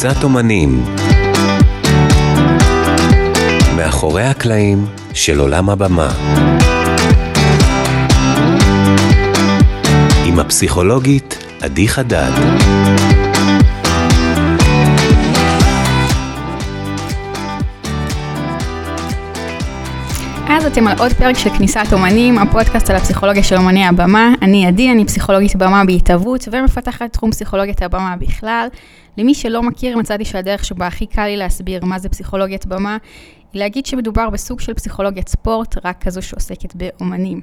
כניסת 0.00 0.24
אומנים. 0.24 0.84
מאחורי 3.76 4.22
הקלעים 4.22 4.86
של 5.12 5.38
עולם 5.38 5.70
הבמה. 5.70 6.08
עם 10.24 10.38
הפסיכולוגית 10.38 11.38
עדי 11.60 11.88
חדד 11.88 12.30
אז 20.66 20.72
אתם 20.72 20.88
על 20.88 20.98
עוד 20.98 21.12
פרק 21.12 21.36
של 21.36 21.50
כניסת 21.50 21.92
אומנים, 21.92 22.38
הפודקאסט 22.38 22.90
על 22.90 22.96
הפסיכולוגיה 22.96 23.42
של 23.42 23.56
אומני 23.56 23.86
הבמה. 23.86 24.34
אני 24.42 24.66
עדי, 24.66 24.90
אני 24.90 25.04
פסיכולוגית 25.04 25.56
במה 25.56 25.84
בהתהוות 25.84 26.48
ומפתחת 26.52 27.12
תחום 27.12 27.30
פסיכולוגיית 27.30 27.82
הבמה 27.82 28.16
בכלל. 28.16 28.68
למי 29.18 29.34
שלא 29.34 29.62
מכיר, 29.62 29.98
מצאתי 29.98 30.24
שהדרך 30.24 30.64
שבה 30.64 30.86
הכי 30.86 31.06
קל 31.06 31.26
לי 31.26 31.36
להסביר 31.36 31.84
מה 31.84 31.98
זה 31.98 32.08
פסיכולוגיית 32.08 32.66
במה, 32.66 32.96
היא 33.52 33.60
להגיד 33.60 33.86
שמדובר 33.86 34.30
בסוג 34.30 34.60
של 34.60 34.74
פסיכולוגיית 34.74 35.28
ספורט, 35.28 35.76
רק 35.84 36.04
כזו 36.04 36.22
שעוסקת 36.22 36.74
באומנים. 36.74 37.40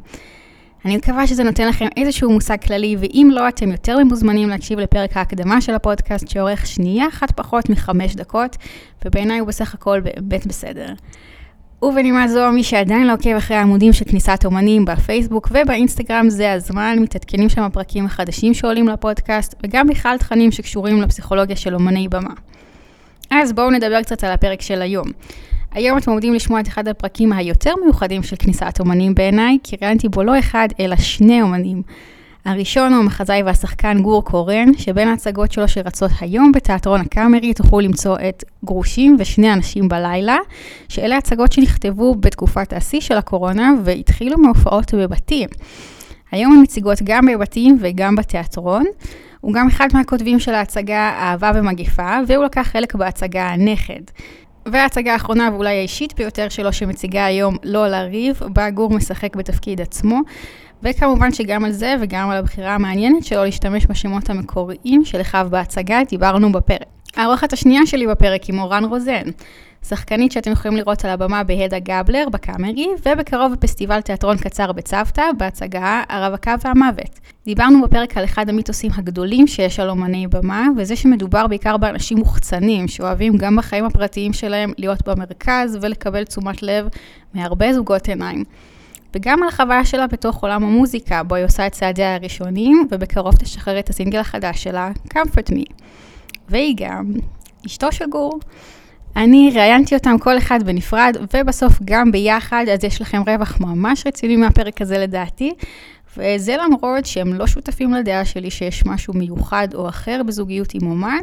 אני 0.86 0.98
מקווה 0.98 1.28
שזה 1.28 1.44
נותן 1.44 1.68
לכם 1.68 1.88
איזשהו 1.98 2.32
מושג 2.32 2.58
כללי, 2.62 2.96
ואם 3.00 3.30
לא, 3.34 3.48
אתם 3.48 3.72
יותר 3.72 3.98
ממוזמנים 4.04 4.50
להקשיב 4.50 4.80
לפרק 4.80 5.18
ההקדמה 5.18 5.62
של 5.62 5.74
הפודקאסט, 5.74 6.28
שאורך 6.28 6.68
שנייה 6.68 7.08
אחת 7.08 7.32
פחות 7.32 7.70
מחמש 7.70 8.16
דקות, 8.16 8.58
ובעיניי 9.06 9.40
הוא 9.40 9.48
בסך 9.48 9.74
הכל 9.74 10.00
באמת 10.00 10.48
בסדר. 10.48 10.94
ובנימה 11.84 12.28
זו, 12.28 12.52
מי 12.52 12.64
שעדיין 12.64 13.08
לא 13.08 13.14
עוקב 13.14 13.30
אחרי 13.30 13.58
העמודים 13.58 13.94
של 13.94 14.06
כניסת 14.06 14.46
אומנים 14.46 14.86
בפייסבוק 14.86 15.48
ובאינסטגרם, 15.52 16.30
זה 16.30 16.52
הזמן, 16.52 16.98
מתעדכנים 17.00 17.50
שם 17.50 17.62
הפרקים 17.62 18.06
החדשים 18.06 18.54
שעולים 18.54 18.88
לפודקאסט, 18.88 19.56
וגם 19.64 19.88
בכלל 19.88 20.18
תכנים 20.18 20.52
שקשורים 20.52 21.02
לפסיכולוגיה 21.02 21.56
של 21.56 21.74
אומני 21.74 22.08
במה. 22.08 22.34
אז 23.32 23.54
בואו 23.54 23.72
נדבר 23.72 24.02
קצת 24.02 24.24
על 24.24 24.32
הפרק 24.32 24.62
של 24.62 24.82
היום. 24.82 25.08
היום 25.72 25.98
אתם 25.98 26.12
עומדים 26.12 26.34
לשמוע 26.34 26.60
את 26.60 26.68
אחד 26.68 26.88
הפרקים 26.88 27.34
היותר 27.34 27.74
מיוחדים 27.84 28.24
של 28.24 28.36
כניסת 28.36 28.78
אומנים 28.80 29.16
בעיניי, 29.16 29.58
כי 29.64 29.76
ראיינתי 29.82 30.10
בו 30.10 30.24
לא 30.24 30.40
אחד, 30.40 30.68
אלא 30.80 30.96
שני 30.96 31.42
אומנים. 31.42 31.82
הראשון 32.46 32.94
הוא 32.94 33.04
המחזאי 33.04 33.44
והשחקן 33.44 34.02
גור 34.02 34.24
קורן, 34.24 34.74
שבין 34.78 35.08
ההצגות 35.08 35.52
שלו 35.52 35.68
שרצות 35.68 36.12
היום 36.22 36.52
בתיאטרון 36.52 37.02
הקאמרי 37.02 37.54
תוכלו 37.54 37.80
למצוא 37.80 38.18
את 38.30 38.44
גרושים 38.66 39.16
ושני 39.20 39.54
אנשים 39.54 39.88
בלילה, 39.88 40.38
שאלה 40.90 41.18
הצגות 41.18 41.52
שנכתבו 41.52 42.16
בתקופת 42.16 42.74
השיא 42.74 43.02
של 43.02 43.18
הקורונה 43.18 43.72
והתחילו 43.84 44.38
מהופעות 44.38 44.94
בבתים. 44.94 45.50
היום 46.32 46.54
הן 46.54 46.62
מציגות 46.64 47.02
גם 47.04 47.26
בבתים 47.26 47.78
וגם 47.80 48.16
בתיאטרון. 48.16 48.86
הוא 49.42 49.54
גם 49.54 49.68
אחד 49.68 49.88
מהכותבים 49.94 50.40
של 50.40 50.54
ההצגה 50.54 51.10
אהבה 51.10 51.52
ומגיפה, 51.56 52.18
והוא 52.28 52.46
לקח 52.46 52.68
חלק 52.68 52.96
בהצגה 52.96 53.48
הנכד. 53.48 54.02
וההצגה 54.66 55.14
האחרונה 55.14 55.50
ואולי 55.54 55.78
האישית 55.78 56.14
ביותר 56.16 56.50
שלו 56.50 56.74
שמציגה 56.74 57.26
היום 57.26 57.58
לא 57.64 57.88
לריב, 57.88 58.40
בה 58.54 58.70
גור 58.70 58.90
משחק 58.90 59.36
בתפקיד 59.36 59.82
עצמו, 59.82 60.20
וכמובן 60.84 61.32
שגם 61.32 61.66
על 61.66 61.72
זה 61.72 61.96
וגם 62.02 62.30
על 62.30 62.38
הבחירה 62.38 62.76
המעניינת 62.76 63.26
שלו 63.26 63.44
להשתמש 63.44 63.86
בשמות 63.86 64.30
המקוריים 64.30 65.06
של 65.06 65.22
אחיו 65.22 65.48
בהצגה, 65.50 66.00
דיברנו 66.10 66.52
בפרק. 66.52 66.84
האורחת 67.16 67.54
השנייה 67.54 67.86
שלי 67.86 68.08
בפרק 68.08 68.44
היא 68.44 68.56
מורן 68.56 68.84
רוזן, 68.86 69.24
שחקנית 69.88 70.32
שאתם 70.32 70.52
יכולים 70.52 70.78
לראות 70.78 71.06
על 71.06 71.12
הבמה 71.12 71.44
בהדה 71.44 71.80
גבלר 71.80 72.30
בקאמרי, 72.32 72.88
ובקרוב 73.06 73.54
בפסטיבל 73.54 74.02
תיאטרון 74.02 74.38
קצר 74.38 74.72
בצוותא, 74.72 75.24
בהצגה 75.38 76.04
הרווקה 76.10 76.56
והמוות. 76.66 77.20
דיברנו 77.46 77.82
בפרק 77.82 78.18
על 78.18 78.24
אחד 78.24 78.50
המיתוסים 78.50 78.92
הגדולים 78.96 79.48
שיש 79.48 79.80
על 79.80 79.90
אומני 79.90 80.28
במה, 80.28 80.68
וזה 80.78 80.96
שמדובר 80.96 81.48
בעיקר 81.48 81.78
באנשים 81.78 82.18
מוחצנים, 82.18 82.88
שאוהבים 82.88 83.38
גם 83.38 83.56
בחיים 83.56 83.86
הפרטיים 83.86 84.34
שלהם 84.34 84.74
להיות 84.78 85.08
במרכז 85.08 85.78
ולקבל 85.82 86.24
תשומת 86.24 86.64
לב 86.64 86.88
מהרבה 87.34 87.74
זוגות 87.74 88.08
עיניים. 88.08 88.44
וגם 89.16 89.44
על 89.44 89.50
החוויה 89.50 89.86
שלה 89.86 90.08
בתוך 90.08 90.44
עולם 90.44 90.64
המוזיקה, 90.64 91.24
בו 91.24 91.36
היא 91.36 91.46
עושה 91.46 91.68
את 91.68 91.72
צעדיה 91.72 92.16
הראשונים, 92.16 92.88
ובקרוב 92.92 93.36
תשחרר 93.36 93.80
את 93.80 93.90
הסינגל 93.90 94.20
החדש 94.20 94.64
שלה, 94.64 94.92
Comfort 95.14 95.52
Me. 95.52 95.74
והיא 96.50 96.76
גם 96.78 97.14
אשתו 97.66 97.92
של 97.92 98.06
גור. 98.10 98.40
אני 99.16 99.52
ראיינתי 99.56 99.96
אותם 99.96 100.18
כל 100.20 100.38
אחד 100.38 100.64
בנפרד, 100.64 101.18
ובסוף 101.34 101.74
גם 101.86 102.12
ביחד, 102.12 102.66
אז 102.74 102.84
יש 102.84 103.02
לכם 103.02 103.22
רווח 103.28 103.60
ממש 103.60 104.08
רציני 104.08 104.36
מהפרק 104.36 104.82
הזה 104.82 104.98
לדעתי. 104.98 105.54
וזה 106.18 106.56
למרות 106.58 107.06
שהם 107.06 107.34
לא 107.34 107.48
שותפים 107.48 107.94
לדעה 107.94 108.26
שלי 108.26 108.52
שיש 108.52 108.86
משהו 108.86 109.14
מיוחד 109.14 109.68
או 109.74 109.90
אחר 109.90 110.22
בזוגיות 110.28 110.74
עם 110.74 110.88
אומן, 110.88 111.20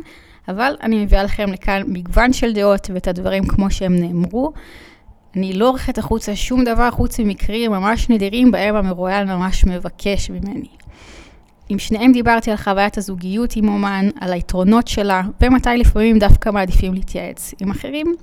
אבל 0.48 0.76
אני 0.82 1.04
מביאה 1.04 1.22
לכם 1.22 1.52
לכאן 1.52 1.82
מגוון 1.86 2.32
של 2.32 2.52
דעות 2.52 2.90
ואת 2.94 3.08
הדברים 3.08 3.46
כמו 3.46 3.70
שהם 3.70 3.96
נאמרו. 3.96 4.52
אני 5.36 5.52
לא 5.52 5.68
עורכת 5.68 5.98
החוצה 5.98 6.36
שום 6.36 6.64
דבר 6.64 6.90
חוץ 6.90 7.20
ממקרים 7.20 7.70
ממש 7.70 8.10
נדירים 8.10 8.50
בהם 8.50 8.76
המרואיין 8.76 9.28
ממש 9.28 9.64
מבקש 9.64 10.30
ממני. 10.30 10.68
עם 11.68 11.78
שניהם 11.78 12.12
דיברתי 12.12 12.50
על 12.50 12.56
חוויית 12.56 12.98
הזוגיות 12.98 13.56
עם 13.56 13.68
אומן, 13.68 14.08
על 14.20 14.32
היתרונות 14.32 14.88
שלה, 14.88 15.22
ומתי 15.40 15.76
לפעמים 15.76 16.18
דווקא 16.18 16.50
מעדיפים 16.50 16.94
להתייעץ 16.94 17.54
עם 17.60 17.70
אחרים. 17.70 18.14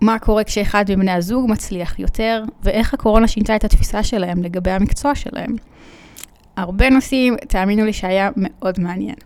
מה 0.00 0.18
קורה 0.18 0.44
כשאחד 0.44 0.84
מבני 0.88 1.10
הזוג 1.10 1.50
מצליח 1.50 1.98
יותר, 1.98 2.44
ואיך 2.62 2.94
הקורונה 2.94 3.28
שינתה 3.28 3.56
את 3.56 3.64
התפיסה 3.64 4.02
שלהם 4.02 4.42
לגבי 4.42 4.70
המקצוע 4.70 5.14
שלהם. 5.14 5.56
הרבה 6.56 6.90
נושאים, 6.90 7.36
תאמינו 7.48 7.84
לי 7.84 7.92
שהיה 7.92 8.30
מאוד 8.36 8.80
מעניין. 8.80 9.16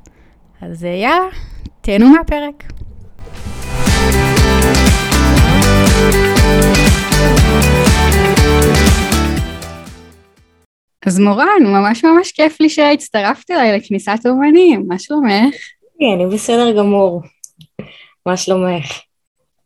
אז 0.60 0.84
יאללה, 0.84 1.28
תהנו 1.80 2.08
מהפרק. 2.08 2.64
אז 11.06 11.18
מורן, 11.18 11.62
ממש 11.62 12.04
ממש 12.04 12.32
כיף 12.32 12.60
לי 12.60 12.68
שהצטרפת 12.68 13.50
אליי 13.50 13.78
לכניסת 13.78 14.18
אומנים, 14.26 14.84
מה 14.88 14.98
שלומך? 14.98 15.54
כן, 15.98 16.06
אני 16.14 16.34
בסדר 16.34 16.76
גמור. 16.78 17.22
מה 18.26 18.36
שלומך? 18.36 18.84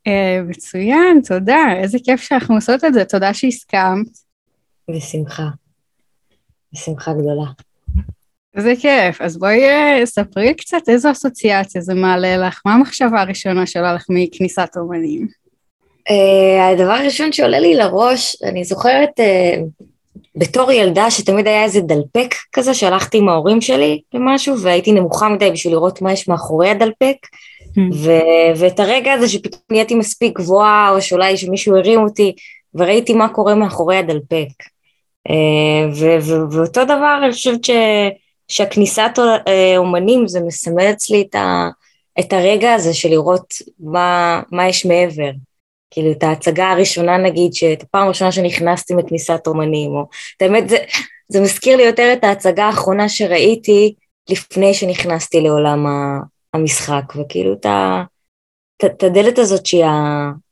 Uh, 0.09 0.49
מצוין, 0.49 1.21
תודה, 1.27 1.65
איזה 1.77 1.99
כיף 2.05 2.21
שאנחנו 2.21 2.55
עושות 2.55 2.85
את 2.85 2.95
זה, 2.95 3.05
תודה 3.05 3.35
שהסכמת. 3.35 4.07
בשמחה. 4.91 5.49
בשמחה 6.73 7.13
גדולה. 7.13 7.51
איזה 8.57 8.73
כיף, 8.81 9.21
אז 9.21 9.39
בואי 9.39 9.63
uh, 9.69 10.07
ספרי 10.07 10.55
קצת 10.55 10.89
איזו 10.89 11.11
אסוציאציה 11.11 11.81
זה 11.81 11.95
מעלה 11.95 12.37
לך, 12.37 12.63
מה 12.67 12.75
המחשבה 12.75 13.21
הראשונה 13.21 13.67
שעולה 13.67 13.95
לך 13.95 14.07
מכניסת 14.09 14.71
אומנים? 14.77 15.29
Uh, 16.11 16.61
הדבר 16.73 16.93
הראשון 16.93 17.33
שעולה 17.33 17.59
לי 17.59 17.75
לראש, 17.75 18.37
אני 18.43 18.65
זוכרת 18.65 19.21
uh, 19.21 19.85
בתור 20.37 20.73
ילדה 20.73 21.11
שתמיד 21.11 21.47
היה 21.47 21.65
איזה 21.65 21.81
דלפק 21.81 22.35
כזה 22.53 22.75
שהלכתי 22.75 23.19
עם 23.19 23.29
ההורים 23.29 23.61
שלי 23.61 24.01
למשהו 24.15 24.61
והייתי 24.61 24.93
נמוכה 24.93 25.29
מדי 25.29 25.51
בשביל 25.51 25.73
לראות 25.73 26.03
מה 26.03 26.13
יש 26.13 26.29
מאחורי 26.29 26.71
הדלפק 26.71 27.17
hmm. 27.63 27.81
ו- 27.95 28.57
ואת 28.57 28.81
הרגע 28.81 29.13
הזה 29.13 29.29
שפתאום 29.29 29.63
נהייתי 29.71 29.95
מספיק 29.95 30.39
גבוהה 30.39 30.91
או 30.91 31.03
שאולי 31.03 31.37
שמישהו 31.37 31.77
הרים 31.77 32.01
אותי 32.01 32.33
וראיתי 32.75 33.13
מה 33.13 33.29
קורה 33.29 33.55
מאחורי 33.55 33.97
הדלפק. 33.97 34.49
אה, 35.31 35.89
ו- 35.95 36.51
ואותו 36.53 36.85
דבר 36.85 37.19
אני 37.25 37.33
חושבת 37.33 37.65
ש- 37.65 37.71
שהכניסת 38.49 39.19
אה, 39.49 39.77
אומנים 39.77 40.29
זה 40.29 40.41
מסמל 40.41 40.91
אצלי 40.91 41.27
את, 41.31 41.35
ה- 41.35 41.69
את 42.21 42.33
הרגע 42.33 42.75
הזה 42.75 42.95
של 42.95 43.09
לראות 43.09 43.55
מה, 43.81 44.43
מה 44.53 44.69
יש 44.69 44.87
מעבר. 44.87 45.31
כאילו 45.91 46.13
את 46.13 46.23
ההצגה 46.23 46.71
הראשונה 46.71 47.19
נגיד, 47.19 47.55
שאת 47.55 47.83
הפעם 47.83 48.05
הראשונה 48.05 48.33
שנכנסתי 48.33 48.95
מכניסת 48.95 49.47
אומנים, 49.47 49.91
או 49.91 50.09
את 50.37 50.43
האמת 50.43 50.69
זה, 50.69 50.77
זה 51.29 51.41
מזכיר 51.41 51.77
לי 51.77 51.83
יותר 51.83 52.13
את 52.13 52.25
ההצגה 52.25 52.65
האחרונה 52.65 53.09
שראיתי 53.09 53.95
לפני 54.31 54.75
שנכנסתי 54.75 55.41
לעולם 55.41 55.87
המשחק, 56.55 57.05
וכאילו 57.17 57.53
את, 57.53 57.67
ה, 57.67 58.05
את, 58.77 58.85
את 58.85 59.03
הדלת 59.03 59.39
הזאת 59.39 59.67
שהיא 59.67 59.85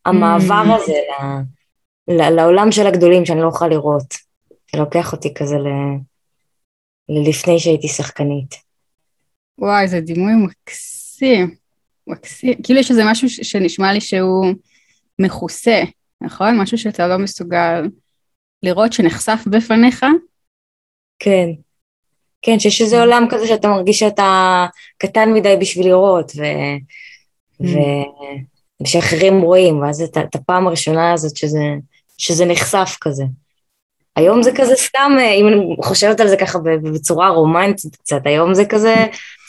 המעבר 0.07 0.65
mm. 0.67 0.83
הזה 0.83 0.93
ל, 0.93 2.23
ל, 2.23 2.31
לעולם 2.31 2.73
של 2.73 2.87
הגדולים 2.87 3.27
שאני 3.27 3.41
לא 3.41 3.47
אוכל 3.47 3.69
לראות. 3.69 4.15
זה 4.73 4.79
לוקח 4.79 5.13
אותי 5.13 5.35
כזה 5.35 5.57
ל, 5.57 5.69
ללפני 7.09 7.59
שהייתי 7.59 7.89
שחקנית. 7.89 8.55
וואי, 9.59 9.89
זה 9.89 10.01
דימוי 10.01 10.33
מקסים. 10.35 11.55
מקסים. 12.07 12.55
כאילו 12.63 12.81
יש 12.81 12.91
איזה 12.91 13.03
משהו 13.05 13.29
שנשמע 13.29 13.93
לי 13.93 14.01
שהוא... 14.01 14.47
מכוסה, 15.19 15.83
נכון? 16.21 16.61
משהו 16.61 16.79
שאתה 16.79 17.07
לא 17.07 17.19
מסוגל 17.19 17.89
לראות 18.63 18.93
שנחשף 18.93 19.41
בפניך? 19.47 20.07
כן. 21.19 21.49
כן, 22.43 22.59
שיש 22.59 22.81
איזה 22.81 23.01
עולם 23.01 23.27
כזה 23.31 23.47
שאתה 23.47 23.69
מרגיש 23.69 23.99
שאתה 23.99 24.67
קטן 24.99 25.33
מדי 25.33 25.57
בשביל 25.61 25.87
לראות, 25.87 26.33
ו... 26.37 26.43
mm. 26.43 27.67
ו... 27.67 27.79
ושאחרים 28.83 29.41
רואים, 29.41 29.81
ואז 29.81 30.03
את, 30.03 30.19
את 30.19 30.35
הפעם 30.35 30.67
הראשונה 30.67 31.13
הזאת 31.13 31.37
שזה, 31.37 31.65
שזה 32.19 32.45
נחשף 32.45 32.97
כזה. 33.01 33.25
היום 34.17 34.43
זה 34.43 34.51
כזה 34.57 34.77
סתם, 34.77 35.13
אם 35.41 35.49
אני 35.49 35.77
חושבת 35.85 36.21
על 36.21 36.29
זה 36.29 36.37
ככה 36.37 36.59
בצורה 36.83 37.29
רומנטית 37.29 37.97
קצת, 37.97 38.21
היום 38.25 38.55
זה 38.55 38.65
כזה, 38.65 38.95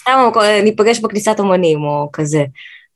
סתם 0.02 0.32
ניפגש 0.64 1.00
בכניסת 1.00 1.40
אומנים 1.40 1.84
או 1.84 2.10
כזה. 2.14 2.44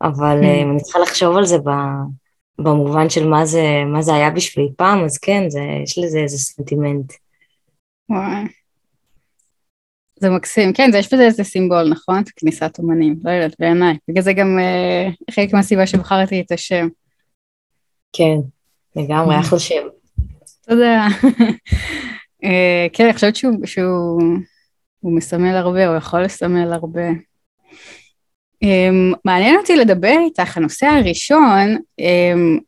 אבל 0.02 0.40
Mm. 0.42 0.46
אה, 0.46 0.62
אני 0.62 0.82
צריכה 0.82 1.00
לחשוב 1.00 1.38
על 1.38 1.46
זה 1.46 1.58
ב- 1.58 2.23
במובן 2.60 3.10
של 3.10 3.28
מה 3.28 3.46
זה, 3.46 3.64
מה 3.94 4.02
זה 4.02 4.14
היה 4.14 4.30
בשבילי 4.30 4.70
פעם, 4.78 5.06
אז 5.06 5.18
כן, 5.18 5.50
זה, 5.50 5.60
יש 5.84 5.98
לזה 5.98 6.20
איזה 6.20 6.38
סנטימנט. 6.38 7.14
וואי. 8.10 8.44
זה 10.20 10.30
מקסים, 10.30 10.74
כן, 10.74 10.92
זה 10.92 10.98
יש 10.98 11.14
בזה 11.14 11.24
איזה 11.26 11.44
סימבול, 11.44 11.90
נכון? 11.90 12.24
כניסת 12.36 12.80
אומנים, 12.80 13.16
לא 13.24 13.32
יודעת, 13.32 13.56
בעיניי. 13.60 13.98
בגלל 14.08 14.24
זה 14.24 14.34
גם 14.34 14.60
אה, 14.60 15.10
חלק 15.32 15.54
מהסיבה 15.54 15.88
שבחרתי 15.88 16.42
את 16.42 16.52
השם. 16.52 16.88
כן, 18.14 18.36
לגמרי, 18.96 19.36
Mm. 19.36 19.40
אחלה 19.40 19.60
שם. 19.60 19.88
תודה. 20.62 21.08
אה, 22.44 22.88
כן, 22.94 23.04
אני 23.04 23.14
חושבת 23.14 23.36
שהוא, 23.36 23.66
שהוא 23.66 24.22
הוא 25.00 25.16
מסמל 25.18 25.56
הרבה, 25.56 25.88
הוא 25.88 25.98
יכול 25.98 26.22
לסמל 26.24 26.74
הרבה. 26.74 27.08
Um, 28.64 29.16
מעניין 29.26 29.56
אותי 29.56 29.76
לדבר 29.76 30.16
איתך, 30.26 30.58
הנושא 30.58 30.86
הראשון, 30.86 31.78
um, 32.02 32.62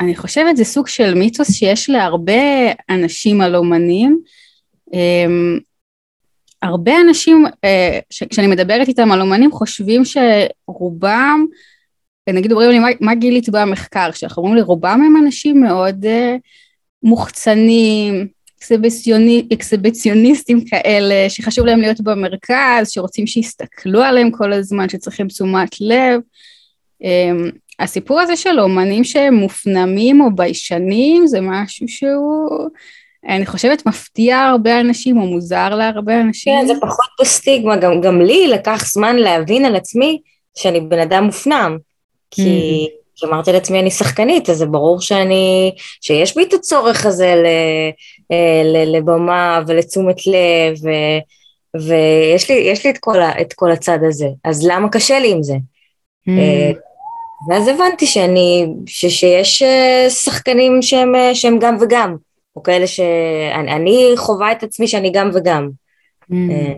אני 0.00 0.16
חושבת 0.16 0.56
זה 0.56 0.64
סוג 0.64 0.88
של 0.88 1.14
מיתוס 1.14 1.52
שיש 1.52 1.90
להרבה 1.90 2.72
אנשים 2.90 3.40
על 3.40 3.56
אומנים. 3.56 4.20
Um, 4.90 5.60
הרבה 6.62 6.92
אנשים, 7.08 7.46
uh, 7.46 8.26
כשאני 8.30 8.46
מדברת 8.46 8.88
איתם 8.88 9.12
על 9.12 9.20
אומנים, 9.20 9.52
חושבים 9.52 10.02
שרובם, 10.04 11.46
נגיד 12.28 12.52
אומרים 12.52 12.70
לי, 12.70 12.78
מה, 12.78 12.88
מה 13.00 13.14
גילית 13.14 13.48
במחקר 13.48 14.12
שלך? 14.12 14.38
אומרים 14.38 14.54
לי, 14.54 14.62
רובם 14.62 15.00
הם 15.06 15.24
אנשים 15.24 15.60
מאוד 15.60 16.04
uh, 16.04 16.38
מוחצנים, 17.02 18.28
אקסביציוני, 18.64 19.46
אקסביציוניסטים 19.52 20.64
כאלה, 20.64 21.30
שחשוב 21.30 21.66
להם 21.66 21.80
להיות 21.80 22.00
במרכז, 22.00 22.90
שרוצים 22.90 23.26
שיסתכלו 23.26 24.02
עליהם 24.02 24.30
כל 24.30 24.52
הזמן, 24.52 24.88
שצריכים 24.88 25.28
תשומת 25.28 25.80
לב. 25.80 26.20
Um, 27.02 27.06
הסיפור 27.80 28.20
הזה 28.20 28.36
של 28.36 28.60
אומנים 28.60 29.04
שהם 29.04 29.34
מופנמים 29.34 30.20
או 30.20 30.26
ביישנים, 30.34 31.26
זה 31.26 31.40
משהו 31.40 31.88
שהוא, 31.88 32.68
אני 33.28 33.46
חושבת, 33.46 33.86
מפתיע 33.86 34.38
הרבה 34.38 34.80
אנשים 34.80 35.20
או 35.20 35.26
מוזר 35.26 35.74
להרבה 35.74 36.20
אנשים. 36.20 36.52
כן, 36.60 36.66
זה 36.66 36.74
פחות 36.80 37.08
בסטיגמה, 37.20 37.76
גם, 37.76 38.00
גם 38.00 38.22
לי 38.22 38.46
לקח 38.46 38.84
זמן 38.86 39.16
להבין 39.16 39.64
על 39.64 39.76
עצמי 39.76 40.20
שאני 40.56 40.80
בן 40.80 40.98
אדם 40.98 41.24
מופנם. 41.24 41.78
כי, 42.30 42.86
כי 43.16 43.26
אמרתי 43.26 43.52
לעצמי, 43.52 43.80
אני 43.80 43.90
שחקנית, 43.90 44.50
אז 44.50 44.56
זה 44.56 44.66
ברור 44.66 45.00
שאני, 45.00 45.72
שיש 46.00 46.36
בי 46.36 46.42
את 46.42 46.52
הצורך 46.52 47.06
הזה 47.06 47.34
ל, 47.34 47.46
לבמה 48.86 49.60
ולתשומת 49.66 50.26
לב, 50.26 50.76
ו, 50.82 50.88
ויש 51.86 52.50
לי, 52.50 52.56
יש 52.56 52.86
לי 52.86 52.90
את, 52.90 52.98
כל 52.98 53.20
את 53.20 53.52
כל 53.52 53.72
הצד 53.72 53.98
הזה, 54.08 54.28
אז 54.44 54.66
למה 54.66 54.88
קשה 54.88 55.18
לי 55.18 55.32
עם 55.32 55.42
זה? 55.42 55.54
אה, 56.28 56.72
ואז 57.48 57.68
הבנתי 57.68 58.06
שאני, 58.06 58.66
ש, 58.86 59.06
שיש 59.06 59.62
אה, 59.62 60.10
שחקנים 60.10 60.82
שהם, 60.82 61.14
אה, 61.14 61.34
שהם 61.34 61.58
גם 61.58 61.76
וגם, 61.80 62.16
או 62.56 62.62
כאלה 62.62 62.86
שאני 62.86 63.72
אני 63.72 64.12
חווה 64.16 64.52
את 64.52 64.62
עצמי 64.62 64.88
שאני 64.88 65.10
גם 65.10 65.30
וגם. 65.34 65.70
אה, 66.32 66.72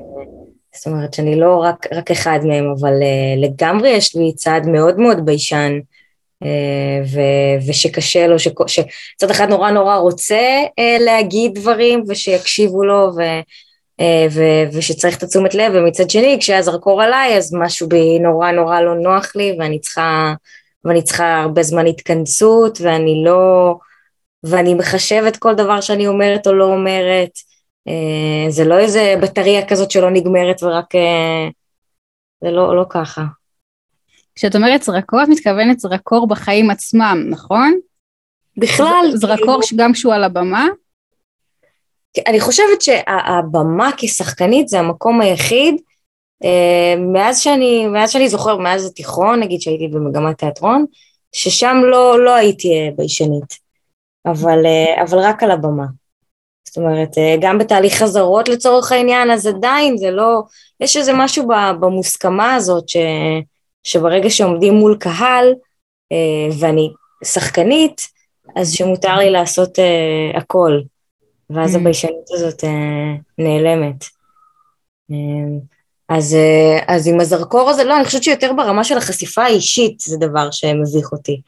זאת 0.75 0.87
אומרת 0.87 1.15
שאני 1.15 1.41
לא 1.41 1.57
רק, 1.57 1.87
רק 1.93 2.11
אחד 2.11 2.39
מהם, 2.45 2.75
אבל 2.81 2.93
לגמרי 3.37 3.89
יש 3.89 4.17
לי 4.17 4.33
צד 4.35 4.61
מאוד 4.67 4.99
מאוד 4.99 5.27
ביישן, 5.27 5.79
ו- 7.13 7.69
ושקשה 7.69 8.27
לו, 8.27 8.39
שצד 8.39 9.31
אחד 9.31 9.49
נורא 9.49 9.71
נורא 9.71 9.97
רוצה 9.97 10.63
uh, 10.65 11.03
להגיד 11.03 11.55
דברים 11.55 12.05
ושיקשיבו 12.09 12.85
לו, 12.85 13.11
ו- 13.17 13.41
uh, 14.01 14.31
ו- 14.31 14.77
ושצריך 14.77 15.19
את 15.19 15.23
התשומת 15.23 15.55
לב, 15.55 15.73
ומצד 15.75 16.11
שני, 16.11 16.37
כשהזרקור 16.41 17.03
עליי, 17.03 17.37
אז 17.37 17.55
משהו 17.55 17.89
בי 17.89 18.19
נורא 18.19 18.51
נורא 18.51 18.81
לא 18.81 18.95
נוח 18.95 19.37
לי, 19.37 19.57
ואני 19.59 19.81
צריכה, 19.81 20.35
ואני 20.85 21.03
צריכה 21.03 21.43
הרבה 21.43 21.63
זמן 21.63 21.87
התכנסות, 21.87 22.79
ואני 22.81 23.23
לא, 23.25 23.75
ואני 24.43 24.75
מחשבת 24.75 25.37
כל 25.37 25.55
דבר 25.55 25.81
שאני 25.81 26.07
אומרת 26.07 26.47
או 26.47 26.53
לא 26.53 26.65
אומרת, 26.65 27.31
אה, 27.89 28.51
זה 28.51 28.65
לא 28.65 28.79
איזה 28.79 29.15
בטריה 29.23 29.69
כזאת 29.69 29.91
שלא 29.91 30.11
נגמרת 30.11 30.63
ורק... 30.63 30.95
אה, 30.95 31.49
זה 32.41 32.51
לא, 32.51 32.77
לא 32.77 32.85
ככה. 32.91 33.23
כשאת 34.37 34.57
אומרת 34.57 34.83
זרקור, 34.83 35.23
את 35.23 35.29
מתכוונת 35.29 35.81
זרקור 35.81 36.29
בחיים 36.29 36.71
עצמם, 36.71 37.27
נכון? 37.31 37.79
בכלל, 38.57 39.07
זרקור 39.15 39.61
כאילו, 39.63 39.83
גם 39.83 39.95
שהוא 39.95 40.15
על 40.15 40.25
הבמה? 40.25 40.67
אני 42.27 42.41
חושבת 42.41 42.83
שהבמה 42.83 43.91
כשחקנית 43.97 44.69
זה 44.69 44.79
המקום 44.79 45.21
היחיד, 45.21 45.77
אה, 46.45 46.95
מאז 46.99 47.41
שאני, 47.41 47.87
מאז 47.87 48.11
שאני 48.11 48.29
זוכר, 48.29 48.57
מאז 48.57 48.87
התיכון, 48.87 49.41
נגיד 49.41 49.61
שהייתי 49.61 49.89
במגמת 49.89 50.39
תיאטרון, 50.39 50.85
ששם 51.33 51.77
לא, 51.83 52.25
לא 52.25 52.35
הייתי 52.35 52.69
אה, 52.69 52.89
ביישנית, 52.97 53.59
אבל, 54.27 54.67
אה, 54.67 55.03
אבל 55.03 55.19
רק 55.19 55.43
על 55.43 55.51
הבמה. 55.51 55.87
זאת 56.69 56.77
אומרת, 56.77 57.11
גם 57.41 57.59
בתהליך 57.59 57.95
חזרות 57.95 58.49
לצורך 58.49 58.93
העניין, 58.93 59.31
אז 59.31 59.47
עדיין 59.47 59.97
זה 59.97 60.11
לא, 60.11 60.43
יש 60.81 60.97
איזה 60.97 61.13
משהו 61.15 61.49
במוסכמה 61.81 62.55
הזאת, 62.55 62.89
ש, 62.89 62.97
שברגע 63.87 64.31
שעומדים 64.31 64.75
מול 64.75 64.97
קהל, 65.01 65.55
אה, 66.13 66.57
ואני 66.61 66.93
שחקנית, 67.25 68.09
אז 68.57 68.73
שמותר 68.73 69.17
לי 69.17 69.31
לעשות 69.31 69.79
אה, 69.79 70.39
הכל, 70.39 70.81
ואז 71.51 71.75
Mm. 71.75 71.79
הביישנות 71.79 72.31
הזאת 72.31 72.65
אה, 72.65 72.71
נעלמת. 73.39 74.05
אה, 75.11 75.17
אז, 76.09 76.35
אה, 76.35 76.79
אז 76.87 77.07
עם 77.09 77.21
הזרקור 77.21 77.71
הזה, 77.71 77.85
לא, 77.85 77.97
אני 77.97 78.05
חושבת 78.05 78.23
שיותר 78.23 78.53
ברמה 78.57 78.85
של 78.85 78.97
החשיפה 78.99 79.43
האישית 79.43 80.01
זה 80.01 80.17
דבר 80.17 80.51
שמביך 80.51 81.13
אותי. 81.13 81.41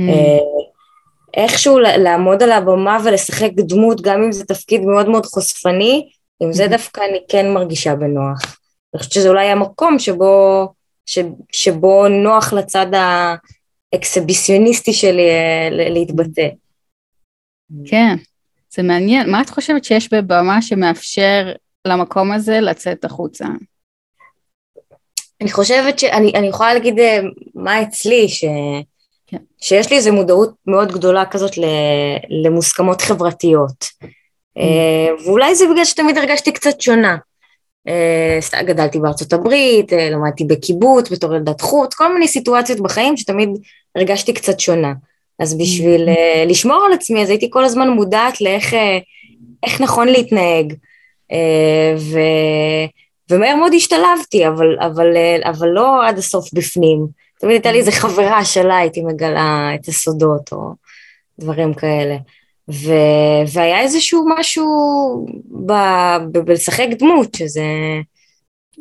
Mm. 0.00 0.02
אה, 0.08 0.38
איכשהו 1.36 1.78
לעמוד 1.78 2.42
על 2.42 2.52
הבמה 2.52 2.98
ולשחק 3.04 3.50
דמות, 3.56 4.00
גם 4.00 4.22
אם 4.22 4.32
זה 4.32 4.44
תפקיד 4.44 4.80
מאוד 4.80 5.08
מאוד 5.08 5.26
חושפני, 5.26 6.08
עם 6.40 6.52
זה 6.52 6.64
Mhm. 6.66 6.68
דווקא 6.70 7.00
אני 7.10 7.18
כן 7.28 7.52
מרגישה 7.54 7.94
בנוח. 7.94 8.42
אני 8.94 8.98
חושבת 8.98 9.12
שזה 9.12 9.28
אולי 9.28 9.46
המקום 9.46 9.98
שבו, 9.98 10.66
ש, 11.06 11.18
שבו 11.52 12.08
נוח 12.08 12.52
לצד 12.52 12.86
האקסביציוניסטי 13.92 14.92
שלי 14.92 15.30
אה, 15.30 15.68
להתבטא. 15.70 16.48
כן, 17.86 18.16
זה 18.70 18.82
מעניין. 18.82 19.30
מה 19.30 19.40
את 19.40 19.50
חושבת 19.50 19.84
שיש 19.84 20.12
בבמה 20.12 20.62
שמאפשר 20.62 21.52
למקום 21.86 22.32
הזה 22.32 22.60
לצאת 22.60 23.04
החוצה? 23.04 23.46
אני 25.40 25.52
חושבת 25.52 25.98
שאני 25.98 26.32
אני 26.34 26.46
יכולה 26.46 26.74
להגיד 26.74 26.98
אה, 26.98 27.20
מה 27.54 27.82
אצלי, 27.82 28.28
ש, 28.28 28.44
כן. 29.26 29.38
שיש 29.60 29.90
לי 29.90 29.96
איזו 29.96 30.12
מודעות 30.12 30.54
מאוד 30.66 30.92
גדולה 30.92 31.26
כזאת 31.26 31.58
ל, 31.58 31.64
למוסכמות 32.44 33.00
חברתיות. 33.00 33.84
אה, 34.58 35.24
ואולי 35.24 35.54
זה 35.54 35.64
בגלל 35.72 35.84
שתמיד 35.84 36.18
הרגשתי 36.18 36.52
קצת 36.52 36.80
שונה. 36.80 37.16
אה, 37.88 38.62
גדלתי 38.62 38.98
בארצות 38.98 39.32
הברית, 39.32 39.92
אה, 39.92 40.10
למדתי 40.10 40.44
בקיבוץ 40.44 41.10
בתור 41.10 41.34
ילדת 41.34 41.60
חוץ, 41.60 41.94
כל 41.94 42.12
מיני 42.14 42.28
סיטואציות 42.28 42.80
בחיים 42.80 43.16
שתמיד 43.16 43.48
הרגשתי 43.96 44.32
קצת 44.32 44.60
שונה. 44.60 44.92
אז 45.38 45.58
בשביל 45.58 46.08
אה, 46.08 46.44
לשמור 46.46 46.82
על 46.86 46.92
עצמי, 46.92 47.22
אז 47.22 47.30
הייתי 47.30 47.50
כל 47.50 47.64
הזמן 47.64 47.88
מודעת 47.88 48.40
לאיך 48.40 48.74
איך 49.62 49.80
נכון 49.80 50.08
להתנהג. 50.08 50.74
ו... 51.96 52.18
ומהר 53.30 53.56
מאוד 53.56 53.74
השתלבתי, 53.74 54.48
אבל, 54.48 54.76
אבל, 54.80 55.06
אבל 55.44 55.68
לא 55.68 56.06
עד 56.06 56.18
הסוף 56.18 56.52
בפנים. 56.52 57.06
תמיד 57.40 57.52
הייתה 57.52 57.72
לי 57.72 57.78
איזה 57.78 57.92
חברה 57.92 58.44
שלה, 58.44 58.76
הייתי 58.76 59.00
מגלה 59.02 59.70
את 59.74 59.88
הסודות 59.88 60.52
או 60.52 60.74
דברים 61.38 61.74
כאלה. 61.74 62.16
ו... 62.70 62.90
והיה 63.52 63.80
איזשהו 63.80 64.26
משהו 64.38 64.66
ב... 65.66 65.72
ב... 66.32 66.38
בלשחק 66.38 66.86
דמות, 66.98 67.34
שזה... 67.34 67.64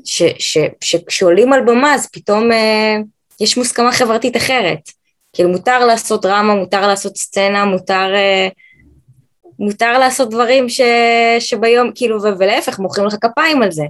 ש... 0.05 0.23
ש... 0.39 0.57
שכשעולים 0.81 1.53
על 1.53 1.65
במה 1.65 1.93
אז 1.93 2.09
פתאום 2.11 2.51
אה, 2.51 2.95
יש 3.41 3.57
מוסכמה 3.57 3.91
חברתית 3.91 4.37
אחרת. 4.37 4.89
כאילו 5.33 5.49
מותר 5.49 5.85
לעשות 5.85 6.21
דרמה, 6.21 6.55
מותר 6.55 6.87
לעשות 6.87 7.17
סצנה, 7.17 7.65
מותר, 7.65 8.15
אה, 8.15 8.47
מותר 9.59 9.99
לעשות 9.99 10.29
דברים 10.29 10.69
ש... 10.69 10.81
שביום, 11.39 11.91
כאילו, 11.95 12.23
ו... 12.23 12.25
ולהפך, 12.39 12.79
מוחאים 12.79 13.05
לך 13.05 13.15
כפיים 13.21 13.61
על 13.61 13.71
זה. 13.71 13.83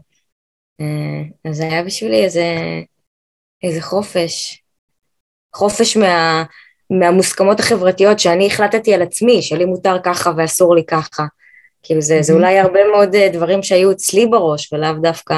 אה, 0.81 1.49
אז 1.49 1.57
זה 1.57 1.63
היה 1.63 1.83
בשבילי 1.83 2.23
איזה, 2.23 2.45
איזה 3.63 3.81
חופש. 3.81 4.63
חופש 5.55 5.97
מה... 5.97 6.43
מהמוסכמות 6.99 7.59
החברתיות 7.59 8.19
שאני 8.19 8.47
החלטתי 8.47 8.93
על 8.93 9.01
עצמי, 9.01 9.41
שלי 9.41 9.65
מותר 9.65 9.95
ככה 10.03 10.31
ואסור 10.37 10.75
לי 10.75 10.85
ככה. 10.85 11.23
כאילו 11.83 12.01
זה, 12.01 12.21
זה 12.21 12.33
Mhm. 12.33 12.35
אולי 12.35 12.59
הרבה 12.59 12.79
מאוד 12.91 13.15
אה, 13.15 13.29
דברים 13.33 13.63
שהיו 13.63 13.91
אצלי 13.91 14.25
בראש, 14.25 14.73
ולאו 14.73 14.93
דווקא 15.01 15.33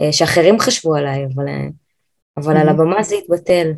אה, 0.00 0.12
שאחרים 0.12 0.60
חשבו 0.60 0.94
עליי, 0.94 1.26
אבל, 1.34 1.48
אה, 1.48 1.66
אבל 2.36 2.56
על 2.56 2.68
Mhm. 2.68 2.70
הבמה 2.70 3.02
זה 3.02 3.14
התבטל. 3.16 3.72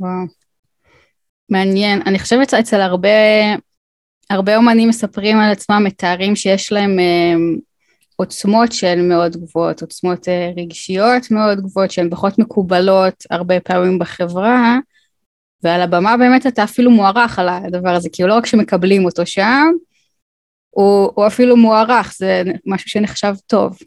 וואו. 0.00 0.26
מעניין. 1.50 2.02
אני 2.06 2.18
חושבת 2.18 2.54
אצל 2.54 2.80
הרבה, 2.80 3.08
הרבה 4.30 4.56
אומנים 4.56 4.88
מספרים 4.88 5.38
על 5.40 5.52
עצמם, 5.52 5.82
מתארים 5.84 6.36
שיש 6.36 6.72
להם 6.72 6.98
אה, 6.98 7.34
עוצמות 8.16 8.72
שהן 8.72 9.08
מאוד 9.08 9.36
גבוהות, 9.36 9.82
עוצמות 9.82 10.28
אה, 10.28 10.50
רגשיות 10.56 11.30
מאוד 11.30 11.60
גבוהות 11.60 11.90
שהן 11.90 12.10
פחות 12.10 12.38
מקובלות 12.38 13.24
הרבה 13.30 13.60
פעמים 13.60 13.98
בחברה, 13.98 14.78
ועל 15.66 15.82
הבמה 15.82 16.16
באמת 16.16 16.46
אתה 16.46 16.64
אפילו 16.64 16.90
מוערך 16.90 17.38
על 17.38 17.48
הדבר 17.48 17.88
הזה, 17.88 18.08
כי 18.12 18.22
לא 18.22 18.34
רק 18.34 18.46
שמקבלים 18.46 19.04
אותו 19.04 19.26
שם, 19.26 19.72
הוא, 20.70 21.10
הוא 21.14 21.26
אפילו 21.26 21.56
מוערך, 21.56 22.14
זה 22.18 22.42
משהו 22.66 22.90
שנחשב 22.90 23.34
טוב. 23.46 23.78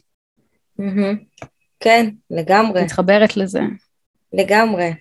כן, 1.79 2.09
לגמרי. 2.31 2.83
מתחברת 2.83 3.38
לזה. 3.38 3.62
לגמרי. 4.33 4.93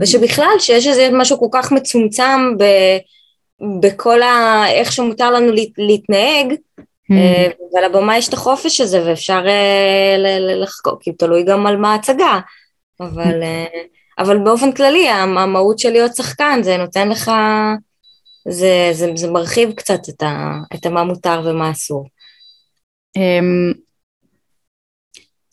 ושבכלל, 0.00 0.58
שיש 0.58 0.86
איזה 0.86 1.08
משהו 1.12 1.38
כל 1.38 1.48
כך 1.52 1.72
מצומצם 1.72 2.58
ב, 2.58 2.64
בכל 3.80 4.22
ה... 4.22 4.64
איך 4.68 4.92
שמותר 4.92 5.30
לנו 5.30 5.52
להתנהג, 5.78 6.52
mm. 6.52 7.14
ועל 7.74 7.84
הבמה 7.84 8.18
יש 8.18 8.28
את 8.28 8.34
החופש 8.34 8.80
הזה, 8.80 9.06
ואפשר 9.06 9.44
אה, 9.48 10.16
לחקור, 10.38 10.98
כי 11.00 11.12
תלוי 11.12 11.44
גם 11.44 11.66
על 11.66 11.76
מה 11.76 11.92
ההצגה, 11.92 12.40
אבל, 13.00 13.42
אה, 13.42 13.66
אבל 14.18 14.38
באופן 14.38 14.72
כללי, 14.72 15.08
המהות 15.08 15.78
של 15.78 15.90
להיות 15.90 16.16
שחקן, 16.16 16.60
זה 16.62 16.76
נותן 16.76 17.08
לך, 17.08 17.30
זה, 18.48 18.90
זה, 18.92 19.10
זה 19.14 19.30
מרחיב 19.30 19.72
קצת 19.72 20.08
את, 20.08 20.22
ה, 20.22 20.58
את 20.74 20.86
מה 20.86 21.04
מותר 21.04 21.42
ומה 21.44 21.70
אסור. 21.70 22.08
אמ, 23.16 23.72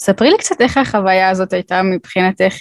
ספרי 0.02 0.30
לי 0.30 0.38
קצת 0.38 0.62
איך 0.62 0.78
החוויה 0.78 1.30
הזאת 1.30 1.54
הייתה 1.54 1.82
מבחינתך 1.84 2.56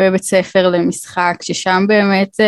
בבית 0.00 0.22
ספר 0.22 0.68
למשחק, 0.68 1.36
ששם 1.42 1.84
באמת, 1.88 2.40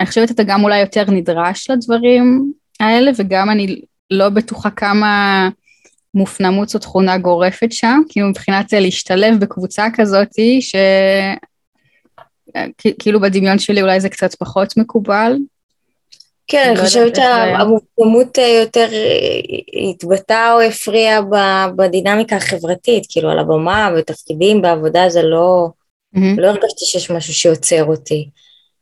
אני 0.00 0.06
חושבת 0.06 0.30
אתה 0.30 0.42
גם 0.42 0.64
אולי 0.64 0.80
יותר 0.80 1.04
נדרש 1.10 1.70
לדברים 1.70 2.52
האלה, 2.80 3.10
וגם 3.16 3.50
אני 3.50 3.82
לא 4.10 4.28
בטוחה 4.28 4.70
כמה 4.70 5.48
מופנמות 6.14 6.68
זו 6.68 6.78
תכונה 6.78 7.18
גורפת 7.18 7.72
שם, 7.72 8.00
כאילו 8.08 8.28
מבחינת 8.28 8.72
להשתלב 8.72 9.40
בקבוצה 9.40 9.86
כזאתי, 9.94 10.60
שכאילו 12.50 13.20
בדמיון 13.20 13.58
שלי 13.58 13.82
אולי 13.82 14.00
זה 14.00 14.08
קצת 14.08 14.34
פחות 14.34 14.76
מקובל. 14.76 15.36
כן, 16.46 16.68
אני 16.68 16.78
לא 16.78 16.84
חושבת 16.84 17.16
שהמופנמות 17.16 18.38
יותר 18.62 18.88
התבטאה 19.90 20.52
או 20.52 20.60
הפריעה 20.60 21.20
בדינמיקה 21.76 22.36
החברתית, 22.36 23.06
כאילו 23.08 23.30
על 23.30 23.38
הבמה, 23.38 23.90
בתפקידים, 23.96 24.62
בעבודה, 24.62 25.08
זה 25.08 25.22
לא, 25.22 25.68
לא 26.14 26.46
הרגשתי 26.46 26.84
שיש 26.84 27.10
משהו 27.10 27.34
שעוצר 27.34 27.84
אותי. 27.84 28.28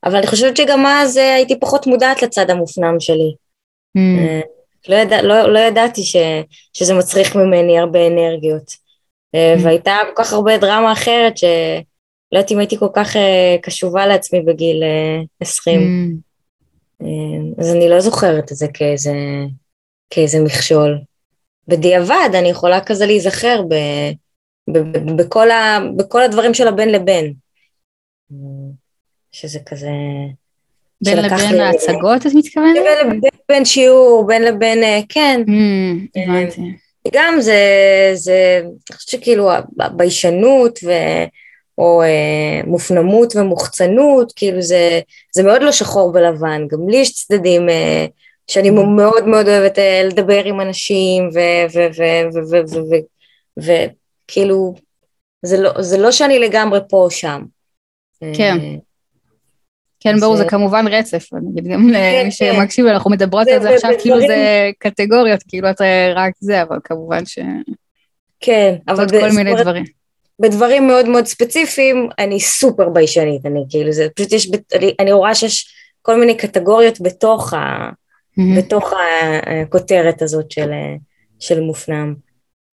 אבל 0.05 0.17
אני 0.17 0.27
חושבת 0.27 0.57
שגם 0.57 0.87
אז 0.87 1.19
אה, 1.19 1.35
הייתי 1.35 1.61
פחות 1.61 1.87
מודעת 1.87 2.23
לצד 2.23 2.51
המופנם 2.51 3.01
שלי. 3.01 3.35
אה, 3.97 4.41
לא, 4.89 4.95
ידע, 4.97 5.23
לא, 5.23 5.53
לא 5.53 5.59
ידעתי 5.59 6.03
ש, 6.05 6.17
שזה 6.73 6.95
מצריך 6.95 7.37
ממני 7.37 7.79
הרבה 7.79 8.07
אנרגיות. 8.07 8.87
אה, 9.35 9.55
mm. 9.55 9.65
והייתה 9.65 9.97
כל 10.07 10.23
כך 10.23 10.33
הרבה 10.33 10.59
דרמה 10.59 10.93
אחרת 10.93 11.39
שלא 11.39 11.49
יודעת 12.33 12.51
אם 12.51 12.59
הייתי 12.59 12.79
כל 12.79 12.89
כך 12.95 13.17
uh, 13.17 13.63
קשובה 13.63 14.07
לעצמי 14.07 14.41
בגיל 14.41 14.83
uh, 14.83 15.27
20. 15.41 15.81
Mm. 15.81 17.03
Uh, 17.03 17.61
אז 17.61 17.75
אני 17.75 17.89
לא 17.89 18.01
זוכרת 18.01 18.53
את 18.53 18.57
זה 18.57 18.67
כאיזה, 18.75 19.15
כאיזה 20.11 20.39
מכשול. 20.45 20.99
בדיעבד 21.69 22.31
אני 22.35 22.49
יכולה 22.49 22.85
כזה 22.85 23.07
להיזכר 23.07 23.63
ב, 23.69 23.75
ב, 24.71 24.79
ב, 24.79 25.23
בכל, 25.23 25.51
ה, 25.51 25.79
בכל 25.97 26.23
הדברים 26.23 26.55
של 26.55 26.69
הבין 26.69 26.89
לבין. 26.89 27.35
שזה 29.33 29.59
כזה... 29.67 29.91
בין 31.05 31.19
לבין 31.19 31.61
ההצגות 31.61 32.27
את 32.27 32.33
מתכוונת? 32.35 32.75
בין 32.75 33.21
לבין 33.49 33.65
שיעור, 33.65 34.27
בין 34.27 34.43
לבין, 34.43 34.83
אה, 34.83 35.01
כן. 35.09 35.41
Mm, 35.47 36.23
הבנתי. 36.23 36.63
גם 37.13 37.41
זה, 37.41 37.61
זה, 38.15 38.61
אני 38.63 38.97
חושבת 38.97 39.09
שכאילו 39.09 39.51
הביישנות 39.81 40.79
ו... 40.85 40.91
או 41.79 42.03
אה, 42.03 42.61
מופנמות 42.67 43.37
ומוחצנות, 43.37 44.33
כאילו 44.37 44.63
זה, 44.63 45.01
זה 45.35 45.43
מאוד 45.43 45.63
לא 45.63 45.73
שחור 45.73 46.13
ולבן, 46.15 46.67
גם 46.69 46.89
לי 46.89 46.97
יש 46.97 47.15
צדדים 47.15 47.69
אה, 47.69 48.07
שאני 48.47 48.71
מאוד 48.71 49.27
מאוד 49.27 49.49
אוהבת 49.49 49.79
אה, 49.79 50.03
לדבר 50.05 50.45
עם 50.45 50.61
אנשים, 50.61 51.29
וכאילו, 53.59 54.75
זה 55.43 55.61
לא, 55.61 55.83
זה 55.83 55.99
לא 55.99 56.13
שאני 56.13 56.39
לגמרי 56.39 56.81
פה 56.89 56.97
או 56.97 57.11
שם. 57.11 57.43
כן. 58.37 58.59
אה, 60.07 60.13
כן, 60.13 60.21
ברור, 60.21 60.37
זה 60.37 60.45
כמובן 60.45 60.89
רצף, 60.89 61.29
אני 61.35 61.51
אגיד 61.53 61.65
גם 61.65 61.81
כן, 61.81 61.87
למי 61.87 62.31
כן. 62.31 62.31
שמקשיב, 62.31 62.87
אנחנו 62.87 63.11
מדברות 63.11 63.49
על 63.49 63.63
זה 63.63 63.71
עכשיו, 63.71 63.91
כאילו 63.99 64.21
זה 64.21 64.71
קטגוריות, 64.79 65.41
כאילו 65.49 65.71
אתה 65.71 65.85
רק 66.15 66.33
זה, 66.41 66.63
אבל 66.63 66.77
כמובן 66.85 67.27
ש... 67.27 67.39
כן, 68.41 68.75
אבל... 68.89 69.09
כל 69.09 69.31
מיני 69.37 69.55
דברים. 69.55 69.85
בדברים 70.39 70.87
מאוד 70.87 71.09
מאוד 71.09 71.27
ספציפיים, 71.27 72.09
אני 72.19 72.41
סופר 72.41 72.89
ביישנית, 72.89 73.47
אני 73.47 73.65
כאילו, 73.71 73.93
זה 73.93 74.09
פשוט 74.17 74.33
יש, 74.33 74.51
אני 75.01 75.13
רואה 75.13 75.35
שיש 75.35 75.67
כל 76.03 76.21
מיני 76.21 76.37
קטגוריות 76.37 77.01
בתוך 77.01 77.55
ה... 77.55 77.91
בתוך 78.57 78.93
הכותרת 79.63 80.23
הזאת 80.23 80.51
של, 80.51 80.71
של 81.41 81.61
מופנם. 81.61 82.15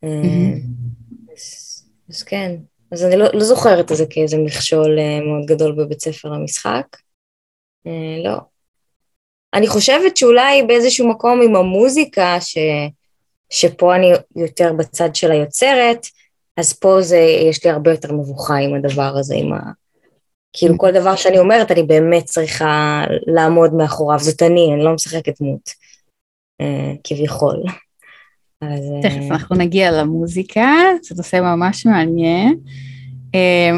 אז, 0.04 1.84
אז 2.10 2.24
כן, 2.24 2.56
אז 2.92 3.04
אני 3.04 3.18
לא, 3.18 3.25
לא 3.34 3.44
זוכרת 3.44 3.92
את 3.92 3.98
זה 3.98 4.06
כאיזה 4.10 4.38
מכשול 4.38 5.00
אה, 5.00 5.20
מאוד 5.20 5.46
גדול 5.46 5.72
בבית 5.72 6.02
ספר 6.02 6.30
למשחק. 6.30 6.86
אה, 7.88 8.24
לא. 8.24 8.38
אני 9.54 9.68
חושבת 9.68 10.18
שאולי 10.18 10.63
באיזשהו 10.63 11.10
מקום 11.10 11.42
עם 11.42 11.56
המוזיקה, 11.56 12.38
ש, 12.40 12.58
שפה 13.50 13.96
אני 13.96 14.12
יותר 14.36 14.74
בצד 14.74 15.16
של 15.16 15.32
היוצרת, 15.32 16.08
אז 16.58 16.74
פה 16.74 17.02
זה, 17.02 17.18
יש 17.50 17.66
לי 17.66 17.72
הרבה 17.72 17.92
יותר 17.92 18.13
מבוכה 18.13 18.56
עם 18.56 18.74
הדבר 18.74 19.18
הזה, 19.18 19.36
עם 19.36 19.54
ה... 19.54 19.60
כאילו 20.54 20.78
כל 20.78 20.92
דבר 20.92 21.16
שאני 21.16 21.40
אומרת, 21.40 21.72
אני 21.72 21.84
באמת 21.84 22.25
צריכה 22.25 23.04
לעמוד 23.28 23.74
מאחוריו, 23.74 24.20
זאת 24.20 24.42
אני, 24.42 24.74
אני 24.74 24.84
לא 24.84 24.94
משחקת 24.94 25.42
דמות, 25.42 25.70
אה, 26.62 26.94
כביכול. 27.04 27.63
אז... 28.62 28.80
תכף 29.02 29.32
אנחנו 29.32 29.56
נגיע 29.56 29.92
למוזיקה, 29.92 30.70
זה 31.02 31.16
נושא 31.18 31.36
ממש 31.36 31.86
מעניין. 31.86 32.60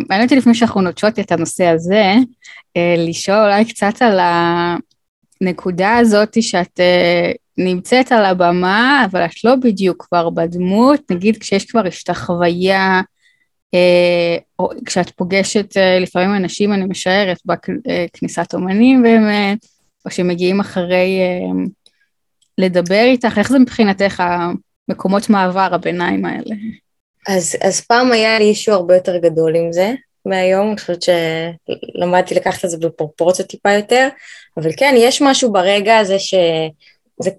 מעניין 0.10 0.24
אותי 0.24 0.36
לפני 0.36 0.56
שאנחנו 0.56 0.82
נוטשות 0.82 1.20
את 1.20 1.32
הנושא 1.32 1.66
הזה, 1.66 2.14
אה, 2.78 2.96
לשאול 2.98 3.38
אולי 3.38 3.66
קצת 3.66 4.02
על 4.02 4.20
הנקודה 5.42 5.98
הזאת 5.98 6.44
שאת 6.44 6.80
אה, 6.80 7.32
נמצאת 7.58 8.12
על 8.12 8.26
הבמה, 8.26 9.06
אבל 9.12 9.26
את 9.26 9.44
לא 9.44 9.56
בדיוק 9.56 10.06
כבר 10.10 10.30
בדמות, 10.30 11.12
נגיד 11.12 11.38
כשיש 11.38 11.66
כבר 11.66 11.88
את 11.88 12.10
החוויה, 12.10 13.02
אה, 13.74 14.38
או 14.60 14.70
כשאת 14.86 15.10
פוגשת 15.10 15.74
לפעמים 16.02 16.36
אנשים, 16.36 16.74
אני 16.74 16.86
משערת, 16.86 17.38
בכניסת 17.46 18.54
אומנים 18.54 19.04
באמת, 19.04 19.66
או 20.06 20.12
שמגיעים 20.12 20.60
אחרי 20.60 21.20
לדבר 22.58 23.04
איתך, 23.04 23.38
איך 23.38 23.50
זה 23.50 23.60
מבחינתך 23.60 24.24
המקומות 24.90 25.30
מעבר, 25.30 25.74
הביניים 25.74 26.26
האלה? 26.26 26.56
אז, 27.28 27.56
אז 27.62 27.82
פעם 27.82 28.12
היה 28.12 28.40
לי 28.40 28.46
אישו 28.46 28.72
הרבה 28.72 28.96
יותר 28.96 29.18
גדול 29.18 29.56
עם 29.56 29.72
זה, 29.72 29.94
מהיום, 30.26 30.68
אני 30.68 30.78
חושבת 30.78 31.02
שלמדתי 31.02 32.36
לקחת 32.36 32.66
את 32.66 32.70
זה 32.70 32.78
בפרופורציות 32.78 33.50
טיפה 33.50 33.72
יותר, 33.72 34.08
אבל 34.58 34.70
כן, 34.78 34.96
יש 34.98 35.22
משהו 35.22 35.52
ברגע 35.52 35.98
הזה 35.98 36.20
ש... 36.20 36.34
זה, 37.22 37.30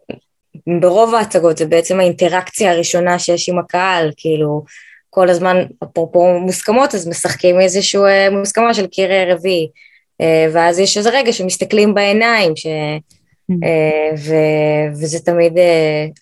ברוב 0.81 1.14
ההצגות 1.14 1.57
זה 1.57 1.66
בעצם 1.66 2.00
האינטראקציה 2.00 2.73
הראשונה 2.73 3.19
שיש 3.19 3.49
עם 3.49 3.59
הקהל, 3.59 4.11
כאילו 4.16 4.64
כל 5.11 5.28
הזמן, 5.28 5.57
אפרופו 5.85 6.38
מוסכמות, 6.38 6.95
אז 6.95 7.09
משחקים 7.09 7.61
איזושהי 7.61 8.00
אה, 8.00 8.31
מוסכמה 8.31 8.75
של 8.75 8.87
קיר 8.87 9.11
רביעי, 9.33 9.69
אה, 10.21 10.47
ואז 10.52 10.78
יש 10.78 10.97
איזה 10.97 11.11
רגע 11.11 11.33
שמסתכלים 11.33 11.95
בעיניים, 11.95 12.57
ש... 12.57 12.66
אה, 13.50 14.10
ו... 14.16 14.34
וזה 14.92 15.18
תמיד 15.24 15.58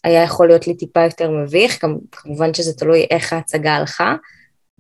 היה 0.04 0.22
יכול 0.22 0.46
להיות 0.46 0.66
לי 0.66 0.74
טיפה 0.74 1.04
יותר 1.04 1.30
מביך, 1.30 1.84
כמובן 2.10 2.54
שזה 2.54 2.72
תלוי 2.72 3.06
איך 3.10 3.32
ההצגה 3.32 3.74
הלכה, 3.74 4.14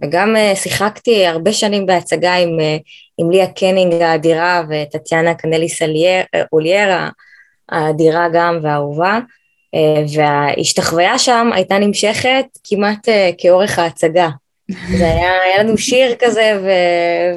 וגם 0.02 0.36
אה, 0.36 0.56
שיחקתי 0.56 1.26
הרבה 1.26 1.52
שנים 1.52 1.86
בהצגה 1.86 2.34
עם, 2.34 2.58
עם 3.18 3.30
ליה 3.30 3.46
קניג 3.46 4.02
האדירה 4.02 4.62
וטטיאנה 4.68 5.34
קנליס 5.34 5.78
אולייר 6.52 7.08
האדירה 7.68 8.28
גם 8.32 8.58
והאהובה, 8.62 9.18
וההשתחוויה 10.14 11.18
שם 11.18 11.50
הייתה 11.52 11.78
נמשכת 11.78 12.44
כמעט 12.64 13.08
כאורך 13.38 13.78
ההצגה. 13.78 14.28
זה 14.70 15.08
היה, 15.08 15.42
היה 15.42 15.62
לנו 15.62 15.78
שיר 15.78 16.14
כזה, 16.18 16.60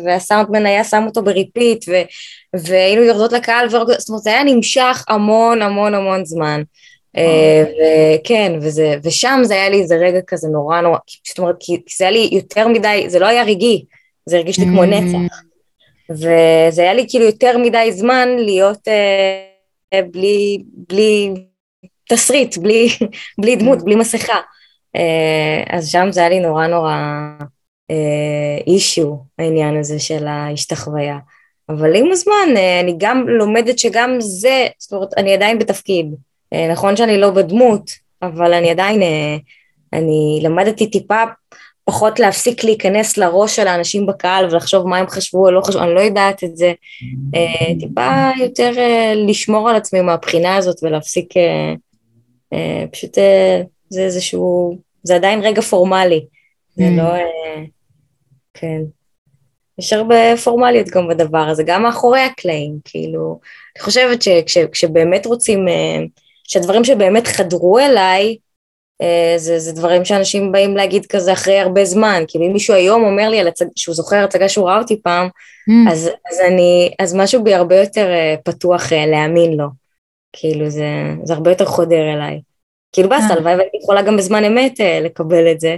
והסאונדמן 0.05 0.65
היה 0.65 0.83
שם 0.83 1.03
אותו 1.05 1.23
ב 1.23 1.31
repeat, 1.31 1.85
ו, 1.89 1.91
והיינו 2.55 3.01
יורדות 3.03 3.31
לקהל, 3.31 3.69
זאת 3.69 4.09
אומרת, 4.09 4.23
זה 4.23 4.29
היה 4.29 4.43
נמשך 4.43 5.05
המון 5.07 5.61
המון 5.61 5.93
המון 5.93 6.25
זמן. 6.25 6.61
אה, 7.17 7.63
וכן, 7.63 8.53
וזה, 8.61 8.95
ושם 9.03 9.39
זה 9.43 9.53
היה 9.53 9.69
לי 9.69 9.81
איזה 9.81 9.95
רגע 9.95 10.19
כזה 10.27 10.47
נורא 10.47 10.81
נורא, 10.81 10.97
זאת 11.27 11.39
אומרת, 11.39 11.55
כי 11.59 11.81
זה 11.97 12.03
היה 12.03 12.11
לי 12.11 12.29
יותר 12.31 12.67
מדי, 12.67 13.05
זה 13.07 13.19
לא 13.19 13.25
היה 13.25 13.43
רגעי, 13.43 13.85
זה 14.25 14.37
הרגיש 14.37 14.59
לי 14.59 14.65
כמו 14.65 14.83
mm. 14.83 14.85
נצח. 14.85 15.41
וזה 16.09 16.81
היה 16.81 16.93
לי 16.93 17.05
כאילו 17.09 17.25
יותר 17.25 17.57
מדי 17.57 17.91
זמן 17.91 18.29
להיות 18.37 18.87
אה, 18.87 20.01
בלי, 20.11 20.63
בלי 20.73 21.33
תסריט, 22.09 22.57
בלי, 22.57 22.89
בלי 23.41 23.55
דמות, 23.55 23.83
בלי 23.83 23.95
מסכה. 23.95 24.37
אז 25.69 25.89
שם 25.89 26.07
זה 26.11 26.19
היה 26.19 26.29
לי 26.29 26.39
נורא 26.39 26.67
נורא 26.67 26.95
אישיו, 28.67 29.15
העניין 29.39 29.79
הזה 29.79 29.99
של 29.99 30.27
ההשתחוויה. 30.27 31.17
אבל 31.69 31.95
עם 31.95 32.11
הזמן 32.11 32.47
אני 32.81 32.95
גם 32.97 33.27
לומדת 33.27 33.79
שגם 33.79 34.15
זה, 34.19 34.67
זאת 34.79 34.93
אומרת, 34.93 35.13
אני 35.17 35.33
עדיין 35.33 35.59
בתפקיד. 35.59 36.15
נכון 36.71 36.95
שאני 36.95 37.17
לא 37.17 37.29
בדמות, 37.29 37.91
אבל 38.21 38.53
אני 38.53 38.69
עדיין, 38.69 39.01
אני 39.93 40.39
למדתי 40.43 40.89
טיפה 40.89 41.23
פחות 41.87 42.19
להפסיק 42.19 42.63
להיכנס 42.63 43.17
לראש 43.17 43.55
של 43.55 43.67
האנשים 43.67 44.05
בקהל 44.05 44.45
ולחשוב 44.45 44.87
מה 44.87 44.97
הם 44.97 45.07
חשבו 45.07 45.45
או 45.45 45.51
לא 45.51 45.61
חשבו, 45.61 45.83
אני 45.83 45.93
לא 45.93 45.99
יודעת 45.99 46.43
את 46.43 46.57
זה. 46.57 46.73
אה, 47.35 47.73
טיפה 47.79 48.29
יותר 48.39 48.71
אה, 48.77 49.13
לשמור 49.15 49.69
על 49.69 49.75
עצמי 49.75 50.01
מהבחינה 50.01 50.55
הזאת 50.55 50.83
ולהפסיק, 50.83 51.37
אה, 52.53 52.85
פשוט 52.91 53.17
זה 53.89 54.01
איזשהו, 54.01 54.77
זה 55.03 55.15
עדיין 55.15 55.41
רגע 55.43 55.61
פורמלי, 55.61 56.25
זה 56.75 56.83
mm. 56.83 56.97
לא, 56.97 57.03
כן. 58.53 58.81
יש 59.79 59.93
הרבה 59.93 60.37
פורמליות 60.43 60.87
גם 60.87 61.07
בדבר 61.07 61.47
הזה, 61.49 61.63
גם 61.63 61.83
מאחורי 61.83 62.21
הקלעים, 62.21 62.79
כאילו, 62.85 63.39
אני 63.75 63.83
חושבת 63.83 64.21
שכשבאמת 64.47 65.25
רוצים, 65.25 65.65
שהדברים 66.43 66.83
שבאמת 66.83 67.27
חדרו 67.27 67.79
אליי, 67.79 68.37
אה, 69.01 69.33
זה, 69.37 69.59
זה 69.59 69.71
דברים 69.71 70.05
שאנשים 70.05 70.51
באים 70.51 70.77
להגיד 70.77 71.05
כזה 71.05 71.33
אחרי 71.33 71.59
הרבה 71.59 71.85
זמן, 71.85 72.23
כאילו 72.27 72.45
אם 72.45 72.53
מישהו 72.53 72.73
היום 72.73 73.03
אומר 73.03 73.29
לי 73.29 73.41
הצג, 73.41 73.65
שהוא 73.75 73.95
זוכר 73.95 74.23
הצגה 74.23 74.49
שהוא 74.49 74.67
ראה 74.67 74.77
אותי 74.77 75.01
פעם, 75.01 75.27
mm. 75.27 75.91
אז, 75.91 76.09
אז 76.31 76.39
אני, 76.47 76.91
אז 76.99 77.15
משהו 77.15 77.43
בי 77.43 77.53
הרבה 77.53 77.75
יותר 77.75 78.09
אה, 78.09 78.35
פתוח 78.43 78.93
אה, 78.93 79.05
להאמין 79.05 79.53
לו, 79.53 79.67
כאילו 80.33 80.69
זה, 80.69 80.87
זה 81.23 81.33
הרבה 81.33 81.51
יותר 81.51 81.65
חודר 81.65 82.13
אליי. 82.13 82.41
כאילו 82.97 83.09
באסה, 83.09 83.33
הלוואי 83.33 83.55
והייתי 83.55 83.77
יכולה 83.83 84.01
גם 84.01 84.17
בזמן 84.17 84.43
אמת 84.43 84.79
לקבל 85.01 85.51
את 85.51 85.59
זה, 85.59 85.75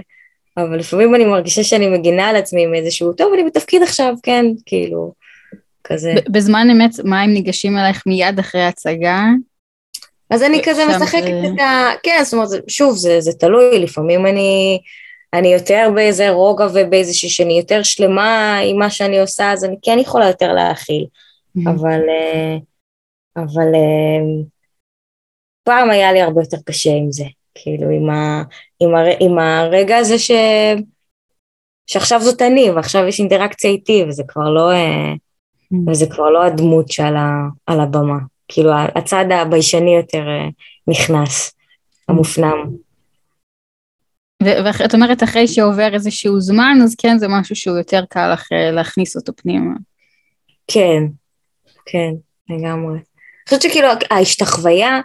אבל 0.56 0.78
לפעמים 0.78 1.14
אני 1.14 1.24
מרגישה 1.24 1.64
שאני 1.64 1.88
מגינה 1.88 2.28
על 2.28 2.36
עצמי 2.36 2.64
עם 2.64 2.74
איזשהו, 2.74 3.12
טוב, 3.12 3.32
אני 3.32 3.44
בתפקיד 3.44 3.82
עכשיו, 3.82 4.14
כן, 4.22 4.46
כאילו, 4.66 5.12
כזה. 5.84 6.14
בזמן 6.28 6.68
אמת, 6.70 6.90
מה 7.04 7.24
אם 7.24 7.30
ניגשים 7.30 7.78
אלייך 7.78 8.06
מיד 8.06 8.38
אחרי 8.38 8.60
ההצגה? 8.60 9.22
אז 10.30 10.42
אני 10.42 10.62
כזה 10.64 10.86
משחקת 10.86 11.22
זה... 11.22 11.48
את 11.54 11.60
ה... 11.60 11.88
כן, 12.02 12.20
זאת 12.24 12.32
אומרת, 12.32 12.48
שוב, 12.68 12.96
זה, 12.96 13.20
זה 13.20 13.32
תלוי, 13.32 13.78
לפעמים 13.78 14.26
אני, 14.26 14.78
אני 15.34 15.52
יותר 15.52 15.90
באיזה 15.94 16.30
רוגע 16.30 16.66
ובאיזושהי 16.74 17.28
שאני 17.28 17.58
יותר 17.58 17.82
שלמה 17.82 18.58
עם 18.58 18.78
מה 18.78 18.90
שאני 18.90 19.20
עושה, 19.20 19.52
אז 19.52 19.64
אני 19.64 19.76
כן 19.82 19.98
יכולה 19.98 20.26
יותר 20.26 20.52
להכיל. 20.52 21.06
Mm-hmm. 21.06 21.70
אבל, 21.70 22.00
אה, 22.08 22.56
אבל 23.36 23.74
אה, 23.74 24.44
פעם 25.62 25.90
היה 25.90 26.12
לי 26.12 26.20
הרבה 26.20 26.40
יותר 26.40 26.56
קשה 26.66 26.90
עם 26.90 27.12
זה, 27.12 27.24
כאילו 27.54 27.90
עם, 27.90 28.10
ה, 28.10 28.42
עם, 28.80 28.94
הר, 28.94 29.06
עם 29.20 29.38
הרגע 29.38 29.96
הזה 29.96 30.18
ש, 30.18 30.30
שעכשיו 31.86 32.20
זאת 32.20 32.42
אני, 32.42 32.70
ועכשיו 32.70 33.06
יש 33.06 33.20
אינטראקציה 33.20 33.70
איתי, 33.70 34.04
וזה 34.08 34.22
כבר 34.28 34.50
לא, 34.50 34.70
mm-hmm. 34.72 35.90
וזה 35.90 36.06
כבר 36.10 36.30
לא 36.30 36.44
הדמות 36.44 36.88
שעל 36.88 37.14
על 37.66 37.80
הבמה. 37.80 38.18
כאילו 38.48 38.70
הצד 38.94 39.24
הביישני 39.32 39.96
יותר 39.96 40.28
אה, 40.28 40.48
נכנס, 40.86 41.52
המופנם. 42.08 42.70
ואת 44.42 44.94
אומרת 44.94 45.22
אחרי 45.22 45.48
שעובר 45.48 45.94
איזשהו 45.94 46.40
זמן, 46.40 46.78
אז 46.84 46.94
כן, 46.98 47.18
זה 47.18 47.26
משהו 47.28 47.56
שהוא 47.56 47.78
יותר 47.78 48.04
קל 48.08 48.32
לך 48.32 48.52
אה, 48.52 48.70
להכניס 48.70 49.16
אותו 49.16 49.32
פנימה. 49.36 49.74
כן, 50.66 51.02
כן, 51.86 52.10
לגמרי. 52.48 52.94
אני 52.94 53.58
חושבת 53.58 53.62
שכאילו 53.62 53.88
ההשתחוויה, 54.10 55.00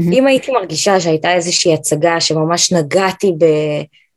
mm-hmm. 0.00 0.14
אם 0.14 0.26
הייתי 0.26 0.52
מרגישה 0.52 1.00
שהייתה 1.00 1.34
איזושהי 1.34 1.74
הצגה 1.74 2.20
שממש 2.20 2.72
נגעתי 2.72 3.32
ב, 3.38 3.44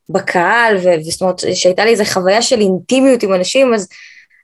בקהל, 0.09 0.77
וזאת 0.77 1.21
אומרת 1.21 1.39
שהייתה 1.53 1.85
לי 1.85 1.91
איזו 1.91 2.05
חוויה 2.05 2.41
של 2.41 2.59
אינטימיות 2.61 3.23
עם 3.23 3.33
אנשים, 3.33 3.73
אז 3.73 3.87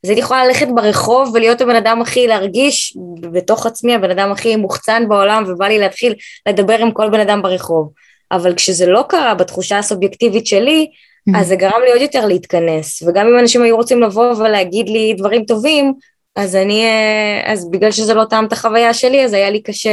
אז 0.04 0.10
הייתי 0.10 0.22
יכולה 0.22 0.46
ללכת 0.46 0.68
ברחוב 0.76 1.32
ולהיות 1.34 1.62
הבן 1.62 1.76
אדם 1.76 2.02
הכי, 2.02 2.28
להרגיש 2.28 2.98
בתוך 3.22 3.66
עצמי 3.66 3.96
הבן 3.96 4.12
אדם 4.12 4.32
הכי 4.32 4.56
מוחצן 4.56 5.04
בעולם 5.10 5.44
ובא 5.48 5.68
לי 5.68 5.80
להתחיל 5.80 6.14
לדבר 6.50 6.78
עם 6.80 6.92
כל 6.92 7.10
בן 7.10 7.20
אדם 7.20 7.42
ברחוב. 7.42 7.92
אבל 8.32 8.56
כשזה 8.56 8.86
לא 8.86 9.06
קרה 9.10 9.36
בתחושה 9.36 9.78
הסובייקטיבית 9.78 10.48
שלי, 10.48 10.88
mm-hmm. 10.90 11.40
אז 11.40 11.48
זה 11.48 11.56
גרם 11.56 11.82
לי 11.86 11.92
עוד 11.92 12.02
יותר 12.02 12.26
להתכנס. 12.26 13.04
וגם 13.08 13.28
אם 13.28 13.40
אנשים 13.40 13.62
היו 13.64 13.76
רוצים 13.76 14.02
לבוא 14.02 14.34
ולהגיד 14.34 14.90
לי 14.90 15.14
דברים 15.18 15.46
טובים, 15.46 15.94
אז 16.36 16.56
אני, 16.56 16.84
אה, 16.84 17.52
אז 17.52 17.70
בגלל 17.72 17.92
שזה 17.92 18.14
לא 18.14 18.26
טעם 18.26 18.46
את 18.46 18.54
החוויה 18.54 18.94
שלי, 18.94 19.26
אז 19.26 19.34
היה 19.34 19.50
לי 19.50 19.62
קשה, 19.62 19.90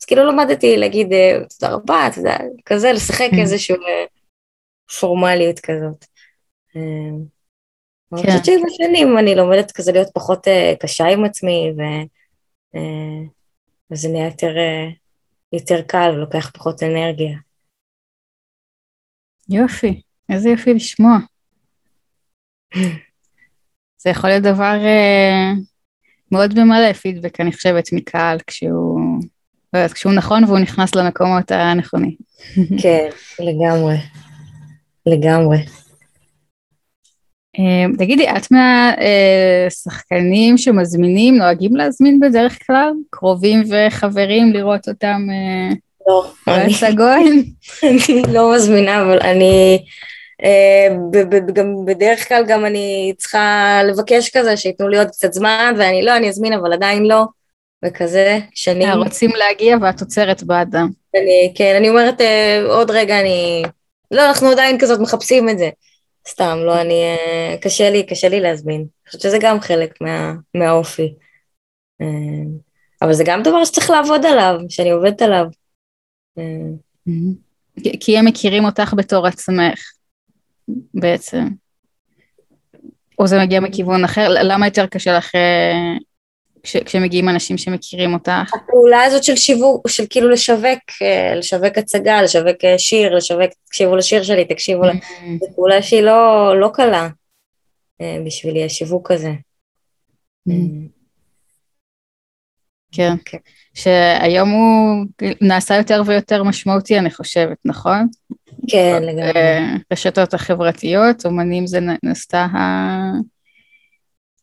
אז 0.00 0.04
כאילו 0.06 0.24
למדתי 0.24 0.76
להגיד 0.76 1.12
אה, 1.12 1.38
תודה 1.58 1.72
רבה, 1.74 2.06
אתה 2.06 2.18
יודע, 2.18 2.36
כזה, 2.66 2.92
לשחק 2.92 3.28
mm-hmm. 3.32 3.40
איזשהו 3.40 3.76
אה, 3.76 4.04
פורמליות 5.00 5.60
כזאת. 5.60 6.04
אני 8.12 8.22
חושבת 8.22 8.44
שעם 8.44 8.60
השנים 8.66 9.18
אני 9.18 9.34
לומדת 9.34 9.72
כזה 9.72 9.92
להיות 9.92 10.08
פחות 10.14 10.46
uh, 10.46 10.76
קשה 10.80 11.04
עם 11.04 11.24
עצמי, 11.24 11.72
ו, 11.76 11.80
וזה 13.90 14.08
נהיה 14.08 14.24
יותר, 14.26 14.54
יותר 15.52 15.82
קל 15.82 16.10
ולוקח 16.14 16.50
פחות 16.50 16.82
אנרגיה. 16.82 17.38
יופי, 19.48 20.02
איזה 20.32 20.48
יופי 20.48 20.74
לשמוע. 20.74 21.16
זה 24.02 24.10
יכול 24.10 24.30
להיות 24.30 24.42
דבר 24.42 24.76
מאוד 26.32 26.58
ממלא 26.58 26.92
פידבק, 26.92 27.40
אני 27.40 27.52
חושבת, 27.52 27.84
מקהל, 27.92 28.38
כשהוא, 28.46 29.00
לא 29.72 29.78
יודעת, 29.78 29.92
כשהוא 29.92 30.12
נכון 30.12 30.44
והוא 30.44 30.58
נכנס 30.58 30.94
למקומות 30.94 31.50
הנכונים. 31.50 32.14
כן, 32.82 33.08
לגמרי. 33.40 33.96
לגמרי. 35.06 35.58
אמ, 37.58 37.92
תגידי, 37.98 38.30
את 38.30 38.46
מהשחקנים 38.50 40.58
שמזמינים, 40.58 41.36
נוהגים 41.36 41.76
להזמין 41.76 42.20
בדרך 42.20 42.66
כלל? 42.66 42.92
קרובים 43.10 43.62
וחברים 43.70 44.52
לראות 44.52 44.88
אותם 44.88 45.26
אה, 45.30 45.74
לא, 46.08 46.32
בהצגון? 46.46 47.42
אני 47.84 48.22
לא 48.32 48.54
מזמינה, 48.54 49.02
אבל 49.02 49.18
אני... 49.20 49.84
אה, 50.44 50.88
גם 51.54 51.74
בדרך 51.86 52.28
כלל 52.28 52.44
גם 52.48 52.66
אני 52.66 53.12
צריכה 53.18 53.80
לבקש 53.88 54.30
כזה 54.36 54.56
שייתנו 54.56 54.88
לי 54.88 54.98
עוד 54.98 55.08
קצת 55.08 55.32
זמן 55.32 55.74
ואני 55.78 56.02
לא, 56.02 56.16
אני 56.16 56.28
אזמין 56.28 56.52
אבל 56.52 56.72
עדיין 56.72 57.06
לא 57.06 57.24
וכזה 57.84 58.38
שנים. 58.54 58.88
אה, 58.88 58.94
רוצים 58.94 59.30
להגיע 59.30 59.76
ואת 59.82 60.00
עוצרת 60.00 60.42
באדם. 60.42 60.88
אני, 61.14 61.52
כן, 61.54 61.74
אני 61.76 61.88
אומרת 61.88 62.20
עוד 62.68 62.90
רגע 62.90 63.20
אני, 63.20 63.62
לא, 64.10 64.28
אנחנו 64.28 64.48
עדיין 64.50 64.78
כזאת 64.78 65.00
מחפשים 65.00 65.48
את 65.48 65.58
זה. 65.58 65.70
סתם, 66.28 66.58
לא, 66.64 66.80
אני, 66.80 67.02
אה, 67.02 67.56
קשה 67.60 67.90
לי, 67.90 68.06
קשה 68.06 68.28
לי 68.28 68.40
להזמין. 68.40 68.80
אני 68.80 69.06
חושבת 69.06 69.22
שזה 69.22 69.38
גם 69.40 69.60
חלק 69.60 70.00
מה, 70.00 70.32
מהאופי. 70.54 71.14
אה, 72.00 72.06
אבל 73.02 73.12
זה 73.12 73.24
גם 73.26 73.42
דבר 73.42 73.64
שצריך 73.64 73.90
לעבוד 73.90 74.26
עליו, 74.26 74.56
שאני 74.68 74.90
עובדת 74.90 75.22
עליו. 75.22 75.44
אה, 76.38 76.44
כי 78.00 78.18
הם 78.18 78.24
מכירים 78.24 78.64
אותך 78.64 78.94
בתור 78.96 79.26
עצמך, 79.26 79.80
בעצם. 80.94 81.44
או 83.18 83.26
זה 83.26 83.38
מגיע 83.38 83.60
מכיוון 83.60 84.04
אחר? 84.04 84.28
למה 84.28 84.66
יותר 84.66 84.86
קשה 84.86 85.18
לך 85.18 85.34
כש, 86.62 86.76
כשמגיעים 86.76 87.28
אנשים 87.28 87.58
שמכירים 87.58 88.14
אותך? 88.14 88.54
הפעולה 88.54 89.02
הזאת 89.02 89.24
של 89.24 89.36
שיווק, 89.36 89.88
של 89.88 90.04
כאילו 90.10 90.30
לשווק, 90.30 90.80
אה, 91.02 91.34
לשווק 91.34 91.78
הצגה, 91.78 92.22
לשווק 92.22 92.64
אה, 92.64 92.78
שיר, 92.78 93.14
לשווק, 93.14 93.50
תקשיבו 93.64 93.96
לשיר 93.96 94.22
שלי, 94.22 94.44
תקשיבו, 94.44 94.84
mm-hmm. 94.84 95.38
זו 95.40 95.46
פעולה 95.54 95.82
שהיא 95.82 96.02
לא, 96.02 96.52
לא 96.60 96.70
קלה 96.74 97.08
אה, 98.00 98.16
בשבילי, 98.26 98.64
השיווק 98.64 99.10
הזה. 99.10 99.32
Mm-hmm. 100.48 101.00
כן, 102.92 103.12
כן, 103.24 103.38
שהיום 103.74 104.50
הוא 104.50 105.06
נעשה 105.40 105.76
יותר 105.76 106.02
ויותר 106.06 106.42
משמעותי, 106.42 106.98
אני 106.98 107.10
חושבת, 107.10 107.56
נכון? 107.64 108.08
כן, 108.68 109.02
לגמרי. 109.02 109.32
רשתות 109.92 110.34
החברתיות, 110.34 111.26
אומנים 111.26 111.66
זה 111.66 111.78
נעשתה 112.02 112.46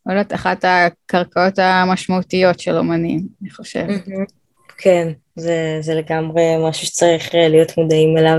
לא 0.08 0.12
יודעת, 0.12 0.34
אחת 0.34 0.66
הקרקעות 0.66 1.60
המשמעותיות 1.60 2.60
של 2.60 2.78
אומנים, 2.78 3.28
אני 3.42 3.50
חושבת. 3.50 4.04
כן, 4.78 5.08
זה, 5.36 5.78
זה 5.82 5.94
לגמרי 5.94 6.44
משהו 6.70 6.88
שצריך 6.88 7.36
אה, 7.36 7.48
להיות 7.50 7.78
מודעים 7.78 8.18
אליו. 8.18 8.38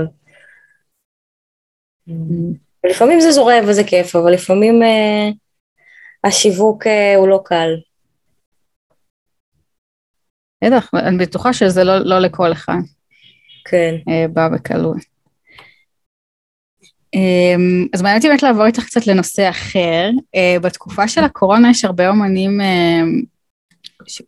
ולפעמים 2.83 3.19
זה 3.19 3.31
זורם 3.31 3.63
וזה 3.67 3.83
כיף, 3.83 4.15
אבל 4.15 4.31
לפעמים 4.33 4.81
uh, 4.81 5.35
השיווק 6.23 6.87
uh, 6.87 7.17
הוא 7.17 7.27
לא 7.27 7.41
קל. 7.45 7.69
בטח, 10.63 10.91
אני 10.93 11.17
בטוחה 11.17 11.53
שזה 11.53 11.83
לא, 11.83 11.97
לא 11.99 12.19
לכל 12.19 12.51
אחד. 12.51 12.79
כן. 13.65 13.95
Uh, 14.09 14.27
בא 14.33 14.49
בקלות. 14.49 15.08
אמ, 17.13 17.87
אז 17.93 18.01
מעניין 18.01 18.17
אותי 18.17 18.27
באמת 18.27 18.43
לעבור 18.43 18.65
איתך 18.65 18.83
קצת 18.83 19.07
לנושא 19.07 19.49
אחר. 19.49 20.09
אה, 20.35 20.57
בתקופה 20.61 21.07
של 21.07 21.23
הקורונה 21.23 21.69
יש 21.69 21.85
הרבה 21.85 22.09
אומנים 22.09 22.61
אמ, 22.61 23.21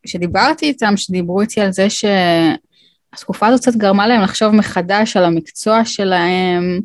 שדיברתי 0.06 0.66
איתם, 0.66 0.98
שדיברו 0.98 1.42
איתי 1.42 1.62
על 1.62 1.72
זה 1.72 1.88
התקופה 3.14 3.48
הזאת 3.48 3.62
קצת 3.62 3.76
גרמה 3.76 4.08
להם 4.08 4.22
לחשוב 4.22 4.56
מחדש 4.56 5.18
על 5.18 5.26
המקצוע 5.26 5.86
שלהם, 5.86 6.82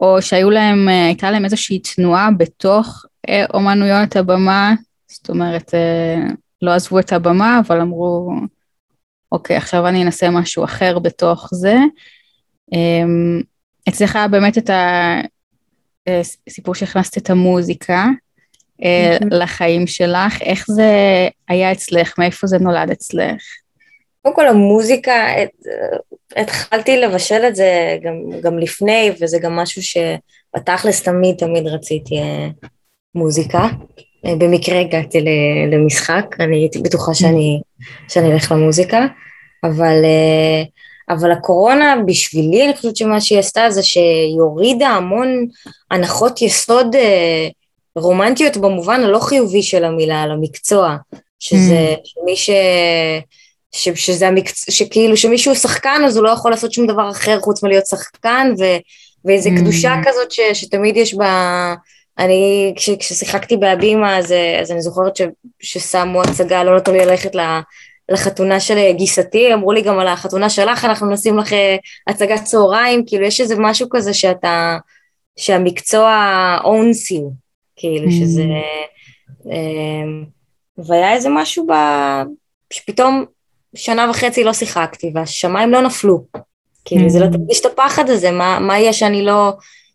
או 0.00 0.22
שהיו 0.22 0.50
להם, 0.50 0.88
אה, 0.88 1.06
הייתה 1.06 1.30
להם 1.30 1.44
איזושהי 1.44 1.78
תנועה 1.78 2.30
בתוך 2.30 3.04
אה, 3.28 3.44
אומנויות 3.54 4.16
הבמה, 4.16 4.74
זאת 5.08 5.28
אומרת, 5.28 5.74
אה, 5.74 6.22
לא 6.62 6.70
עזבו 6.70 6.98
את 6.98 7.12
הבמה, 7.12 7.60
אבל 7.66 7.80
אמרו, 7.80 8.32
אוקיי, 9.32 9.56
עכשיו 9.56 9.88
אני 9.88 10.02
אנסה 10.02 10.30
משהו 10.30 10.64
אחר 10.64 10.98
בתוך 10.98 11.48
זה. 11.52 11.76
אמ, 12.72 13.40
אצלך 13.88 14.18
באמת 14.30 14.58
את 14.58 14.70
הסיפור 16.46 16.74
שהכנסת 16.74 17.18
את 17.18 17.30
המוזיקה 17.30 18.06
לחיים 19.30 19.86
שלך, 19.86 20.42
איך 20.42 20.64
זה 20.68 20.92
היה 21.48 21.72
אצלך, 21.72 22.18
מאיפה 22.18 22.46
זה 22.46 22.58
נולד 22.58 22.90
אצלך? 22.90 23.42
קודם 24.22 24.36
כל 24.36 24.48
המוזיקה, 24.48 25.26
התחלתי 26.36 26.96
לבשל 26.96 27.44
את 27.48 27.56
זה 27.56 27.98
גם, 28.02 28.40
גם 28.40 28.58
לפני, 28.58 29.10
וזה 29.20 29.38
גם 29.38 29.56
משהו 29.56 29.82
שבתכלס 29.82 31.02
תמיד 31.02 31.36
תמיד 31.36 31.66
רציתי 31.66 32.18
אה, 32.18 32.48
מוזיקה. 33.14 33.68
אה, 34.26 34.36
במקרה 34.36 34.80
הגעתי 34.80 35.18
למשחק, 35.72 36.36
אני 36.40 36.56
הייתי 36.56 36.78
בטוחה 36.78 37.14
שאני, 37.14 37.60
שאני 38.08 38.32
אלך 38.32 38.52
למוזיקה, 38.52 39.06
אבל, 39.64 40.04
אה, 40.04 40.62
אבל 41.10 41.32
הקורונה 41.32 41.96
בשבילי, 42.06 42.64
אני 42.64 42.76
חושבת 42.76 42.96
שמה 42.96 43.20
שהיא 43.20 43.38
עשתה 43.38 43.70
זה 43.70 43.82
שהיא 43.82 44.40
הורידה 44.40 44.88
המון 44.88 45.46
הנחות 45.90 46.42
יסוד 46.42 46.96
רומנטיות 47.96 48.56
במובן 48.56 49.00
הלא 49.00 49.18
חיובי 49.18 49.62
של 49.62 49.84
המילה, 49.84 50.22
על 50.22 50.30
המקצוע, 50.30 50.96
שזה 51.38 51.94
mm. 51.98 52.24
מי 52.24 52.36
ש... 52.36 52.50
ש, 53.72 53.88
שזה 53.88 54.28
המקצוע, 54.28 54.74
שכאילו 54.74 55.16
שמישהו 55.16 55.54
שחקן 55.54 56.02
אז 56.06 56.16
הוא 56.16 56.24
לא 56.24 56.30
יכול 56.30 56.50
לעשות 56.50 56.72
שום 56.72 56.86
דבר 56.86 57.10
אחר 57.10 57.40
חוץ 57.40 57.62
מלהיות 57.62 57.86
שחקן 57.86 58.54
ו, 58.58 58.64
ואיזה 59.24 59.50
mm. 59.50 59.60
קדושה 59.60 59.94
כזאת 60.04 60.32
ש, 60.32 60.40
שתמיד 60.52 60.96
יש 60.96 61.14
בה, 61.14 61.74
אני 62.18 62.72
כש, 62.76 62.90
כששיחקתי 62.90 63.56
בהבימה 63.56 64.18
אז, 64.18 64.34
אז 64.60 64.70
אני 64.70 64.82
זוכרת 64.82 65.16
ש, 65.16 65.22
ששמו 65.60 66.22
הצגה, 66.22 66.64
לא 66.64 66.76
נתנו 66.76 66.94
לי 66.94 67.06
ללכת 67.06 67.34
לחתונה 68.08 68.60
של 68.60 68.92
גיסתי, 68.92 69.54
אמרו 69.54 69.72
לי 69.72 69.82
גם 69.82 69.98
על 69.98 70.08
החתונה 70.08 70.50
שלך 70.50 70.84
אנחנו 70.84 71.10
נשים 71.10 71.38
לך 71.38 71.52
אה, 71.52 71.76
הצגת 72.06 72.44
צהריים, 72.44 73.04
כאילו 73.06 73.24
יש 73.24 73.40
איזה 73.40 73.54
משהו 73.58 73.88
כזה 73.90 74.14
שאתה, 74.14 74.76
שהמקצוע 75.36 76.16
owns 76.62 77.12
you, 77.12 77.24
כאילו 77.76 78.06
mm. 78.06 78.12
שזה, 78.12 78.44
אה, 79.50 80.04
והיה 80.78 81.12
איזה 81.12 81.28
משהו 81.28 81.66
ב... 81.66 81.72
שפתאום 82.72 83.24
שנה 83.76 84.10
וחצי 84.10 84.44
לא 84.44 84.52
שיחקתי 84.52 85.12
והשמיים 85.14 85.70
לא 85.70 85.80
נפלו. 85.80 86.24
כאילו 86.84 87.08
זה 87.10 87.20
לא 87.20 87.24
mm-hmm. 87.24 87.32
תרגיש 87.32 87.60
את 87.60 87.66
הפחד 87.66 88.10
הזה, 88.10 88.30
מה, 88.30 88.58
מה 88.58 88.78
יהיה 88.78 88.92
שאני 88.92 89.22
לא, 89.22 89.52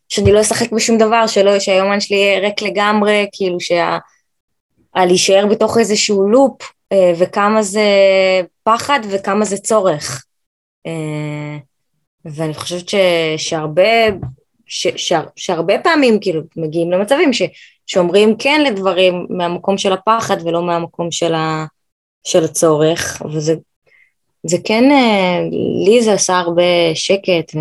שאני 0.09 0.31
לא 0.31 0.41
אשחק 0.41 0.71
בשום 0.71 0.97
דבר, 0.97 1.27
שלא, 1.27 1.59
שהיומן 1.59 1.99
שלי 1.99 2.17
יהיה 2.17 2.39
ריק 2.39 2.61
לגמרי, 2.61 3.27
כאילו 3.31 3.59
שה... 3.59 3.97
להישאר 4.95 5.45
בתוך 5.45 5.77
איזשהו 5.77 6.29
לופ, 6.29 6.61
אה, 6.61 6.67
וכמה 6.93 7.63
זה 7.63 7.81
פחד 8.63 8.99
וכמה 9.11 9.45
זה 9.45 9.57
צורך. 9.57 10.25
אה, 10.87 11.57
ואני 12.25 12.53
חושבת 12.53 12.89
ש, 12.89 12.95
שהרבה, 13.37 14.07
ש, 14.65 14.87
ש, 14.87 15.13
שהרבה 15.35 15.79
פעמים 15.83 16.19
כאילו 16.21 16.41
מגיעים 16.55 16.91
למצבים 16.91 17.33
ש, 17.33 17.41
שאומרים 17.87 18.35
כן 18.39 18.61
לדברים 18.65 19.27
מהמקום 19.29 19.77
של 19.77 19.93
הפחד 19.93 20.37
ולא 20.45 20.61
מהמקום 20.61 21.11
של, 21.11 21.33
ה, 21.33 21.65
של 22.23 22.43
הצורך, 22.43 23.21
וזה 23.33 23.55
זה 24.43 24.57
כן, 24.63 24.91
אה, 24.91 25.39
לי 25.85 26.01
זה 26.01 26.13
עשה 26.13 26.37
הרבה 26.37 26.63
שקט 26.93 27.55
ו, 27.55 27.59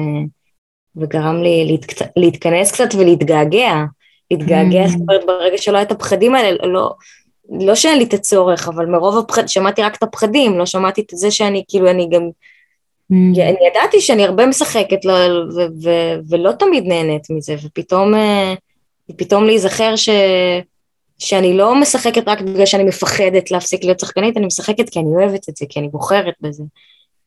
וגרם 0.97 1.43
לי 1.43 1.65
להתק, 1.67 1.93
להתכנס 2.17 2.73
קצת 2.73 2.95
ולהתגעגע. 2.99 3.75
להתגעגע, 4.31 4.85
mm. 4.85 4.89
זאת 4.89 5.01
אומרת, 5.01 5.27
ברגע 5.27 5.59
שלא 5.59 5.77
היה 5.77 5.87
את 5.87 5.93
הפחדים 5.93 6.35
האלה, 6.35 6.67
לא, 6.67 6.95
לא 7.61 7.75
שאין 7.75 7.99
לי 7.99 8.05
את 8.05 8.15
הצורך, 8.15 8.69
אבל 8.69 8.87
מרוב 8.87 9.19
הפחד, 9.19 9.49
שמעתי 9.49 9.83
רק 9.83 9.97
את 9.97 10.03
הפחדים, 10.03 10.59
לא 10.59 10.67
שמעתי 10.67 11.01
את 11.01 11.07
זה 11.13 11.31
שאני, 11.31 11.65
כאילו, 11.69 11.91
אני 11.91 12.09
גם, 12.11 12.23
mm. 13.13 13.15
אני 13.41 13.57
ידעתי 13.71 14.01
שאני 14.01 14.25
הרבה 14.25 14.47
משחקת 14.47 15.05
לא, 15.05 15.13
ו, 15.57 15.61
ו, 15.83 15.91
ולא 16.29 16.53
תמיד 16.53 16.85
נהנית 16.87 17.31
מזה, 17.31 17.57
ופתאום, 17.65 18.15
אה, 18.15 18.55
פתאום 19.17 19.45
להיזכר 19.45 19.97
ש... 19.97 20.09
שאני 21.19 21.57
לא 21.57 21.81
משחקת 21.81 22.29
רק 22.29 22.41
בגלל 22.41 22.67
שאני 22.67 22.85
מפחדת 22.85 23.51
להפסיק 23.51 23.85
להיות 23.85 24.01
שחקנית, 24.01 24.37
אני 24.37 24.47
משחקת 24.47 24.89
כי 24.89 24.99
אני 24.99 25.09
אוהבת 25.09 25.49
את 25.49 25.57
זה, 25.57 25.67
כי 25.69 25.79
אני 25.81 25.89
בוחרת 25.89 26.35
בזה. 26.41 26.63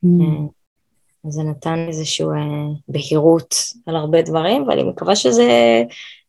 Mm. 0.05 0.07
אה, 0.21 1.31
זה 1.31 1.43
נתן 1.43 1.85
איזושהי 1.87 2.25
אה, 2.25 2.73
בהירות 2.87 3.55
על 3.85 3.95
הרבה 3.95 4.21
דברים, 4.21 4.67
ואני 4.67 4.83
מקווה 4.83 5.15
שזה, 5.15 5.83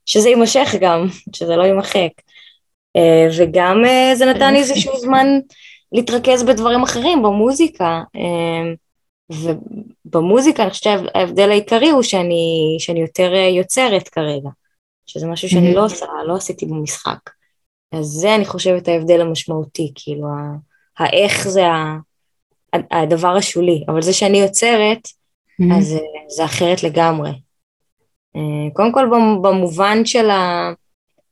שזה 0.06 0.28
יימשך 0.28 0.74
גם, 0.80 1.06
שזה 1.36 1.56
לא 1.56 1.62
יימחק. 1.62 2.10
אה, 2.96 3.28
וגם 3.38 3.82
זה 4.14 4.26
נתן 4.26 4.52
לי 4.52 4.58
איזשהו 4.58 4.98
זמן 4.98 5.26
להתרכז 5.92 6.42
בדברים 6.42 6.82
אחרים, 6.82 7.22
במוזיקה. 7.22 8.00
ובמוזיקה 9.30 10.62
אני 10.62 10.70
חושבת 10.70 10.98
שההבדל 11.14 11.50
העיקרי 11.50 11.90
הוא 11.90 12.02
שאני, 12.02 12.76
שאני 12.78 13.00
יותר 13.00 13.32
יוצרת 13.34 14.08
כרגע, 14.08 14.48
שזה 15.06 15.26
משהו 15.26 15.48
שאני 15.48 15.74
לא 15.74 15.84
עושה, 15.84 16.06
לא 16.26 16.36
עשיתי 16.36 16.66
במשחק. 16.66 17.30
אז 17.92 18.04
זה 18.04 18.34
אני 18.34 18.44
חושבת 18.44 18.88
ההבדל 18.88 19.20
המשמעותי, 19.20 19.92
כאילו 19.94 20.26
האיך 20.98 21.48
זה 21.48 21.64
הדבר 22.72 23.36
השולי, 23.36 23.84
אבל 23.88 24.02
זה 24.02 24.12
שאני 24.12 24.38
יוצרת. 24.38 25.08
אז 25.78 25.98
זה 26.28 26.44
אחרת 26.44 26.82
לגמרי. 26.82 27.30
אה, 28.36 28.70
קודם 28.72 28.92
כל 28.92 29.06
במובן 29.42 30.04
של 30.04 30.30
ה... 30.30 30.72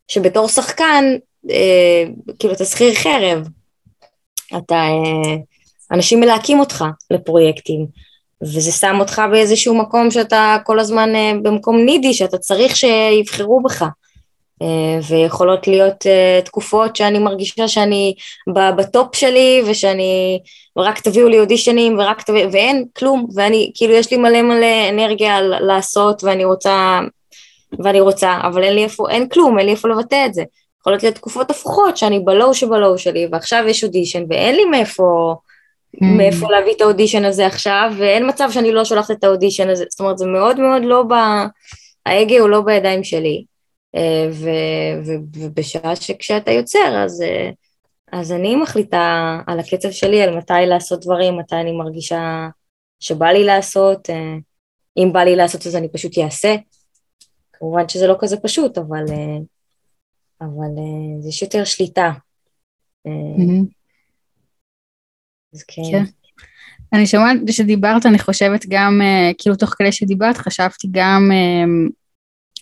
שבתור 0.08 0.48
שחקן, 0.48 1.04
אה, 1.50 2.04
כאילו 2.38 2.54
אתה 2.54 2.64
שכיר 2.64 2.94
חרב, 2.94 3.48
אתה, 4.56 4.74
אה, 4.74 5.36
אנשים 5.92 6.20
מלהקים 6.20 6.60
אותך 6.60 6.84
לפרויקטים, 7.10 7.86
וזה 8.42 8.72
שם 8.72 8.96
אותך 9.00 9.22
באיזשהו 9.30 9.74
מקום 9.74 10.10
שאתה 10.10 10.56
כל 10.64 10.78
הזמן 10.78 11.10
במקום 11.42 11.76
נידי, 11.84 12.14
שאתה 12.14 12.38
צריך 12.38 12.76
שיבחרו 12.76 13.62
בך. 13.62 13.84
אה, 14.62 14.98
ויכולות 15.08 15.68
להיות 15.68 16.06
uh, 16.06 16.44
תקופות 16.44 16.96
שאני 16.96 17.18
מרגישה 17.18 17.68
שאני 17.68 18.14
בטופ 18.76 19.16
שלי 19.16 19.62
ושאני, 19.66 20.40
ורק 20.76 21.00
תביאו 21.00 21.28
לי 21.28 21.40
אודישנים 21.40 21.98
ורק 21.98 22.22
תביאו, 22.22 22.52
ואין 22.52 22.84
כלום, 22.96 23.26
ואני, 23.34 23.72
כאילו 23.74 23.92
יש 23.92 24.10
לי 24.10 24.16
מלא 24.16 24.42
מלא 24.42 24.88
אנרגיה 24.88 25.40
לעשות 25.40 26.24
ואני 26.24 26.44
רוצה, 26.44 27.00
ואני 27.78 28.00
רוצה, 28.00 28.38
אבל 28.42 28.62
אין 28.62 28.74
לי 28.74 28.84
איפה, 28.84 29.10
אין 29.10 29.28
כלום, 29.28 29.58
אין 29.58 29.66
לי 29.66 29.72
איפה 29.72 29.88
לבטא 29.88 30.26
את 30.26 30.34
זה. 30.34 30.42
יכולות 30.80 31.02
להיות 31.02 31.14
תקופות 31.14 31.50
הפוכות 31.50 31.96
שאני 31.96 32.20
בלואו 32.20 32.54
שבלואו 32.54 32.98
שלי 32.98 33.28
ועכשיו 33.32 33.64
יש 33.68 33.84
אודישן 33.84 34.24
ואין 34.28 34.56
לי 34.56 34.64
מאיפה, 34.64 35.34
mm. 35.96 36.04
מאיפה 36.04 36.50
להביא 36.50 36.72
את 36.76 36.80
האודישן 36.80 37.24
הזה 37.24 37.46
עכשיו 37.46 37.92
ואין 37.98 38.28
מצב 38.28 38.48
שאני 38.52 38.72
לא 38.72 38.84
שולחת 38.84 39.10
את 39.10 39.24
האודישן 39.24 39.68
הזה, 39.68 39.84
זאת 39.88 40.00
אומרת 40.00 40.18
זה 40.18 40.26
מאוד 40.26 40.60
מאוד 40.60 40.82
לא 40.84 41.02
ב... 41.02 41.12
ההגה 42.06 42.38
הוא 42.38 42.48
לא 42.48 42.60
בידיים 42.60 43.04
שלי. 43.04 43.44
אה, 43.94 44.28
ו, 44.32 44.48
ו, 45.06 45.10
ובשעה 45.36 45.96
שכשאתה 45.96 46.50
יוצר, 46.50 47.02
אז, 47.04 47.22
אה, 47.22 47.50
אז 48.12 48.32
אני 48.32 48.56
מחליטה 48.56 49.38
על 49.46 49.60
הקצב 49.60 49.90
שלי, 49.90 50.22
על 50.22 50.36
מתי 50.36 50.66
לעשות 50.66 51.04
דברים, 51.04 51.38
מתי 51.38 51.54
אני 51.54 51.72
מרגישה 51.72 52.48
שבא 53.00 53.26
לי 53.26 53.44
לעשות, 53.44 54.10
אה, 54.10 54.34
אם 54.96 55.12
בא 55.12 55.20
לי 55.20 55.36
לעשות 55.36 55.66
אז 55.66 55.76
אני 55.76 55.88
פשוט 55.88 56.18
אעשה. 56.18 56.56
כמובן 57.52 57.88
שזה 57.88 58.06
לא 58.06 58.16
כזה 58.18 58.36
פשוט, 58.36 58.78
אבל, 58.78 59.04
אבל 60.40 60.70
יש 61.28 61.42
יותר 61.42 61.64
שליטה. 61.64 62.12
Mm-hmm. 63.08 63.64
אז 65.54 65.62
כן. 65.62 65.82
כן. 65.90 66.04
אני 66.92 67.06
שומעת 67.06 67.36
שדיברת, 67.50 68.06
אני 68.06 68.18
חושבת 68.18 68.66
גם, 68.68 69.00
כאילו 69.38 69.56
תוך 69.56 69.74
כדי 69.78 69.92
שדיברת, 69.92 70.36
חשבתי 70.36 70.88
גם 70.90 71.30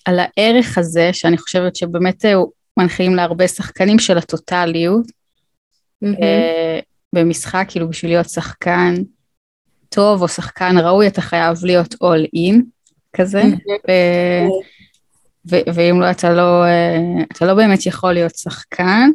על 0.04 0.18
הערך 0.18 0.78
הזה, 0.78 1.10
שאני 1.12 1.38
חושבת 1.38 1.76
שבאמת 1.76 2.24
הוא 2.24 2.32
אה, 2.32 2.82
מנחילים 2.82 3.14
להרבה 3.14 3.48
שחקנים 3.48 3.98
של 3.98 4.18
הטוטליות. 4.18 5.06
במשחק, 7.14 7.66
כאילו 7.68 7.88
בשביל 7.88 8.10
להיות 8.10 8.28
שחקן 8.28 8.94
טוב 9.88 10.22
או 10.22 10.28
שחקן 10.28 10.78
ראוי, 10.78 11.06
אתה 11.06 11.20
חייב 11.20 11.64
להיות 11.64 11.94
all 11.94 12.26
in 12.36 12.62
כזה. 13.16 13.42
ו- 15.50 15.70
ואם 15.74 16.00
לא, 16.00 16.10
אתה 16.10 16.30
לא, 16.32 16.64
אה, 16.64 17.24
אתה 17.32 17.46
לא 17.46 17.54
באמת 17.54 17.86
יכול 17.86 18.12
להיות 18.12 18.36
שחקן. 18.36 19.10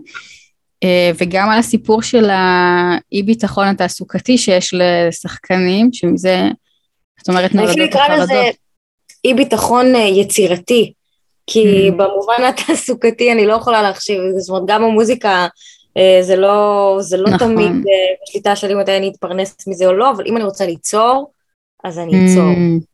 וגם 1.17 1.49
על 1.49 1.59
הסיפור 1.59 2.01
של 2.01 2.29
האי 2.29 3.23
ביטחון 3.23 3.67
התעסוקתי 3.67 4.37
שיש 4.37 4.73
לשחקנים, 4.73 5.89
שמזה, 5.93 6.47
זאת 7.19 7.29
אומרת, 7.29 7.55
נולדות 7.55 7.95
החרדות. 7.95 8.55
אי 9.25 9.33
ביטחון 9.33 9.95
אה, 9.95 10.01
יצירתי, 10.01 10.93
כי 11.47 11.89
mm. 11.89 11.91
במובן 11.91 12.43
התעסוקתי 12.49 13.31
אני 13.31 13.45
לא 13.45 13.53
יכולה 13.53 13.81
להחשיב, 13.81 14.17
זאת 14.37 14.49
אומרת 14.49 14.63
גם 14.67 14.83
המוזיקה 14.83 15.47
זה 16.21 16.35
לא, 16.35 16.97
זה 16.99 17.17
לא 17.17 17.29
נכון. 17.29 17.37
תמיד 17.37 17.71
אה, 17.71 18.15
בשליטה 18.23 18.55
שלי 18.55 18.75
מתי 18.75 18.97
אני 18.97 19.09
אתפרנס 19.09 19.67
מזה 19.67 19.85
או 19.85 19.93
לא, 19.93 20.11
אבל 20.11 20.23
אם 20.27 20.37
אני 20.37 20.45
רוצה 20.45 20.65
ליצור, 20.65 21.31
אז 21.83 21.99
אני 21.99 22.11
אצור. 22.11 22.43
Mm, 22.43 22.57
אה, 22.57 22.92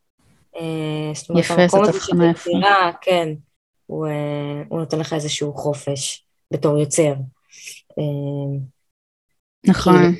זאת 1.13 1.29
אומרת, 1.29 1.45
יפה, 1.45 1.67
זאת 1.67 1.81
הזה 1.81 1.91
של 1.91 1.97
הבחנה 1.97 2.31
יפה. 2.31 2.49
יצירה, 2.49 2.91
כן, 3.01 3.29
הוא, 3.85 4.07
אה, 4.07 4.63
הוא 4.69 4.79
נותן 4.79 4.99
לך 4.99 5.13
איזשהו 5.13 5.53
חופש 5.53 6.25
בתור 6.51 6.77
יוצר. 6.77 7.13
אה, 7.99 8.59
נכון. 9.67 10.15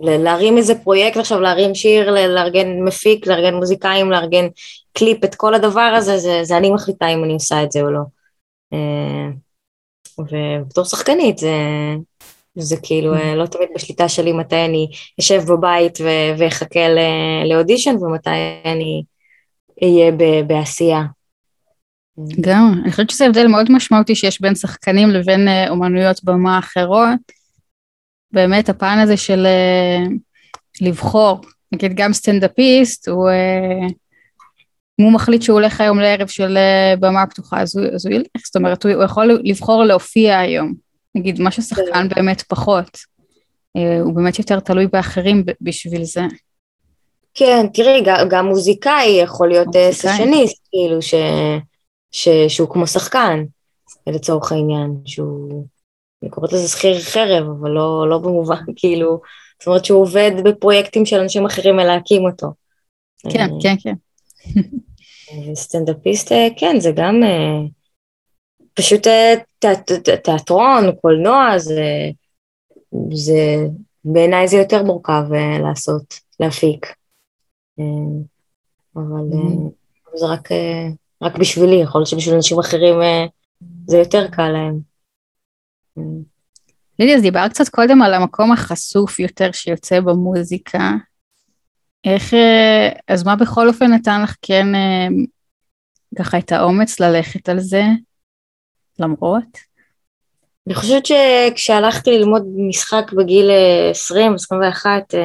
ל- 0.00 0.22
להרים 0.24 0.56
איזה 0.56 0.74
פרויקט 0.74 1.16
עכשיו, 1.16 1.40
להרים 1.40 1.74
שיר, 1.74 2.10
לארגן 2.10 2.80
מפיק, 2.84 3.26
לארגן 3.26 3.54
מוזיקאים, 3.54 4.10
לארגן 4.10 4.46
קליפ, 4.92 5.24
את 5.24 5.34
כל 5.34 5.54
הדבר 5.54 5.94
הזה, 5.96 6.18
זה, 6.18 6.40
זה 6.42 6.56
אני 6.56 6.70
מחליטה 6.70 7.08
אם 7.08 7.24
אני 7.24 7.32
עושה 7.32 7.62
את 7.62 7.72
זה 7.72 7.80
או 7.80 7.90
לא. 7.90 8.00
אה, 8.72 9.28
ובתור 10.18 10.84
שחקנית 10.84 11.38
זה, 11.38 11.54
זה 12.54 12.76
כאילו 12.82 13.14
אה, 13.14 13.34
לא 13.34 13.46
תמיד 13.46 13.68
בשליטה 13.74 14.08
שלי 14.08 14.32
מתי 14.32 14.64
אני 14.64 14.88
אשב 15.20 15.42
בבית 15.48 15.98
ואחכה 16.38 16.80
לאודישן 17.44 17.96
ומתי 17.96 18.30
אני 18.64 19.02
אהיה 19.82 20.12
בעשייה. 20.46 21.02
גם, 22.40 22.80
אני 22.82 22.90
חושבת 22.90 23.10
שזה 23.10 23.26
הבדל 23.26 23.46
מאוד 23.46 23.72
משמעותי 23.72 24.14
שיש 24.14 24.40
בין 24.40 24.54
שחקנים 24.54 25.10
לבין 25.10 25.48
אה, 25.48 25.68
אומנויות 25.68 26.24
במה 26.24 26.58
אחרות. 26.58 27.20
באמת 28.32 28.68
הפן 28.68 28.98
הזה 29.02 29.16
של 29.16 29.46
אה, 29.46 30.06
לבחור, 30.80 31.40
נגיד 31.72 31.92
גם 31.94 32.12
סטנדאפיסט, 32.12 33.08
הוא, 33.08 33.28
אה, 33.28 33.86
אם 35.00 35.04
הוא 35.04 35.12
מחליט 35.12 35.42
שהוא 35.42 35.54
הולך 35.54 35.80
היום 35.80 35.98
לערב 36.00 36.28
של 36.28 36.58
במה 37.00 37.26
פתוחה, 37.26 37.60
אז 37.62 37.76
הוא, 37.76 37.86
אז 37.94 38.06
הוא 38.06 38.14
ילך, 38.14 38.26
זאת 38.46 38.56
אומרת, 38.56 38.84
הוא, 38.84 38.92
הוא 38.92 39.04
יכול 39.04 39.40
לבחור 39.44 39.84
להופיע 39.84 40.38
היום. 40.38 40.74
נגיד, 41.14 41.40
מה 41.40 41.50
ששחקן 41.50 42.08
באמת 42.08 42.42
פחות. 42.42 42.98
הוא 44.02 44.14
באמת 44.14 44.38
יותר 44.38 44.60
תלוי 44.60 44.86
באחרים 44.86 45.44
בשביל 45.60 46.04
זה. 46.04 46.22
כן, 47.34 47.66
תראי, 47.74 48.02
גם, 48.04 48.28
גם 48.30 48.46
מוזיקאי 48.46 49.20
יכול 49.22 49.48
להיות 49.48 49.76
אה, 49.76 49.86
מוזיקאי. 49.86 50.12
סשניסט, 50.12 50.68
כאילו, 50.70 51.02
ש, 51.02 51.14
ש, 52.10 52.28
שהוא 52.48 52.68
כמו 52.68 52.86
שחקן, 52.86 53.44
לצורך 54.06 54.52
העניין, 54.52 54.96
שהוא, 55.04 55.66
אני 56.22 56.30
קוראת 56.30 56.52
לזה 56.52 56.68
שכיר 56.68 57.00
חרב, 57.00 57.46
אבל 57.60 57.70
לא, 57.70 58.06
לא 58.08 58.18
במובן, 58.18 58.64
כאילו, 58.76 59.20
זאת 59.58 59.66
אומרת 59.66 59.84
שהוא 59.84 60.02
עובד 60.02 60.30
בפרויקטים 60.44 61.06
של 61.06 61.20
אנשים 61.20 61.46
אחרים 61.46 61.76
מלהקים 61.76 62.24
אותו. 62.24 62.48
כן, 63.32 63.40
אה, 63.40 63.46
כן, 63.62 63.74
כן. 63.82 63.94
סטנדאפיסט, 65.54 66.32
אה, 66.32 66.48
כן, 66.56 66.80
זה 66.80 66.92
גם 66.96 67.22
פשוט 68.74 69.06
תיאטרון, 70.24 70.92
קולנוע, 71.00 71.58
זה, 71.58 72.10
זה 73.12 73.56
בעיניי 74.04 74.48
זה 74.48 74.56
יותר 74.56 74.82
מורכב 74.82 75.24
לעשות, 75.62 76.14
להפיק. 76.40 76.99
אה, 77.80 78.22
אבל 78.96 79.32
אה, 79.32 80.18
זה 80.18 80.26
רק, 80.26 80.52
אה, 80.52 80.88
רק 81.22 81.38
בשבילי, 81.38 81.76
יכול 81.82 82.00
להיות 82.00 82.08
שבשביל 82.08 82.34
אנשים 82.34 82.58
אחרים 82.58 82.94
זה 83.86 83.98
יותר 83.98 84.28
קל 84.28 84.48
להם. 84.48 84.80
לידי, 86.98 87.14
אז 87.14 87.22
דיברת 87.22 87.50
קצת 87.50 87.68
קודם 87.68 88.02
על 88.02 88.14
המקום 88.14 88.52
החשוף 88.52 89.20
יותר 89.20 89.52
שיוצא 89.52 90.00
במוזיקה. 90.00 90.92
איך, 92.04 92.34
אז 93.08 93.24
מה 93.24 93.36
בכל 93.36 93.68
אופן 93.68 93.86
נתן 93.92 94.22
לך 94.22 94.36
כן 94.42 94.66
ככה 96.18 96.38
את 96.38 96.52
האומץ 96.52 97.00
ללכת 97.00 97.48
על 97.48 97.60
זה, 97.60 97.82
למרות? 98.98 99.70
אני 100.66 100.74
חושבת 100.74 101.06
שכשהלכתי 101.06 102.10
ללמוד 102.10 102.42
משחק 102.68 103.12
בגיל 103.12 103.50
אה, 103.50 103.90
20, 103.90 104.34
21, 104.34 105.14
אה, 105.14 105.20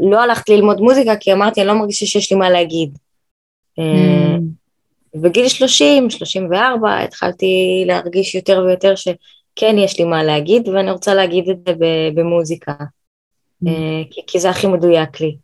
לא 0.00 0.22
הלכתי 0.22 0.56
ללמוד 0.56 0.80
מוזיקה 0.80 1.16
כי 1.16 1.32
אמרתי, 1.32 1.60
אני 1.60 1.68
לא 1.68 1.74
מרגישה 1.74 2.06
שיש 2.06 2.32
לי 2.32 2.38
מה 2.38 2.50
להגיד. 2.50 2.98
אה, 3.78 4.36
בגיל 5.14 5.48
30, 5.48 6.10
34, 6.10 7.00
התחלתי 7.00 7.84
להרגיש 7.86 8.34
יותר 8.34 8.64
ויותר 8.66 8.94
שכן 8.94 9.78
יש 9.78 9.98
לי 9.98 10.04
מה 10.04 10.24
להגיד, 10.24 10.68
ואני 10.68 10.90
רוצה 10.90 11.14
להגיד 11.14 11.48
את 11.50 11.56
זה 11.66 11.74
במוזיקה, 12.14 12.72
אה, 13.66 14.02
כי, 14.10 14.20
כי 14.26 14.40
זה 14.40 14.50
הכי 14.50 14.66
מדויק 14.66 15.20
לי. 15.20 15.36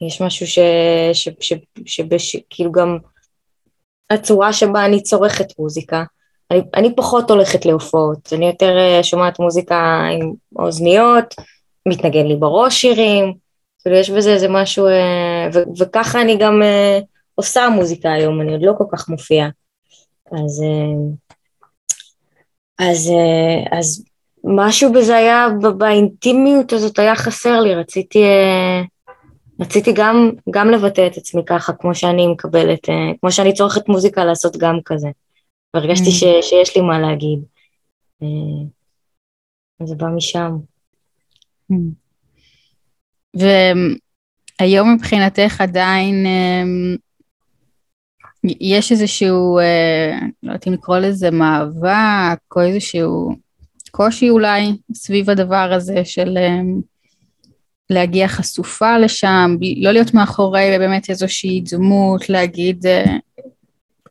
יש 0.00 0.22
משהו 0.22 0.46
ש... 0.46 0.58
ש, 1.12 1.28
ש, 1.40 1.52
ש, 1.86 2.00
ש 2.18 2.36
כאילו 2.50 2.72
גם 2.72 2.98
הצורה 4.10 4.52
שבה 4.52 4.84
אני 4.84 5.02
צורכת 5.02 5.58
מוזיקה. 5.58 6.04
אני, 6.50 6.60
אני 6.74 6.96
פחות 6.96 7.30
הולכת 7.30 7.66
להופעות, 7.66 8.32
אני 8.32 8.46
יותר 8.46 8.78
אה, 8.78 9.02
שומעת 9.02 9.38
מוזיקה 9.38 10.08
עם 10.12 10.32
אוזניות, 10.58 11.34
מתנגן 11.86 12.26
לי 12.26 12.36
בראש 12.36 12.80
שירים, 12.80 13.34
כאילו 13.86 13.98
יש 13.98 14.10
בזה 14.10 14.34
איזה 14.34 14.48
משהו, 14.48 14.86
אה, 14.86 15.48
ו, 15.54 15.58
וככה 15.78 16.22
אני 16.22 16.38
גם 16.38 16.62
אה, 16.62 16.98
עושה 17.34 17.68
מוזיקה 17.68 18.12
היום, 18.12 18.40
אני 18.40 18.52
עוד 18.52 18.62
לא 18.62 18.72
כל 18.78 18.84
כך 18.92 19.08
מופיעה. 19.08 19.48
אז, 20.32 20.62
אה, 20.62 20.96
אז, 22.90 23.10
אז 23.70 24.04
משהו 24.44 24.92
בזה 24.92 25.16
היה, 25.16 25.46
באינטימיות 25.78 26.72
הזאת 26.72 26.98
היה 26.98 27.16
חסר 27.16 27.60
לי, 27.60 27.74
רציתי, 27.74 28.24
רציתי 29.60 29.92
גם, 29.92 30.30
גם 30.50 30.70
לבטא 30.70 31.06
את 31.06 31.16
עצמי 31.16 31.42
ככה, 31.46 31.72
כמו 31.72 31.94
שאני 31.94 32.26
מקבלת, 32.26 32.88
כמו 33.20 33.32
שאני 33.32 33.54
צורכת 33.54 33.88
מוזיקה 33.88 34.24
לעשות 34.24 34.56
גם 34.56 34.78
כזה. 34.84 35.08
והרגשתי 35.74 36.08
Mm. 36.08 36.12
ש, 36.12 36.24
שיש 36.40 36.76
לי 36.76 36.82
מה 36.82 36.98
להגיד. 36.98 37.38
אז 39.80 39.88
זה 39.88 39.94
בא 39.94 40.06
משם. 40.06 40.56
והיום 43.36 44.94
מבחינתך 44.94 45.60
עדיין 45.60 46.26
אמ, 46.26 46.96
יש 48.60 48.92
איזשהו, 48.92 49.58
אה, 49.58 50.18
לא 50.42 50.48
יודעת 50.48 50.68
אם 50.68 50.72
לקרוא 50.72 50.98
לזה 50.98 51.30
מאבק, 51.30 52.56
או 52.56 52.60
איזשהו 52.60 53.36
קושי 53.90 54.30
אולי 54.30 54.76
סביב 54.94 55.30
הדבר 55.30 55.72
הזה 55.72 56.04
של 56.04 56.38
אמ, 56.38 56.80
להגיע 57.90 58.28
חשופה 58.28 58.98
לשם, 58.98 59.56
לא 59.76 59.92
להיות 59.92 60.14
מאחורי 60.14 60.74
באמת 60.78 61.10
איזושהי 61.10 61.60
דמות, 61.70 62.28
להגיד 62.28 62.86
אה, 62.86 63.16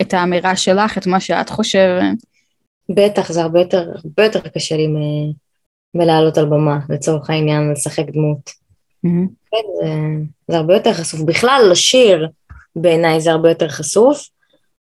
את 0.01 0.13
האמירה 0.13 0.55
שלך, 0.55 0.97
את 0.97 1.07
מה 1.07 1.19
שאת 1.19 1.49
חושבת. 1.49 2.17
בטח, 2.89 3.31
זה 3.31 3.41
הרבה 3.41 3.59
יותר, 3.59 3.91
הרבה 4.03 4.23
יותר 4.23 4.39
קשה 4.39 4.77
לי 4.77 4.87
מלעלות 5.95 6.37
על 6.37 6.45
במה, 6.45 6.79
לצורך 6.89 7.29
העניין, 7.29 7.71
לשחק 7.71 8.05
דמות. 8.13 8.64
מהמם. 9.05 9.27
כן, 9.51 9.57
זה, 9.77 9.89
זה 10.47 10.57
הרבה 10.57 10.73
יותר 10.73 10.93
חשוף. 10.93 11.21
בכלל, 11.21 11.67
לשיר 11.71 12.27
בעיניי 12.75 13.21
זה 13.21 13.31
הרבה 13.31 13.49
יותר 13.49 13.69
חשוף, 13.69 14.27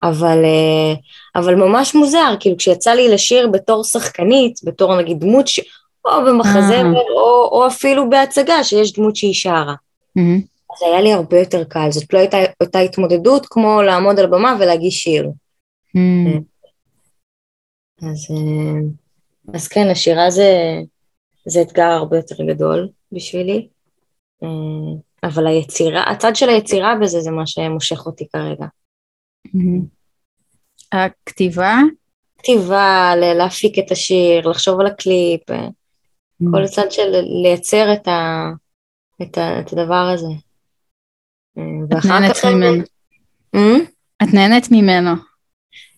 אבל, 0.02 0.44
אה, 0.44 0.94
אבל 1.37 1.54
ממש 1.54 1.94
מוזר, 1.94 2.35
כאילו 2.40 2.56
כשיצא 2.56 2.90
לי 2.90 3.09
לשיר 3.09 3.48
בתור 3.48 3.85
שחקנית, 3.85 4.61
בתור 4.64 5.00
נגיד 5.00 5.20
דמות, 5.20 5.48
ש... 5.48 5.61
או 6.04 6.24
במחזמר, 6.26 6.96
אה. 6.96 7.12
או, 7.16 7.48
או 7.52 7.66
אפילו 7.66 8.11
בהצגה 8.11 8.64
שיש 8.64 8.92
דמות 8.92 9.16
שהיא 9.16 9.35
שרה. 9.35 9.74
מהמם. 10.16 10.40
אז 10.72 10.83
היה 10.83 11.00
לי 11.00 11.12
הרבה 11.12 11.38
יותר 11.38 11.64
קל, 11.64 11.90
זאת 11.90 12.12
לא 12.12 12.18
הייתה 12.18 12.38
אותה 12.62 12.78
התמודדות 12.78 13.46
כמו 13.46 13.83
לעמוד 13.83 14.18
על 14.18 14.26
במה 14.26 14.56
ולהגיש 14.61 15.02
שיר. 15.02 15.30
מהמם. 15.94 16.40
אז, 18.02 18.26
אה, 18.30 18.80
אז 19.54 19.68
כן, 19.68 19.88
השירה 19.90 20.30
זה, 20.30 20.78
זה 21.46 21.62
אתגר 21.62 21.83
הרבה 21.83 22.16
יותר 22.16 22.44
גדול 22.44 22.88
בשבילי, 23.12 23.68
אבל 25.22 25.46
היצירה, 25.46 26.03
הצד 26.11 26.37
של 26.37 26.48
היצירה 26.48 26.94
בזה 27.03 27.20
זה 27.20 27.31
מה 27.31 27.46
שמושך 27.46 28.07
אותי 28.07 28.29
כרגע. 28.33 28.66
הכתיבה? 30.92 31.76
כתיבה, 32.38 33.12
להפיק 33.16 33.79
את 33.79 33.90
השיר, 33.90 34.48
לחשוב 34.48 34.81
על 34.81 34.87
הקליפ, 34.87 35.50
אה, 35.50 35.68
כל 36.53 36.64
הצד 36.64 36.90
של 36.90 37.11
לייצר 37.42 37.92
את, 37.92 38.09
ה, 38.09 38.46
את, 39.22 39.38
ה, 39.38 39.61
את 39.61 39.72
הדבר 39.72 40.11
הזה. 40.14 40.26
אה, 41.59 41.98
את 41.98 42.05
נהנית 42.05 42.33
כך- 42.37 42.44
ממנו. 42.44 42.83
אה? 43.55 43.76
את 44.22 44.35
נהנית 44.35 44.64
ממנו. 44.70 45.11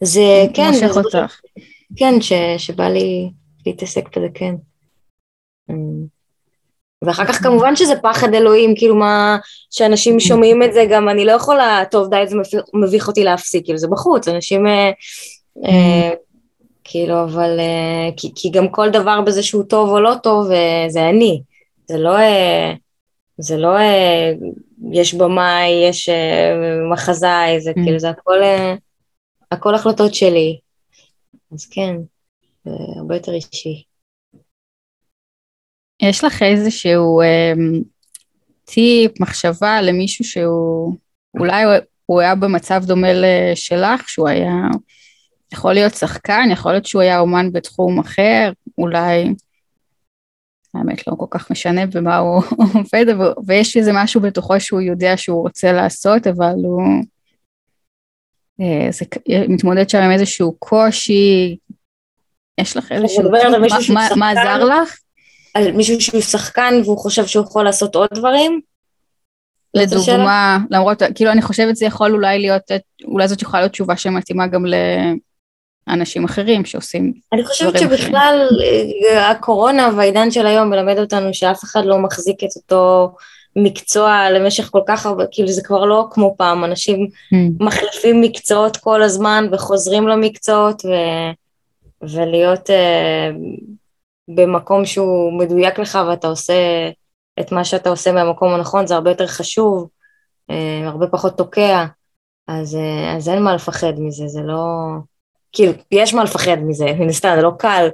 זה 0.05 0.21
כן, 0.55 0.71
מושך 0.73 0.97
אותך. 0.97 1.41
כן, 1.97 2.21
ש, 2.21 2.33
שבא 2.59 2.89
לי 2.89 3.31
להתעסק 3.67 4.17
בזה, 4.19 4.27
כן. 4.35 4.55
ואחר 7.03 7.25
כך 7.25 7.43
כמובן 7.43 7.77
שזה 7.77 7.97
פחד 8.03 8.35
אלוהים, 8.35 8.75
כאילו 8.77 8.95
מה, 8.95 9.39
שאנשים 9.71 10.21
שומעים 10.21 10.63
את 10.63 10.73
זה 10.73 10.87
גם, 10.91 11.09
אני 11.09 11.25
לא 11.25 11.33
יכולה, 11.33 11.83
טוב 11.91 12.11
די, 12.11 12.23
זה 12.27 12.37
מביך- 12.75 13.09
אותי 13.09 13.25
להפסיק, 13.25 13.65
כאילו 13.65 13.79
זה 13.79 13.89
בחוץ, 13.89 14.29
אנשים, 14.29 14.67
אה, 14.67 14.91
אה, 15.65 16.11
כאילו, 16.85 17.23
אבל, 17.25 17.61
אה, 17.61 18.11
כי, 18.17 18.51
גם 18.51 18.69
כל 18.69 18.91
דבר 18.91 19.21
בזה 19.21 19.43
שהוא 19.43 19.65
טוב 19.65 19.91
או 19.91 20.01
לא 20.01 20.15
טוב, 20.23 20.47
זה 20.89 21.09
אני, 21.09 21.43
זה 21.87 21.99
לא, 21.99 22.17
זה 23.39 23.57
לא, 23.57 23.71
יש 24.93 25.15
במאי, 25.15 25.89
יש 25.89 26.09
מחזאי, 26.93 27.61
זה. 27.61 27.73
כאילו, 27.85 27.99
זה 27.99 28.11
הכל, 28.11 28.39
הכל 29.51 29.75
החלטות 29.75 30.15
שלי. 30.15 30.59
אז 31.53 31.67
כן, 31.71 31.97
זה 32.65 32.71
הרבה 32.97 33.17
יותר 33.17 33.33
אישי. 33.33 33.83
יש 36.03 36.25
לך 36.25 36.43
איזשהו 36.43 37.21
אה, 37.21 37.53
טיפ, 38.65 39.21
מחשבה 39.21 39.83
למישהו 39.83 40.25
שהוא, 40.25 40.97
אולי 41.39 41.65
הוא 42.07 42.21
היה 42.21 42.35
במצב 42.35 42.83
דומה 42.87 43.09
לשלך, 43.13 44.09
שהוא 44.09 44.29
היה, 44.29 44.53
יכול 45.53 45.73
להיות 45.73 45.95
שחקן, 45.95 46.49
יכול 46.53 46.73
להיות 46.73 46.87
שהוא 46.87 47.03
היה 47.03 47.21
אומן 47.21 47.53
בתחום 47.53 47.99
אחר, 47.99 48.53
אולי, 48.79 49.35
האמת 50.75 51.07
לא 51.07 51.15
כל 51.19 51.27
כך 51.31 51.51
משנה 51.51 51.87
במה 51.87 52.19
הוא 52.19 52.43
עובד, 52.75 53.07
ויש 53.47 53.77
איזה 53.77 53.91
משהו 53.95 54.21
בתוכו 54.21 54.61
שהוא 54.61 54.81
יודע 54.81 55.17
שהוא 55.17 55.43
רוצה 55.43 55.73
לעשות, 55.73 56.27
אבל 56.27 56.55
הוא 56.65 56.83
אה, 58.61 58.89
זה, 58.91 59.05
מתמודד 59.49 59.89
שם 59.89 59.99
עם 59.99 60.11
איזשהו 60.11 60.57
קושי, 60.59 61.57
יש 62.61 62.77
לך 62.77 62.93
איזשהו, 62.93 63.31
מה 64.17 64.31
עזר 64.31 64.65
לך? 64.65 64.99
על 65.55 65.73
מישהו 65.73 66.01
שהוא 66.01 66.21
שחקן 66.21 66.75
והוא 66.85 66.99
חושב 66.99 67.27
שהוא 67.27 67.45
יכול 67.45 67.65
לעשות 67.65 67.95
עוד 67.95 68.09
דברים? 68.15 68.61
לדוגמה, 69.75 70.59
למרות, 70.71 71.03
כאילו 71.15 71.31
אני 71.31 71.43
חושבת 71.43 71.77
זה 71.77 71.87
יכול 71.87 72.13
אולי 72.13 72.39
להיות, 72.39 72.63
אולי 73.05 73.29
זאת 73.29 73.43
יכולה 73.43 73.61
להיות 73.61 73.73
תשובה 73.73 73.97
שמתאימה 73.97 74.47
גם 74.47 74.65
לאנשים 75.89 76.25
אחרים 76.25 76.65
שעושים 76.65 77.01
דברים 77.03 77.13
אחרים. 77.13 77.33
אני 77.33 77.45
חושבת 77.45 77.79
שבכלל 77.79 78.49
אה, 79.11 79.31
הקורונה 79.31 79.91
והעידן 79.97 80.31
של 80.31 80.47
היום 80.47 80.71
מלמד 80.71 80.99
אותנו 80.99 81.35
שאף 81.35 81.65
אחד 81.65 81.85
לא 81.85 81.99
מחזיק 81.99 82.45
את 82.45 82.57
אותו 82.57 83.15
מקצוע 83.57 84.31
למשך 84.31 84.69
כל 84.73 84.83
כך 84.87 85.07
הרבה, 85.07 85.25
כאילו 85.31 85.49
זה 85.49 85.63
כבר 85.63 85.85
לא 85.85 86.07
כמו 86.11 86.35
פעם, 86.39 86.65
אנשים 86.65 87.07
mm. 87.07 87.37
מחליפים 87.61 88.21
מקצועות 88.21 88.77
כל 88.77 89.03
הזמן 89.03 89.47
וחוזרים 89.53 90.09
למקצועות 90.09 90.83
ו... 90.85 90.89
ולהיות 92.03 92.71
uh, 92.71 92.73
במקום 94.29 94.87
שהוא 94.87 95.39
מדויק 95.39 95.79
לך 95.79 95.99
ואתה 96.09 96.27
עושה 96.27 96.55
את 97.41 97.53
מה 97.53 97.65
שאתה 97.65 97.91
עושה 97.91 98.13
מהמקום 98.13 98.55
הנכון, 98.55 98.87
זה 98.87 98.95
הרבה 98.95 99.11
יותר 99.11 99.27
חשוב, 99.27 99.89
uh, 100.51 100.55
הרבה 100.87 101.07
פחות 101.07 101.39
תוקע, 101.39 101.87
אז, 102.49 102.75
uh, 102.75 103.17
אז 103.17 103.29
אין 103.29 103.43
מה 103.43 103.55
לפחד 103.55 103.93
מזה, 103.99 104.27
זה 104.27 104.41
לא... 104.43 104.67
כאילו, 105.53 105.73
יש 105.91 106.15
מה 106.15 106.25
לפחד 106.25 106.57
מזה, 106.57 106.85
מן 106.85 107.09
הסתם, 107.09 107.33
זה 107.37 107.43
לא 107.43 107.51
קל, 107.59 107.89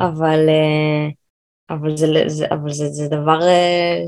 אבל, 0.00 0.48
uh, 0.48 1.12
אבל, 1.70 1.96
זה, 1.96 2.06
זה, 2.26 2.46
אבל 2.50 2.72
זה, 2.72 2.88
זה 2.88 3.08
דבר 3.08 3.40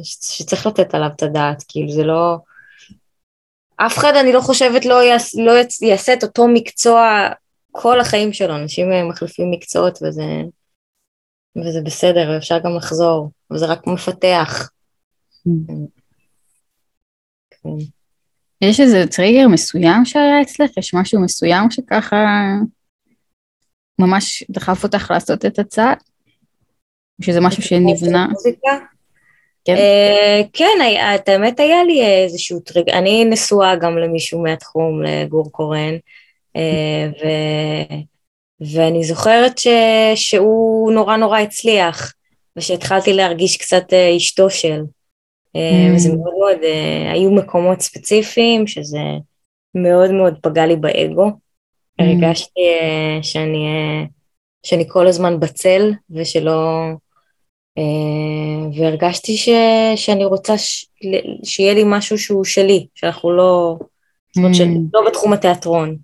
שצריך 0.02 0.66
לתת 0.66 0.94
עליו 0.94 1.10
את 1.16 1.22
הדעת, 1.22 1.64
כאילו, 1.68 1.92
זה 1.92 2.04
לא... 2.04 2.36
אף 3.76 3.98
אחד, 3.98 4.12
אני 4.16 4.32
לא 4.32 4.40
חושבת, 4.40 4.84
לא, 4.84 5.02
יעש, 5.02 5.34
לא 5.34 5.52
יעשה 5.82 6.12
את 6.12 6.24
אותו 6.24 6.48
מקצוע 6.48 7.28
כל 7.72 8.00
החיים 8.00 8.32
שלו, 8.32 8.56
אנשים 8.56 9.08
מחליפים 9.08 9.50
מקצועות 9.50 9.98
וזה, 10.02 10.24
וזה 11.56 11.80
בסדר, 11.84 12.36
אפשר 12.36 12.58
גם 12.58 12.76
לחזור, 12.76 13.30
וזה 13.52 13.66
רק 13.66 13.86
מפתח. 13.86 14.70
יש 18.60 18.80
איזה 18.80 19.04
טריגר 19.10 19.48
מסוים 19.48 20.04
שהיה 20.04 20.42
אצלך? 20.42 20.70
יש 20.76 20.94
משהו 20.94 21.20
מסוים 21.20 21.70
שככה 21.70 22.26
ממש 23.98 24.44
דחף 24.50 24.84
אותך 24.84 25.10
לעשות 25.10 25.46
את 25.46 25.58
הצעד? 25.58 25.98
או 27.18 27.24
שזה 27.24 27.40
משהו 27.40 27.62
שנבנה? 27.62 28.26
כן, 29.64 29.74
uh, 29.74 30.48
כן, 30.52 30.78
את 31.14 31.28
האמת 31.28 31.60
היה 31.60 31.84
לי 31.84 32.02
איזשהו 32.24 32.60
טריגר, 32.60 32.92
אני 32.92 33.24
נשואה 33.24 33.76
גם 33.76 33.98
למישהו 33.98 34.42
מהתחום, 34.42 35.02
לגור 35.02 35.52
קורן, 35.52 35.94
uh, 36.56 36.60
ו... 37.10 37.26
ואני 38.60 39.04
זוכרת 39.04 39.58
ש... 39.58 39.66
שהוא 40.14 40.92
נורא 40.92 41.16
נורא 41.16 41.38
הצליח, 41.38 42.12
ושהתחלתי 42.56 43.12
להרגיש 43.12 43.56
קצת 43.56 43.92
uh, 43.92 44.16
אשתו 44.16 44.50
של. 44.50 44.80
Mm. 45.56 45.94
וזה 45.94 46.08
מאוד 46.08 46.34
מאוד, 46.38 46.62
uh, 46.62 47.12
היו 47.12 47.30
מקומות 47.30 47.80
ספציפיים 47.80 48.66
שזה 48.66 48.98
מאוד 49.74 50.10
מאוד 50.10 50.34
פגע 50.42 50.66
לי 50.66 50.76
באגו. 50.76 51.28
Mm. 51.28 52.04
הרגשתי 52.04 52.60
שאני, 53.22 53.66
שאני 54.62 54.84
כל 54.88 55.06
הזמן 55.06 55.40
בצל 55.40 55.92
ושלא... 56.10 56.58
והרגשתי 58.76 59.36
ש, 59.36 59.48
שאני 59.96 60.24
רוצה 60.24 60.58
ש, 60.58 60.86
שיהיה 61.44 61.74
לי 61.74 61.82
משהו 61.86 62.18
שהוא 62.18 62.44
שלי, 62.44 62.86
שאנחנו 62.94 63.30
לא, 63.36 63.76
mm. 63.80 63.84
זאת 64.34 64.36
אומרת, 64.36 64.54
של, 64.54 64.64
לא 64.94 65.00
בתחום 65.06 65.32
התיאטרון. 65.32 65.96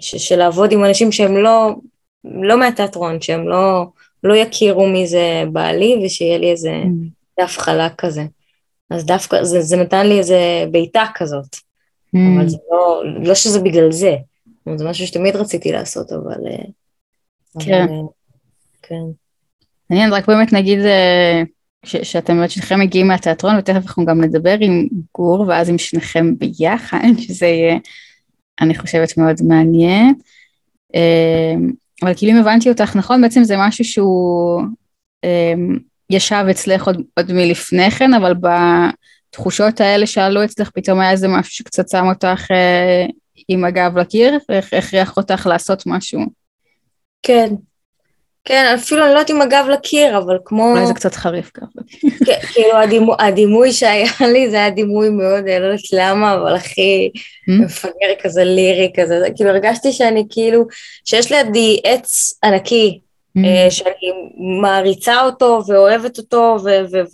ש, 0.00 0.16
של 0.16 0.36
לעבוד 0.36 0.72
עם 0.72 0.84
אנשים 0.84 1.12
שהם 1.12 1.36
לא, 1.36 1.74
לא 2.24 2.58
מהתיאטרון, 2.58 3.20
שהם 3.20 3.48
לא, 3.48 3.86
לא 4.24 4.36
יכירו 4.36 4.86
מי 4.86 5.06
זה 5.06 5.44
בעלי 5.52 6.02
ושיהיה 6.04 6.38
לי 6.38 6.50
איזה 6.50 6.82
mm. 6.84 7.40
דף 7.40 7.58
חלק 7.58 7.92
כזה. 7.98 8.22
אז 8.90 9.06
דווקא, 9.06 9.44
זה, 9.44 9.60
זה 9.60 9.76
נתן 9.76 10.06
לי 10.06 10.18
איזה 10.18 10.64
בעיטה 10.70 11.04
כזאת, 11.14 11.54
mm. 11.54 12.18
אבל 12.36 12.48
זה 12.48 12.56
לא, 12.70 13.02
לא 13.22 13.34
שזה 13.34 13.60
בגלל 13.60 13.92
זה, 13.92 14.16
זה 14.74 14.84
משהו 14.88 15.06
שתמיד 15.06 15.36
רציתי 15.36 15.72
לעשות, 15.72 16.12
אבל... 16.12 16.40
כן. 17.60 17.82
אבל, 17.82 17.94
כן. 18.82 19.02
מעניין, 19.90 20.12
רק 20.12 20.26
באמת 20.26 20.52
נגיד 20.52 20.78
אה, 20.78 21.42
ש- 21.84 22.12
שאתם 22.12 22.36
באמת 22.36 22.50
שניכם 22.50 22.80
מגיעים 22.80 23.08
מהתיאטרון 23.08 23.58
ותכף 23.58 23.82
אנחנו 23.86 24.04
גם 24.04 24.20
נדבר 24.20 24.56
עם 24.60 24.88
גור 25.14 25.44
ואז 25.48 25.68
עם 25.68 25.78
שניכם 25.78 26.34
ביחד, 26.38 26.98
שזה 27.26 27.46
יהיה, 27.46 27.78
אני 28.60 28.74
חושבת, 28.74 29.18
מאוד 29.18 29.36
מעניין. 29.48 30.14
אה, 30.94 31.54
אבל 32.02 32.14
כאילו 32.16 32.32
אם 32.32 32.36
הבנתי 32.36 32.68
אותך 32.68 32.96
נכון, 32.96 33.22
בעצם 33.22 33.44
זה 33.44 33.54
משהו 33.58 33.84
שהוא 33.84 34.62
אה, 35.24 35.54
ישב 36.10 36.44
אצלך 36.50 36.86
עוד, 36.86 37.02
עוד 37.14 37.32
מלפני 37.32 37.90
כן, 37.90 38.14
אבל 38.14 38.34
בתחושות 39.30 39.80
האלה 39.80 40.06
שעלו 40.06 40.44
אצלך 40.44 40.70
פתאום 40.70 41.00
היה 41.00 41.10
איזה 41.10 41.28
משהו 41.28 41.52
שקצת 41.52 41.88
שם 41.88 42.04
אותך 42.06 42.46
עם 43.48 43.64
הגב 43.64 43.98
לקיר, 43.98 44.38
והכריח 44.48 45.16
אותך 45.16 45.46
לעשות 45.46 45.82
משהו. 45.86 46.20
כן, 47.22 47.54
כן, 48.44 48.74
אפילו 48.78 49.04
אני 49.04 49.14
לא 49.14 49.18
יודעת 49.18 49.30
אם 49.30 49.42
הגב 49.42 49.66
לקיר, 49.72 50.18
אבל 50.18 50.38
כמו... 50.44 50.70
אולי 50.70 50.86
זה 50.86 50.94
קצת 50.94 51.14
חריף 51.14 51.50
לקיר. 51.56 52.10
כן, 52.26 52.38
כאילו 52.52 52.76
הדימוי, 52.76 53.16
הדימוי 53.18 53.72
שהיה 53.72 54.10
לי 54.32 54.50
זה 54.50 54.56
היה 54.56 54.70
דימוי 54.70 55.08
מאוד, 55.08 55.44
לא 55.44 55.64
יודעת 55.64 55.80
למה, 55.92 56.34
אבל 56.34 56.54
הכי 56.54 57.10
mm? 57.14 57.64
מפגר 57.64 58.14
כזה 58.22 58.44
לירי 58.44 58.92
כזה, 58.96 59.26
כאילו 59.36 59.50
הרגשתי 59.50 59.92
שאני 59.92 60.26
כאילו, 60.30 60.66
שיש 61.04 61.32
לידי 61.32 61.80
עץ 61.84 62.38
ענקי, 62.44 63.00
mm. 63.38 63.40
שאני 63.70 64.12
מעריצה 64.60 65.22
אותו 65.22 65.62
ואוהבת 65.66 66.18
אותו 66.18 66.56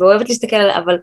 ואוהבת 0.01 0.29
להסתכל 0.29 0.57
עליו, 0.57 0.77
אבל, 0.85 0.99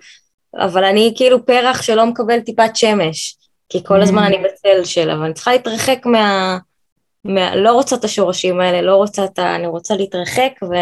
אבל 0.58 0.84
אני 0.84 1.14
כאילו 1.16 1.46
פרח 1.46 1.82
שלא 1.82 2.06
מקבל 2.06 2.40
טיפת 2.40 2.76
שמש, 2.76 3.38
כי 3.70 3.84
כל 3.84 4.02
הזמן 4.02 4.24
mm. 4.24 4.26
אני 4.26 4.38
בצל 4.38 4.84
שלה, 4.84 5.20
ואני 5.20 5.34
צריכה 5.34 5.52
להתרחק 5.52 6.06
מה... 6.06 6.58
לא 7.56 7.74
רוצה 7.74 7.96
את 7.96 8.04
השורשים 8.04 8.60
האלה, 8.60 8.82
לא 8.82 8.96
רוצה 8.96 9.26
את 9.26 9.40
ה... 9.40 9.56
אני 9.56 9.68
רוצה 9.68 9.96
להתרחק 9.96 10.52
ו, 10.64 10.74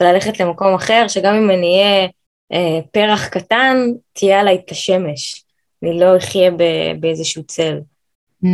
וללכת 0.00 0.40
למקום 0.40 0.74
אחר, 0.74 1.04
שגם 1.08 1.34
אם 1.34 1.50
אני 1.50 1.66
אהיה 1.66 2.08
אה, 2.52 2.80
פרח 2.92 3.28
קטן, 3.28 3.76
תהיה 4.12 4.40
עליי 4.40 4.62
את 4.64 4.70
השמש. 4.70 5.44
אני 5.82 6.00
לא 6.00 6.16
אחיה 6.16 6.50
ב, 6.50 6.62
באיזשהו 7.00 7.42
צל. 7.42 7.80
Mm. 8.44 8.48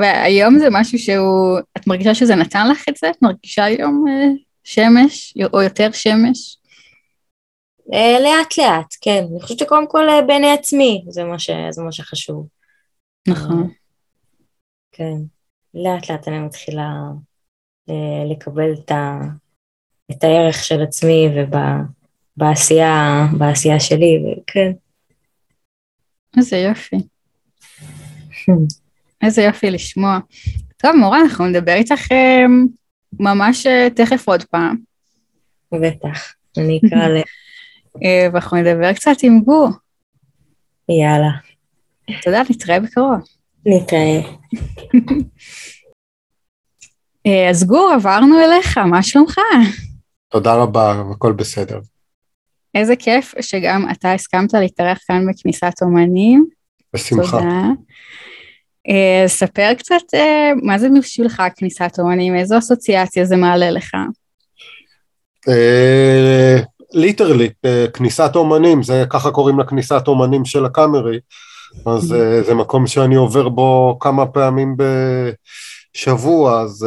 והיום 0.00 0.58
זה 0.58 0.66
משהו 0.70 0.98
שהוא, 0.98 1.58
את 1.76 1.86
מרגישה 1.86 2.14
שזה 2.14 2.34
נתן 2.34 2.70
לך 2.70 2.84
את 2.88 2.96
זה? 2.96 3.10
את 3.10 3.22
מרגישה 3.22 3.64
היום 3.64 4.04
אה, 4.08 4.28
שמש, 4.64 5.34
או 5.52 5.62
יותר 5.62 5.92
שמש? 5.92 6.58
אה, 7.94 8.20
לאט 8.20 8.58
לאט, 8.58 8.94
כן. 9.00 9.24
אני 9.30 9.40
חושבת 9.40 9.58
שקודם 9.58 9.88
כל 9.88 10.08
אה, 10.08 10.22
בעיני 10.22 10.50
עצמי, 10.50 11.04
זה 11.08 11.24
מה, 11.24 11.38
ש, 11.38 11.50
זה 11.70 11.82
מה 11.82 11.92
שחשוב. 11.92 12.46
נכון. 13.28 13.70
כן. 14.92 15.37
לאט 15.74 16.10
לאט 16.10 16.28
אני 16.28 16.38
מתחילה 16.38 16.92
אה, 17.90 18.24
לקבל 18.30 18.72
את, 18.72 18.90
ה, 18.90 19.20
את 20.10 20.24
הערך 20.24 20.64
של 20.64 20.82
עצמי 20.82 21.28
ובעשייה 22.36 23.80
שלי, 23.80 24.24
וכן. 24.42 24.72
איזה 26.36 26.56
יופי. 26.56 26.96
איזה 29.22 29.42
יופי 29.42 29.70
לשמוע. 29.70 30.18
טוב, 30.76 30.96
מורה, 30.96 31.20
אנחנו 31.20 31.46
נדבר 31.46 31.74
איתך 31.74 32.12
אה, 32.12 32.44
ממש 33.20 33.66
אה, 33.66 33.88
תכף 33.96 34.28
עוד 34.28 34.44
פעם. 34.44 34.76
בטח, 35.72 36.34
אני 36.58 36.80
אקרא 36.86 37.08
ל... 37.14 37.22
ואנחנו 38.32 38.56
נדבר 38.56 38.92
קצת 38.92 39.16
עם 39.22 39.40
גור. 39.40 39.68
יאללה. 40.88 41.30
תודה, 42.22 42.42
נתראה 42.50 42.80
בקרוב. 42.80 43.37
נתראה. 43.66 44.20
אה, 47.26 47.50
אז 47.50 47.64
גור, 47.64 47.92
עברנו 47.94 48.40
אליך, 48.40 48.78
מה 48.78 49.02
שלומך? 49.02 49.38
תודה 50.30 50.54
רבה, 50.54 51.02
הכל 51.12 51.32
בסדר. 51.32 51.80
איזה 52.74 52.96
כיף 52.96 53.34
שגם 53.40 53.86
אתה 53.92 54.12
הסכמת 54.12 54.54
להתארח 54.54 54.98
כאן 55.06 55.26
בכניסת 55.30 55.72
אומנים. 55.82 56.46
בשמחה. 56.94 57.30
תודה. 57.30 57.66
Uh, 58.88 59.26
ספר 59.28 59.74
קצת 59.74 60.14
uh, 60.14 60.18
מה 60.62 60.78
זה 60.78 60.88
בשבילך 60.98 61.42
כניסת 61.56 61.94
אומנים, 61.98 62.36
איזו 62.36 62.58
אסוציאציה 62.58 63.24
זה 63.24 63.36
מעלה 63.36 63.70
לך? 63.70 63.94
ליטרלי, 66.92 67.50
כניסת 67.94 68.30
אומנים, 68.34 68.82
זה 68.82 69.04
ככה 69.10 69.30
קוראים 69.30 69.60
לכניסת 69.60 70.08
אומנים 70.08 70.44
של 70.44 70.64
הקאמרי, 70.64 71.18
אז 71.86 72.14
זה 72.46 72.54
מקום 72.54 72.86
שאני 72.86 73.14
עובר 73.14 73.48
בו 73.48 73.98
כמה 74.00 74.26
פעמים 74.26 74.76
בשבוע, 75.94 76.60
אז 76.60 76.86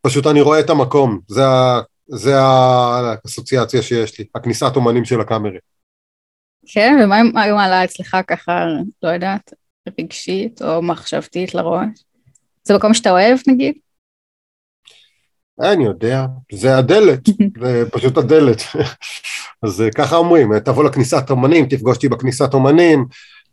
פשוט 0.00 0.26
אני 0.26 0.40
רואה 0.40 0.60
את 0.60 0.70
המקום, 0.70 1.18
זה, 1.28 1.42
זה 2.06 2.40
האסוציאציה 2.40 3.82
שיש 3.82 4.18
לי, 4.18 4.24
הכניסת 4.34 4.76
אומנים 4.76 5.04
של 5.04 5.20
הקאמרי. 5.20 5.58
כן, 6.66 6.96
ומה 7.04 7.42
היום 7.42 7.58
עלה 7.58 7.84
אצלך 7.84 8.16
ככה, 8.26 8.64
לא 9.02 9.08
יודעת, 9.08 9.52
רגשית 10.00 10.62
או 10.62 10.82
מחשבתית 10.82 11.54
לראש? 11.54 12.04
זה 12.64 12.74
מקום 12.74 12.94
שאתה 12.94 13.10
אוהב 13.10 13.38
נגיד? 13.46 13.74
אני 15.60 15.84
יודע, 15.84 16.26
זה 16.52 16.76
הדלת, 16.78 17.20
זה 17.62 17.84
פשוט 17.92 18.16
הדלת. 18.16 18.62
אז 19.62 19.84
ככה 19.94 20.16
אומרים, 20.16 20.58
תבוא 20.58 20.84
לכניסת 20.84 21.30
אומנים, 21.30 21.66
תפגוש 21.66 21.96
אותי 21.96 22.08
בכניסת 22.08 22.54
אומנים, 22.54 23.06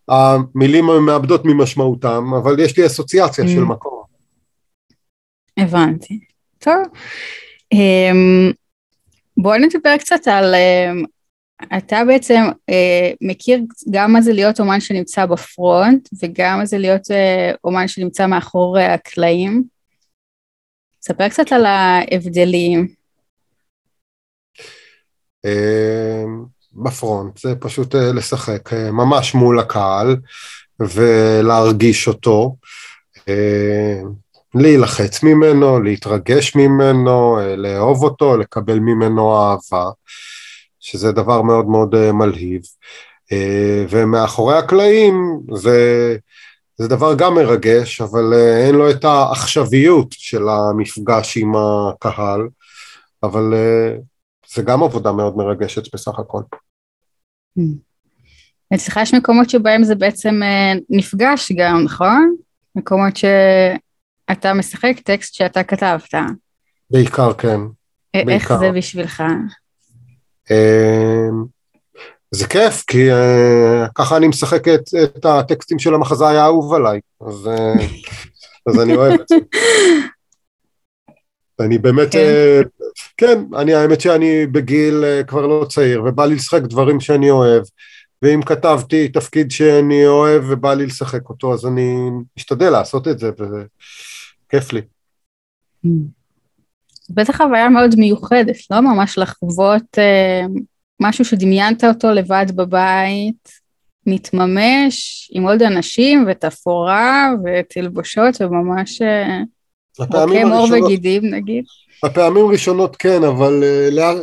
המילים 0.10 0.86
מאבדות 1.06 1.42
ממשמעותם, 1.46 2.34
אבל 2.34 2.60
יש 2.60 2.78
לי 2.78 2.86
אסוציאציה 2.86 3.48
של 3.48 3.64
mm. 3.64 3.66
מקום. 3.66 4.04
הבנתי. 5.58 6.20
טוב. 6.60 6.84
אמ, 7.72 8.52
בואו 9.38 9.58
נדבר 9.58 9.98
קצת 9.98 10.28
על 10.28 10.56
אמ, 10.56 11.04
אתה 11.78 12.02
בעצם 12.08 12.42
אה, 12.70 13.12
מכיר 13.22 13.60
גם 13.92 14.14
מה 14.14 14.22
זה 14.22 14.34
להיות 14.34 14.60
אומן 14.60 14.80
שנמצא 14.80 15.26
בפרונט 15.26 16.10
וגם 16.24 16.58
מה 16.58 16.66
זה 16.66 16.78
להיות 16.78 17.12
אה, 17.12 17.52
אומן 17.64 17.88
שנמצא 17.88 18.28
מאחורי 18.28 18.84
הקלעים. 18.84 19.64
ספר 21.02 21.30
קצת 21.30 21.52
על 21.52 21.66
ההבדלים. 21.66 22.88
בפרונט 26.74 27.38
זה 27.38 27.56
פשוט 27.56 27.96
אה, 27.96 28.12
לשחק 28.14 28.74
אה, 28.74 28.92
ממש 28.92 29.36
מול 29.36 29.60
הקהל 29.60 30.18
ולהרגיש 30.80 32.08
אותו, 32.08 32.56
אה, 33.30 34.02
להילחץ 34.56 35.24
ממנו, 35.24 35.80
להתרגש 35.80 36.56
ממנו, 36.56 37.40
אה, 37.40 37.56
לאהוב 37.56 38.04
אותו, 38.04 38.38
לקבל 38.38 38.80
ממנו 38.80 39.36
אהבה. 39.36 39.90
שזה 40.80 41.12
דבר 41.12 41.42
מאוד 41.42 41.66
מאוד 41.66 42.12
מלהיב. 42.12 42.62
ומאחורי 43.90 44.58
הקלעים 44.58 45.40
זה, 45.56 46.18
זה 46.78 46.88
דבר 46.88 47.16
גם 47.16 47.36
מרגש, 47.36 48.02
אבל 48.02 48.34
אין 48.34 48.76
לו 48.76 48.90
את 48.90 49.06
העכשוויות 49.06 50.08
של 50.12 50.50
המפגש 50.50 51.38
עם 51.38 51.54
הקהל, 51.56 52.48
אבל 53.24 53.54
זה 54.56 54.62
גם 54.62 54.84
עבודה 54.84 55.12
מאוד 55.12 55.38
מרגשת 55.38 55.94
בסך 55.94 56.20
הכל. 56.20 56.42
אצלך 58.76 59.00
יש 59.02 59.14
מקומות 59.14 59.50
שבהם 59.50 59.84
זה 59.84 59.96
בעצם 59.96 60.42
נפגש 60.90 61.52
גם, 61.52 61.84
נכון? 61.84 62.36
מקומות 62.76 63.14
שאתה 63.18 64.54
משחק 64.54 65.00
טקסט 65.04 65.34
שאתה 65.34 65.64
כתבת. 65.64 66.14
בעיקר, 66.90 67.34
כן. 67.34 67.60
איך 68.14 68.26
בעיקר. 68.26 68.60
זה 68.60 68.72
בשבילך? 68.72 69.24
אמ, 70.52 71.46
זה 72.32 72.48
כיף, 72.48 72.84
כי 72.88 73.12
אה, 73.12 73.88
ככה 73.96 74.18
אני 74.18 74.28
משחק 74.28 74.68
את, 74.68 74.84
את 75.04 75.26
הטקסטים 75.26 75.80
של 75.80 75.94
המחזאי 75.94 76.38
האהוב 76.38 76.74
עליי, 76.74 77.00
אז, 77.22 77.48
אה, 77.48 77.74
אז 78.68 78.80
אני 78.80 78.96
אוהב 78.96 79.20
את 79.20 79.28
זה. 79.28 79.36
אני 81.62 81.78
באמת, 81.78 82.12
כן. 82.12 82.20
אה, 82.20 82.62
כן, 83.18 83.44
אני 83.58 83.74
האמת 83.74 84.02
שאני 84.02 84.48
בגיל 84.48 85.04
כבר 85.28 85.48
לא 85.48 85.66
צעיר, 85.70 86.04
ובא 86.06 86.26
לי 86.26 86.36
לשחק 86.36 86.62
דברים 86.62 87.00
שאני 87.00 87.30
אוהב, 87.30 87.64
ואם 88.22 88.42
כתבתי 88.42 89.08
תפקיד 89.08 89.52
שאני 89.52 90.08
אוהב 90.08 90.44
ובא 90.50 90.74
לי 90.74 90.86
לשחק 90.86 91.30
אותו, 91.30 91.54
אז 91.54 91.66
אני 91.66 91.96
משתדל 92.38 92.70
לעשות 92.70 93.08
את 93.08 93.20
זה, 93.20 93.30
וזה 93.40 93.64
כיף 94.50 94.74
לי. 94.74 94.82
Mm. 95.86 95.90
בטח 97.10 97.38
חוויה 97.38 97.70
מאוד 97.70 97.96
מיוחדת, 97.98 98.56
לא 98.72 98.82
ממש 98.82 99.18
לחוות 99.18 99.98
אה, 99.98 100.46
משהו 101.02 101.26
שדמיינת 101.26 101.84
אותו 101.84 102.12
לבד 102.12 102.46
בבית, 102.56 103.50
מתממש 104.06 105.30
עם 105.34 105.44
עוד 105.44 105.62
אנשים 105.62 106.26
ותפאורה 106.28 107.30
ותלבושות 107.46 108.42
וממש 108.42 109.02
אה, 109.02 109.42
רוקם 110.00 110.48
עור 110.52 110.68
וגידים 110.72 111.34
נגיד. 111.34 111.64
הפעמים 112.04 112.46
הראשונות 112.46 112.96
כן, 112.96 113.24
אבל 113.24 113.64
uh, 113.64 113.94
לה... 113.94 114.14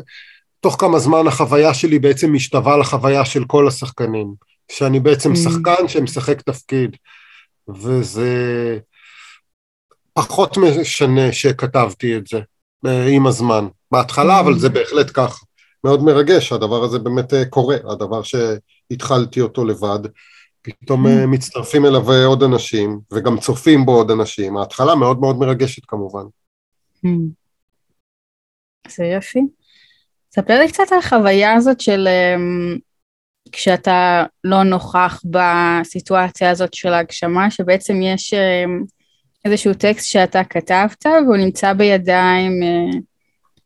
תוך 0.60 0.76
כמה 0.80 0.98
זמן 0.98 1.26
החוויה 1.26 1.74
שלי 1.74 1.98
בעצם 1.98 2.32
משתווה 2.32 2.76
לחוויה 2.76 3.24
של 3.24 3.44
כל 3.44 3.68
השחקנים, 3.68 4.34
שאני 4.72 5.00
בעצם 5.00 5.32
mm. 5.32 5.36
שחקן 5.36 5.88
שמשחק 5.88 6.42
תפקיד, 6.42 6.96
וזה 7.68 8.28
פחות 10.12 10.56
משנה 10.56 11.32
שכתבתי 11.32 12.16
את 12.16 12.26
זה. 12.26 12.40
אה, 12.86 13.06
עם 13.06 13.26
הזמן. 13.26 13.66
בהתחלה, 13.90 14.40
אבל 14.40 14.58
זה 14.58 14.68
בהחלט 14.68 15.10
כך. 15.14 15.44
מאוד 15.84 16.02
מרגש, 16.02 16.52
הדבר 16.52 16.84
הזה 16.84 16.98
באמת 16.98 17.34
אה, 17.34 17.44
קורה, 17.44 17.76
הדבר 17.90 18.22
שהתחלתי 18.22 19.40
אותו 19.40 19.64
לבד. 19.64 19.98
פתאום 20.72 21.06
אה, 21.06 21.26
מצטרפים 21.26 21.86
אליו 21.86 22.12
עוד 22.26 22.42
אנשים, 22.42 23.00
וגם 23.12 23.38
צופים 23.38 23.86
בו 23.86 23.92
עוד 23.92 24.10
אנשים. 24.10 24.56
ההתחלה 24.56 24.94
מאוד 24.94 25.20
מאוד 25.20 25.38
מרגשת 25.38 25.84
כמובן. 25.84 26.22
זה 28.88 29.04
יופי. 29.04 29.40
ספר 30.34 30.58
לי 30.58 30.68
קצת 30.68 30.92
על 30.92 30.98
החוויה 30.98 31.54
הזאת 31.54 31.80
של 31.80 32.08
כשאתה 33.52 34.24
לא 34.44 34.62
נוכח 34.62 35.22
בסיטואציה 35.24 36.50
הזאת 36.50 36.74
של 36.74 36.92
ההגשמה, 36.92 37.50
שבעצם 37.50 38.02
יש 38.02 38.34
איזשהו 39.46 39.74
טקסט 39.74 40.06
שאתה 40.06 40.44
כתבת 40.44 41.06
והוא 41.06 41.36
נמצא 41.36 41.72
בידיים 41.72 42.62
אה, 42.62 42.98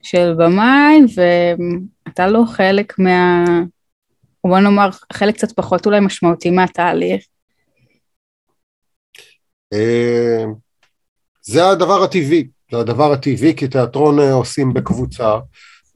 של 0.03 0.35
במאי 0.39 1.01
ואתה 1.15 2.27
לא 2.27 2.43
חלק 2.47 2.99
מה... 2.99 3.45
בוא 4.47 4.59
נאמר 4.59 4.89
חלק 5.13 5.35
קצת 5.35 5.53
פחות 5.53 5.87
אולי 5.87 6.01
משמעותי 6.01 6.51
מהתהליך. 6.51 7.25
אה, 9.73 10.45
זה 11.43 11.69
הדבר 11.69 12.03
הטבעי, 12.03 12.49
זה 12.73 12.79
הדבר 12.79 13.13
הטבעי 13.13 13.57
כי 13.57 13.69
תיאטרון 13.69 14.19
אה, 14.19 14.33
עושים 14.33 14.75
בקבוצה 14.75 15.39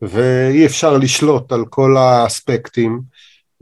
ואי 0.02 0.66
אפשר 0.66 0.98
לשלוט 0.98 1.52
על 1.52 1.64
כל 1.70 1.96
האספקטים 1.96 3.00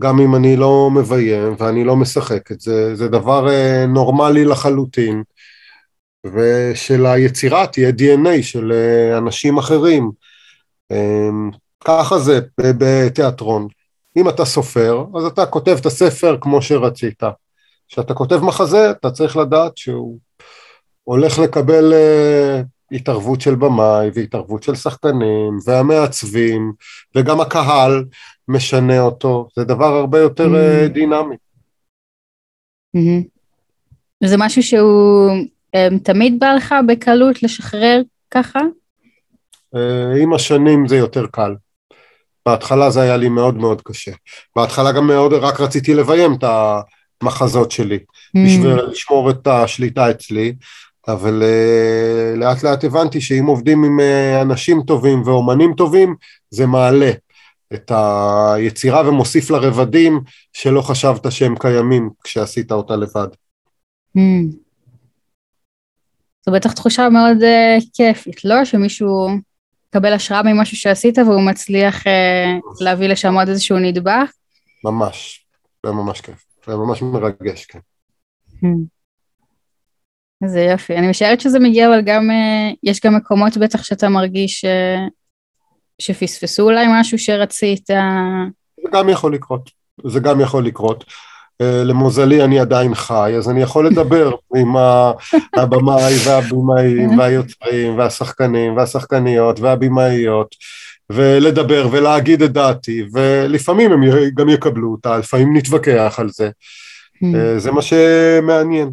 גם 0.01 0.21
אם 0.21 0.35
אני 0.35 0.57
לא 0.57 0.91
מביים 0.95 1.55
ואני 1.59 1.85
לא 1.85 1.97
משחק 1.97 2.53
את 2.53 2.61
זה, 2.61 2.95
זה 2.97 3.09
דבר 3.09 3.47
נורמלי 3.89 4.45
לחלוטין 4.45 5.23
ושל 6.27 7.07
היצירה 7.07 7.67
תהיה 7.67 7.91
DNA 7.91 8.43
של 8.43 8.73
אה, 8.73 9.19
אנשים 9.19 9.59
אחרים. 9.59 10.11
ככה 11.85 12.19
זה 12.19 12.41
בתיאטרון. 12.59 13.69
אם 14.17 14.29
אתה 14.29 14.45
סופר, 14.45 15.05
אז 15.17 15.25
אתה 15.25 15.47
כותב 15.47 15.77
את 15.81 15.87
הספר 15.87 16.37
כמו 16.41 16.63
שרצית. 16.63 17.23
כשאתה 17.89 18.15
כותב 18.15 18.37
מחזה, 18.37 18.91
אתה 18.91 19.11
צריך 19.11 19.37
לדעת 19.37 19.77
שהוא 19.77 20.19
הולך 21.05 21.39
לקבל 21.39 21.93
uh, 21.93 22.97
התערבות 22.97 23.41
של 23.41 23.55
במאי 23.55 24.11
והתערבות 24.15 24.63
של 24.63 24.75
שחקנים 24.75 25.59
והמעצבים 25.67 26.73
וגם 27.15 27.41
הקהל 27.41 28.05
משנה 28.49 29.01
אותו, 29.01 29.49
זה 29.57 29.65
דבר 29.65 29.97
הרבה 29.97 30.19
יותר 30.19 30.47
mm-hmm. 30.47 30.91
uh, 30.91 30.93
דינמי. 30.93 31.37
Mm-hmm. 32.97 33.33
זה 34.25 34.37
משהו 34.39 34.63
שהוא 34.63 35.31
אמ, 35.75 35.99
תמיד 35.99 36.39
בא 36.39 36.53
לך 36.53 36.75
בקלות 36.89 37.43
לשחרר 37.43 38.03
ככה? 38.31 38.61
אה, 39.75 40.23
עם 40.23 40.35
השנים 40.35 40.89
זה 40.89 40.97
יותר 40.97 41.27
קל. 41.27 41.55
בהתחלה 42.47 42.91
זה 42.91 43.01
היה 43.01 43.17
לי 43.17 43.29
מאוד 43.29 43.57
מאוד 43.57 43.83
קשה. 43.83 44.13
בהתחלה 44.57 44.93
גם 44.93 45.07
מאוד 45.07 45.33
רק 45.33 45.61
רציתי 45.61 45.95
לביים 45.95 46.35
את 46.35 46.45
המחזות 47.23 47.71
שלי, 47.71 47.99
mm. 47.99 48.41
בשביל 48.47 48.75
לשמור 48.91 49.31
את 49.31 49.47
השליטה 49.47 50.11
אצלי, 50.11 50.55
אבל 51.09 51.43
uh, 51.43 52.39
לאט 52.39 52.63
לאט 52.63 52.85
הבנתי 52.85 53.21
שאם 53.21 53.47
עובדים 53.47 53.85
עם 53.85 54.01
uh, 54.01 54.43
אנשים 54.43 54.83
טובים 54.83 55.23
ואומנים 55.23 55.75
טובים, 55.77 56.15
זה 56.51 56.67
מעלה 56.67 57.11
את 57.75 57.93
היצירה 57.95 59.09
ומוסיף 59.09 59.51
לה 59.51 59.59
רבדים 59.59 60.21
שלא 60.53 60.83
חשבת 60.83 61.33
שהם 61.33 61.55
קיימים 61.59 62.11
כשעשית 62.25 62.73
אותה 62.73 62.97
לבד. 62.97 63.29
Mm. 64.19 64.57
זו 66.47 66.53
בטח 66.53 66.73
תחושה 66.73 67.09
מאוד 67.09 67.37
uh, 67.43 67.85
כיפית, 67.95 68.45
לא? 68.45 68.65
שמישהו 68.65 69.29
מקבל 69.95 70.13
השראה 70.13 70.43
ממשהו 70.43 70.77
שעשית 70.77 71.19
והוא 71.19 71.47
מצליח 71.51 72.03
uh, 72.07 72.85
להביא 72.85 73.09
לשם 73.09 73.35
עוד 73.35 73.49
איזשהו 73.49 73.79
נדבך? 73.79 74.33
ממש, 74.85 75.47
זה 75.87 75.93
ממש 75.93 76.21
כיף, 76.21 76.45
זה 76.67 76.77
ממש 76.77 77.03
מרגש, 77.03 77.67
כן. 77.67 77.79
איזה 80.45 80.61
יופי. 80.61 80.97
אני 80.97 81.11
משערת 81.11 81.41
שזה 81.41 81.59
מגיע, 81.59 81.89
אבל 81.89 82.01
גם, 82.01 82.31
uh, 82.31 82.77
יש 82.83 83.01
גם 83.05 83.17
מקומות 83.17 83.57
בטח 83.57 83.83
שאתה 83.83 84.09
מרגיש 84.09 84.65
uh, 84.65 85.11
שפספסו 85.99 86.63
אולי 86.63 86.87
משהו 86.89 87.19
שרצית? 87.19 87.87
זה 87.87 88.89
גם 88.93 89.09
יכול 89.09 89.35
לקרות, 89.35 89.71
זה 90.07 90.21
גם 90.21 90.41
יכול 90.41 90.67
לקרות. 90.67 91.05
אה, 91.63 91.85
למוזלי 91.85 92.45
אני 92.45 92.61
עדיין 92.61 92.95
חי, 92.95 93.35
אז 93.39 93.51
אני 93.51 93.63
יכול 93.63 93.87
לדבר 93.87 94.31
עם 94.59 94.77
הבמאי 95.57 96.15
והבימאים 96.27 97.19
והיוצרים 97.19 97.99
והשחקנים 97.99 98.77
והשחקניות 98.77 99.61
והבימאיות 99.61 100.55
ולדבר 101.11 101.89
ולהגיד 101.93 102.43
את 102.43 102.53
דעתי, 102.53 103.05
ולפעמים 103.13 103.93
הם 103.93 104.01
גם 104.35 104.49
יקבלו 104.49 104.93
אותה, 104.93 105.19
לפעמים 105.19 105.57
נתווכח 105.57 106.17
על 106.19 106.29
זה. 106.29 106.51
אה, 107.25 107.59
זה 107.59 107.73
מה 107.73 107.83
שמעניין. 107.83 108.93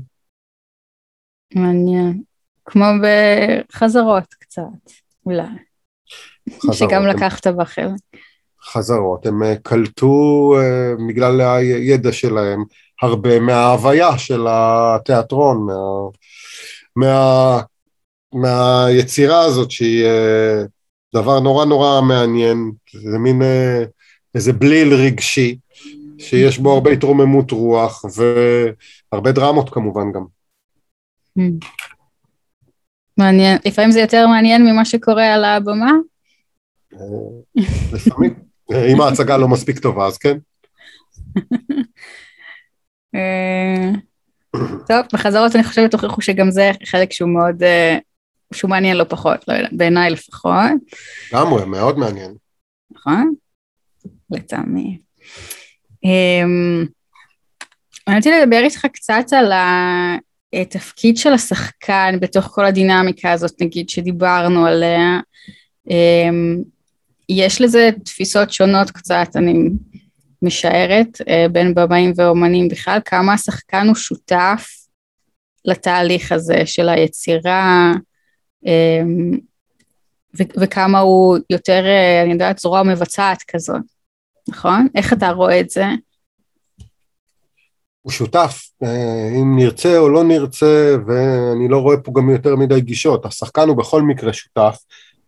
מעניין. 1.56 2.22
כמו 2.66 2.86
בחזרות 3.02 4.34
קצת, 4.40 4.62
אולי. 5.26 5.44
שגם 6.72 7.08
לקחת 7.08 7.48
בה 7.48 7.66
חלק. 7.66 8.20
חזרות, 8.70 9.26
הם 9.26 9.44
אה, 9.44 9.56
קלטו 9.56 10.54
uh, 10.56 11.08
בגלל 11.10 11.42
הידע 11.42 12.12
שלהם 12.12 12.64
הרבה 13.02 13.40
מההוויה 13.40 14.18
של 14.18 14.46
התיאטרון, 14.50 15.68
מה, 15.68 15.76
מה, 16.96 17.62
מהיצירה 18.34 19.46
הזאת 19.46 19.72
שהיא 19.72 20.06
uh, 20.06 20.68
דבר 21.16 21.40
נורא 21.40 21.66
נורא 21.66 22.02
מעניין, 22.02 22.72
זה 22.94 23.18
מין 23.18 23.42
איזה 24.36 24.54
בליל 24.54 24.94
רגשי 24.94 25.58
שיש 26.20 26.58
בו 26.58 26.74
הרבה 26.74 26.92
התרוממות 26.92 27.52
רוח 27.52 28.06
והרבה 29.12 29.32
דרמות 29.32 29.70
כמובן 29.70 30.12
גם. 30.12 30.24
Hmm. 31.40 31.66
מעניין, 33.18 33.58
לפעמים 33.66 33.92
זה 33.92 34.00
יותר 34.00 34.28
מעניין 34.28 34.66
ממה 34.66 34.86
שקורה 34.86 35.34
על 35.34 35.44
הבמה? 35.44 35.92
לפעמים. 37.94 38.49
אם 38.72 39.02
ההצגה 39.02 39.38
לא 39.38 39.48
מספיק 39.48 39.80
טובה, 39.80 40.08
אז 40.08 40.18
כן. 40.18 40.38
אה, 43.16 43.92
טוב, 44.88 45.06
בחזרות 45.14 45.56
אני 45.56 45.64
חושבת 45.64 45.94
הוכיחו 45.94 46.22
שגם 46.22 46.52
זה 46.52 46.72
חלק 46.86 47.14
שהוא 47.14 47.30
מאוד, 47.30 47.64
אה, 47.64 47.98
שהוא 48.54 48.70
מעניין 48.70 48.98
לא 48.98 49.04
פחות, 49.04 49.48
לא 49.48 49.54
יודעת, 49.54 49.74
בעיניי 49.74 50.10
לפחות. 50.10 50.54
לגמרי, 51.34 51.66
מאוד 51.66 51.98
מעניין. 51.98 52.36
נכון? 52.92 53.34
לטעמי. 54.32 55.00
אמ, 56.04 56.86
אני 58.08 58.18
רציתי 58.18 58.36
לדבר 58.42 58.60
איתך 58.64 58.86
קצת 58.94 59.26
על 59.32 59.52
התפקיד 60.54 61.18
של 61.18 61.34
השחקן 61.34 62.16
בתוך 62.22 62.46
כל 62.46 62.66
הדינמיקה 62.66 63.32
הזאת, 63.32 63.62
נגיד, 63.62 63.90
שדיברנו 63.90 64.66
עליה. 64.66 65.20
אמ, 65.90 66.58
יש 67.30 67.62
לזה 67.62 67.90
תפיסות 68.06 68.52
שונות 68.52 68.92
קצת, 68.92 69.28
אני 69.36 69.70
משערת, 70.42 71.22
אה, 71.30 71.46
בין 71.52 71.76
במאים 71.76 72.14
ואומנים 72.16 72.68
בכלל, 72.68 73.00
כמה 73.06 73.34
השחקן 73.34 73.88
הוא 73.88 73.96
שותף 73.96 74.70
לתהליך 75.66 76.32
הזה 76.32 76.66
של 76.66 76.90
היצירה, 76.90 77.94
אמ, 78.66 79.38
וכמה 80.34 81.00
הוא 81.00 81.38
יותר, 81.50 81.86
אה, 81.86 82.22
אני 82.24 82.32
יודעת, 82.32 82.60
זרוע 82.60 82.84
מבצעת 82.84 83.44
כזאת, 83.48 83.82
נכון? 84.50 84.88
איך 84.96 85.14
אתה 85.14 85.30
רואה 85.30 85.60
את 85.60 85.70
זה? 85.70 85.86
הוא 88.02 88.12
שותף, 88.12 88.70
אה, 88.84 89.30
אם 89.42 89.58
נרצה 89.58 89.98
או 89.98 90.10
לא 90.10 90.24
נרצה, 90.24 90.96
ואני 91.08 91.68
לא 91.68 91.78
רואה 91.78 91.98
פה 91.98 92.12
גם 92.16 92.30
יותר 92.30 92.56
מדי 92.56 92.82
גישות, 92.82 93.26
השחקן 93.26 93.68
הוא 93.68 93.78
בכל 93.78 94.02
מקרה 94.02 94.34
שותף, 94.34 94.78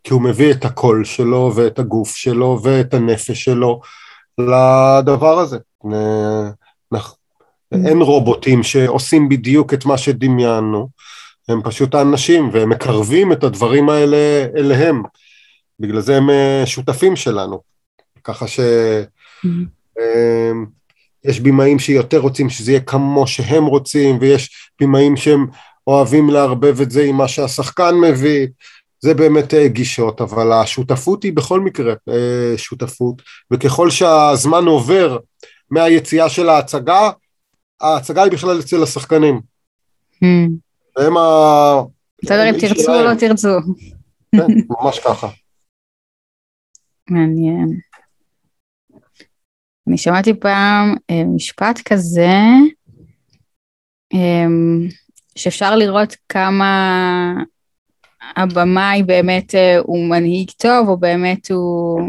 כי 0.03 0.13
הוא 0.13 0.21
מביא 0.21 0.51
את 0.51 0.65
הקול 0.65 1.05
שלו 1.05 1.51
ואת 1.55 1.79
הגוף 1.79 2.15
שלו 2.15 2.59
ואת 2.63 2.93
הנפש 2.93 3.43
שלו 3.43 3.81
לדבר 4.37 5.39
הזה. 5.39 5.57
אין 7.71 8.01
רובוטים 8.01 8.63
שעושים 8.63 9.29
בדיוק 9.29 9.73
את 9.73 9.85
מה 9.85 9.97
שדמיינו, 9.97 10.89
הם 11.49 11.61
פשוט 11.63 11.95
האנשים 11.95 12.49
והם 12.53 12.69
מקרבים 12.69 13.31
את 13.31 13.43
הדברים 13.43 13.89
האלה 13.89 14.45
אליהם, 14.57 15.03
בגלל 15.79 16.01
זה 16.01 16.17
הם 16.17 16.29
אה, 16.29 16.63
שותפים 16.65 17.15
שלנו, 17.15 17.61
ככה 18.23 18.47
ש... 18.47 18.59
אה, 19.99 20.51
יש 21.23 21.39
בימאים 21.39 21.79
שיותר 21.79 22.17
רוצים 22.17 22.49
שזה 22.49 22.71
יהיה 22.71 22.81
כמו 22.81 23.27
שהם 23.27 23.65
רוצים, 23.65 24.17
ויש 24.21 24.71
בימאים 24.79 25.17
שהם 25.17 25.47
אוהבים 25.87 26.29
לערבב 26.29 26.81
את 26.81 26.91
זה 26.91 27.03
עם 27.03 27.15
מה 27.15 27.27
שהשחקן 27.27 27.95
מביא, 27.95 28.47
זה 29.01 29.13
באמת 29.13 29.53
אה, 29.53 29.67
גישות, 29.67 30.21
אבל 30.21 30.51
השותפות 30.51 31.23
היא 31.23 31.33
בכל 31.33 31.59
מקרה 31.59 31.93
אה, 32.09 32.57
שותפות, 32.57 33.21
וככל 33.51 33.89
שהזמן 33.89 34.65
עובר 34.65 35.17
מהיציאה 35.69 36.29
של 36.29 36.49
ההצגה, 36.49 37.09
ההצגה 37.81 38.23
היא 38.23 38.31
בכלל 38.31 38.59
אצל 38.59 38.83
השחקנים. 38.83 39.41
Hmm. 40.23 40.51
הם 40.97 41.17
ה... 41.17 41.21
בסדר 42.23 42.49
אם 42.49 42.59
תרצו 42.59 42.95
או 42.95 43.03
לא 43.03 43.15
תרצו. 43.19 43.49
כן, 44.35 44.53
ממש 44.81 44.99
ככה. 44.99 45.27
מעניין. 47.09 47.79
אני 49.87 49.97
שמעתי 49.97 50.33
פעם 50.33 50.95
אה, 51.09 51.23
משפט 51.35 51.81
כזה, 51.85 52.31
שאפשר 55.35 55.75
לראות 55.75 56.15
כמה 56.29 57.33
הבמאי 58.35 59.03
באמת 59.03 59.55
אה, 59.55 59.77
הוא 59.77 60.09
מנהיג 60.09 60.51
טוב, 60.51 60.89
או 60.89 60.97
באמת 60.97 61.51
הוא 61.51 62.01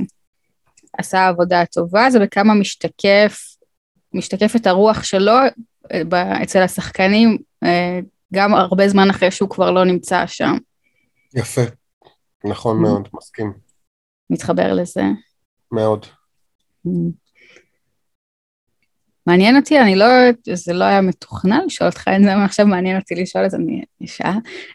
עשה 0.99 1.29
עבודה 1.29 1.65
טובה, 1.67 2.11
זה 2.11 2.19
בכמה 2.19 2.55
משתקף, 2.55 3.57
את 4.57 4.67
הרוח 4.67 5.03
שלו 5.03 5.33
אה, 5.93 6.43
אצל 6.43 6.63
השחקנים, 6.63 7.39
אה, 7.65 8.01
גם 8.35 8.55
הרבה 8.55 8.89
זמן 8.89 9.11
אחרי 9.11 9.31
שהוא 9.31 9.51
כבר 9.51 9.71
לא 9.71 9.85
נמצא 9.85 10.27
שם. 10.27 10.57
יפה, 11.35 11.61
נכון 12.45 12.79
mm. 12.79 12.83
מאוד, 12.83 13.09
מסכים. 13.15 13.53
מתחבר 14.31 14.73
לזה. 14.73 15.03
מאוד. 15.73 16.07
Mm. 16.87 16.91
מעניין 19.27 19.57
אותי, 19.57 19.81
אני 19.81 19.97
לא, 19.97 20.07
זה 20.55 20.73
לא 20.73 20.85
היה 20.85 21.01
מתוכנן 21.01 21.61
לשאול 21.67 21.91
אותך 21.91 22.09
את 22.17 22.23
זה, 22.25 22.35
עכשיו 22.45 22.67
מעניין 22.67 22.97
אותי 22.97 23.15
לשאול 23.15 23.45
את 23.45 23.51
זה, 23.51 23.57
אני 23.57 23.85
אשאל. 24.05 24.29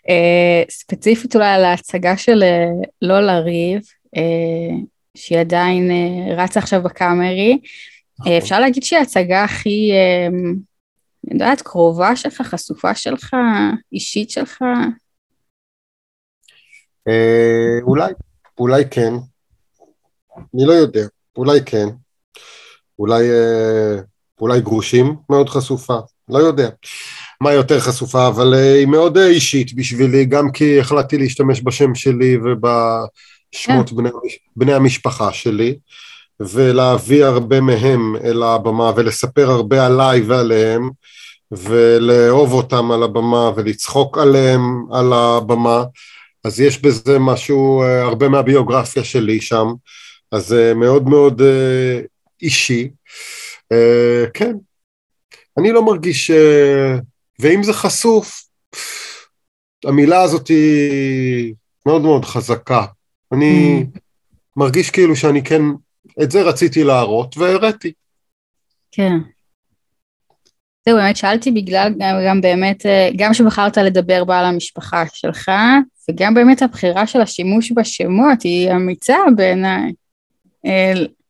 אה, 0.09 0.63
ספציפית 0.69 1.35
אולי 1.35 1.47
על 1.47 1.65
ההצגה 1.65 2.17
של 2.17 2.43
אה, 2.43 2.67
לא 3.01 3.21
לריב, 3.21 3.81
אה, 4.17 4.75
שהיא 5.17 5.39
עדיין 5.39 5.91
אה, 5.91 6.43
רצה 6.43 6.59
עכשיו 6.59 6.81
בקאמרי. 6.81 7.59
נכון. 8.19 8.31
אה, 8.31 8.37
אפשר 8.37 8.59
להגיד 8.59 8.83
שהיא 8.83 8.99
ההצגה 8.99 9.43
הכי, 9.43 9.91
אה, 9.91 10.27
אני 10.27 11.33
יודעת, 11.33 11.61
קרובה 11.61 12.15
שלך, 12.15 12.41
חשופה 12.41 12.95
שלך, 12.95 13.35
אישית 13.93 14.29
שלך? 14.29 14.61
אה, 17.07 17.79
אולי, 17.81 18.13
אולי 18.59 18.83
כן. 18.91 19.13
אני 20.37 20.65
לא 20.65 20.73
יודע, 20.73 21.05
אולי 21.37 21.59
כן. 21.65 21.87
אולי... 22.99 23.29
אה... 23.31 24.16
אולי 24.41 24.61
גרושים 24.61 25.15
מאוד 25.29 25.49
חשופה, 25.49 25.97
לא 26.29 26.38
יודע 26.38 26.69
מה 27.41 27.53
יותר 27.53 27.79
חשופה, 27.79 28.27
אבל 28.27 28.53
uh, 28.53 28.77
היא 28.77 28.88
מאוד 28.88 29.17
uh, 29.17 29.21
אישית 29.21 29.75
בשבילי, 29.75 30.25
גם 30.25 30.51
כי 30.51 30.79
החלטתי 30.79 31.17
להשתמש 31.17 31.61
בשם 31.63 31.95
שלי 31.95 32.38
ובשמות 32.38 33.88
yeah. 33.88 33.89
כן. 33.89 33.95
בני, 33.95 34.09
בני 34.55 34.73
המשפחה 34.73 35.33
שלי, 35.33 35.77
ולהביא 36.39 37.25
הרבה 37.25 37.61
מהם 37.61 38.15
אל 38.23 38.43
הבמה 38.43 38.91
ולספר 38.95 39.49
הרבה 39.51 39.85
עליי 39.85 40.21
ועליהם, 40.21 40.89
ולאהוב 41.51 42.53
אותם 42.53 42.91
על 42.91 43.03
הבמה 43.03 43.51
ולצחוק 43.55 44.17
עליהם 44.17 44.85
על 44.91 45.13
הבמה, 45.13 45.83
אז 46.43 46.59
יש 46.59 46.81
בזה 46.81 47.19
משהו, 47.19 47.83
uh, 47.83 48.05
הרבה 48.05 48.29
מהביוגרפיה 48.29 49.03
שלי 49.03 49.41
שם, 49.41 49.67
אז 50.31 50.47
זה 50.47 50.73
מאוד 50.75 51.09
מאוד 51.09 51.41
אישי. 52.41 52.89
Uh, 53.74 54.30
כן, 54.34 54.53
אני 55.59 55.72
לא 55.72 55.86
מרגיש, 55.86 56.32
uh, 56.32 57.01
ואם 57.39 57.63
זה 57.63 57.74
חשוף, 57.74 58.47
המילה 59.86 60.22
הזאת 60.22 60.47
היא 60.47 61.53
מאוד 61.86 62.01
מאוד 62.01 62.26
חזקה. 62.26 62.86
אני 63.32 63.84
mm. 63.84 63.99
מרגיש 64.55 64.89
כאילו 64.89 65.15
שאני 65.15 65.43
כן, 65.43 65.61
את 66.24 66.32
זה 66.32 66.41
רציתי 66.41 66.84
להראות 66.84 67.38
והראיתי. 67.38 67.91
כן. 68.91 69.18
זהו, 70.86 70.97
באמת 70.97 71.18
שאלתי 71.18 71.51
בגלל 71.51 71.93
גם, 71.99 72.15
גם 72.28 72.41
באמת, 72.41 72.86
אה, 72.86 73.09
גם 73.18 73.34
שבחרת 73.34 73.78
לדבר 73.78 74.24
בה 74.24 74.39
על 74.39 74.45
המשפחה 74.45 75.03
שלך, 75.13 75.51
וגם 76.09 76.34
באמת 76.34 76.61
הבחירה 76.61 77.07
של 77.07 77.22
השימוש 77.22 77.72
בשמות 77.72 78.41
היא 78.41 78.72
אמיצה 78.72 79.18
בעיניי. 79.36 79.91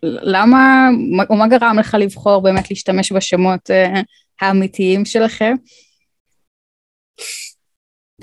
למה, 0.04 0.90
או 1.30 1.36
מה 1.36 1.48
גרם 1.48 1.76
לך 1.80 1.94
לבחור 2.00 2.42
באמת 2.44 2.70
להשתמש 2.70 3.12
בשמות 3.12 3.70
uh, 3.70 4.00
האמיתיים 4.42 5.06
שלכם? 5.06 5.54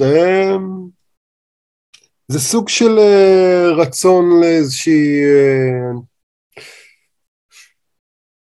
אמ, 0.01 0.89
זה 2.29 2.41
סוג 2.41 2.69
של 2.69 2.99
אה, 2.99 3.69
רצון 3.77 4.41
לאיזושהי... 4.41 5.25
אה, 5.25 6.01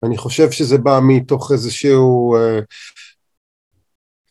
אני 0.07 0.17
חושב 0.17 0.51
שזה 0.51 0.79
בא 0.79 0.99
מתוך 1.09 1.53
איזשהו 1.53 2.37
אה, 2.37 2.59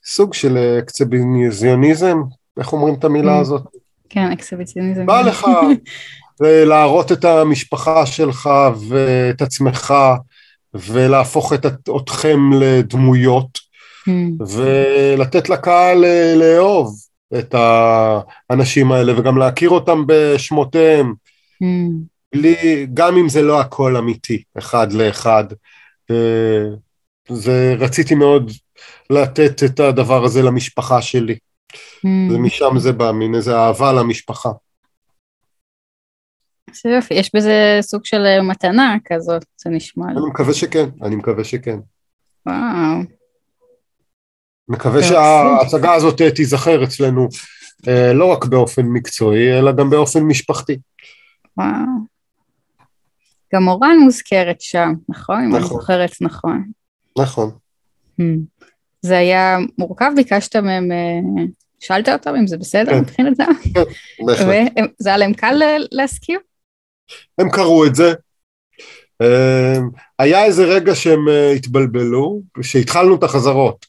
סוג 0.06 0.34
של 0.34 0.58
אקציביזיוניזם, 0.80 2.18
איך 2.60 2.74
אומרים 2.74 2.96
את 3.00 3.04
המילה 3.04 3.38
Mm. 3.38 3.42
הזאת? 3.42 3.62
כן, 4.10 4.32
אקסיביציוניזם. 4.34 5.06
בא 5.06 5.22
לך 5.22 5.46
להראות 6.42 7.12
את 7.12 7.26
המשפחה 7.26 8.06
שלך 8.06 8.50
ואת 8.90 9.42
עצמך 9.42 9.94
ולהפוך 10.74 11.54
את 11.54 11.66
אתכם 11.98 12.40
לדמויות 12.60 13.64
Mm. 14.10 14.44
ולתת 14.54 15.50
לקהל 15.50 16.06
אה, 16.06 16.34
לאהוב 16.36 16.96
את 17.40 17.56
האנשים 17.58 18.92
האלה 18.92 19.20
וגם 19.20 19.38
להכיר 19.38 19.70
אותם 19.70 20.04
בשמותיהם, 20.08 21.14
Mm. 21.64 21.66
בלי, 22.36 22.88
גם 22.94 23.18
אם 23.18 23.30
זה 23.30 23.42
לא 23.42 23.60
הכל 23.62 23.98
אמיתי, 23.98 24.44
אחד 24.58 24.94
לאחד. 24.94 25.44
אה, 26.12 26.64
זה, 27.30 27.76
רציתי 27.80 28.16
מאוד 28.16 28.52
לתת 29.10 29.64
את 29.64 29.80
הדבר 29.80 30.24
הזה 30.24 30.42
למשפחה 30.42 31.02
שלי, 31.02 31.36
Mm. 31.74 32.34
ומשם 32.34 32.74
זה 32.78 32.92
בא, 32.92 33.12
מין 33.12 33.36
איזה 33.36 33.58
אהבה 33.58 33.94
למשפחה. 33.94 34.50
יופי, 36.86 37.14
יש 37.14 37.36
בזה 37.36 37.78
סוג 37.82 38.06
של 38.06 38.26
אה, 38.26 38.42
מתנה 38.42 38.98
כזאת, 39.06 39.46
זה 39.58 39.70
נשמע 39.70 40.06
לי. 40.06 40.20
אני 40.20 40.30
מקווה 40.30 40.54
שכן, 40.54 40.90
אני 41.02 41.16
מקווה 41.16 41.44
שכן. 41.44 41.80
וואו. 42.46 43.04
מקווה. 44.70 45.04
שההצגה 45.04 45.94
הזאת 45.94 46.22
אה, 46.22 46.32
תיזכר 46.32 46.84
אצלנו 46.84 47.28
אה, 47.88 48.14
לא 48.14 48.26
רק 48.26 48.46
באופן 48.46 48.86
מקצועי, 48.86 49.60
אלא 49.60 49.72
גם 49.72 49.90
באופן 49.90 50.20
משפחתי. 50.20 50.78
וואו. 51.58 52.14
גם 53.54 53.64
מורן 53.64 53.98
מוזכרת 54.04 54.62
שם, 54.62 54.94
נכון? 55.10 55.44
אם 55.44 55.56
אני 55.56 55.64
נכון. 55.64 55.78
זוכרת 55.78 56.12
נכון. 56.22 56.64
נכון. 57.20 57.52
Hmm. 58.22 58.24
זה 59.02 59.18
היה 59.18 59.58
מורכב, 59.78 60.12
ביקשת 60.16 60.56
מהם, 60.56 60.92
שאלת 61.80 62.10
אותם 62.10 62.36
אם 62.36 62.48
זה 62.48 62.58
בסדר 62.58 62.92
כן. 62.92 63.00
מבחינתם? 63.00 63.52
בהחלט. 64.26 64.48
וזה 64.48 65.10
היה 65.10 65.18
להם 65.18 65.34
קל 65.34 65.56
להסכים? 65.92 66.40
הם 67.38 67.50
קראו 67.50 67.86
את 67.86 67.96
זה. 67.96 68.14
אה, 69.22 69.80
היה 70.20 70.46
איזה 70.46 70.64
רגע 70.66 70.96
שהם 70.96 71.30
אה, 71.30 71.52
התבלבלו, 71.52 72.42
כשהתחלנו 72.60 73.16
את 73.16 73.24
החזרות. 73.24 73.86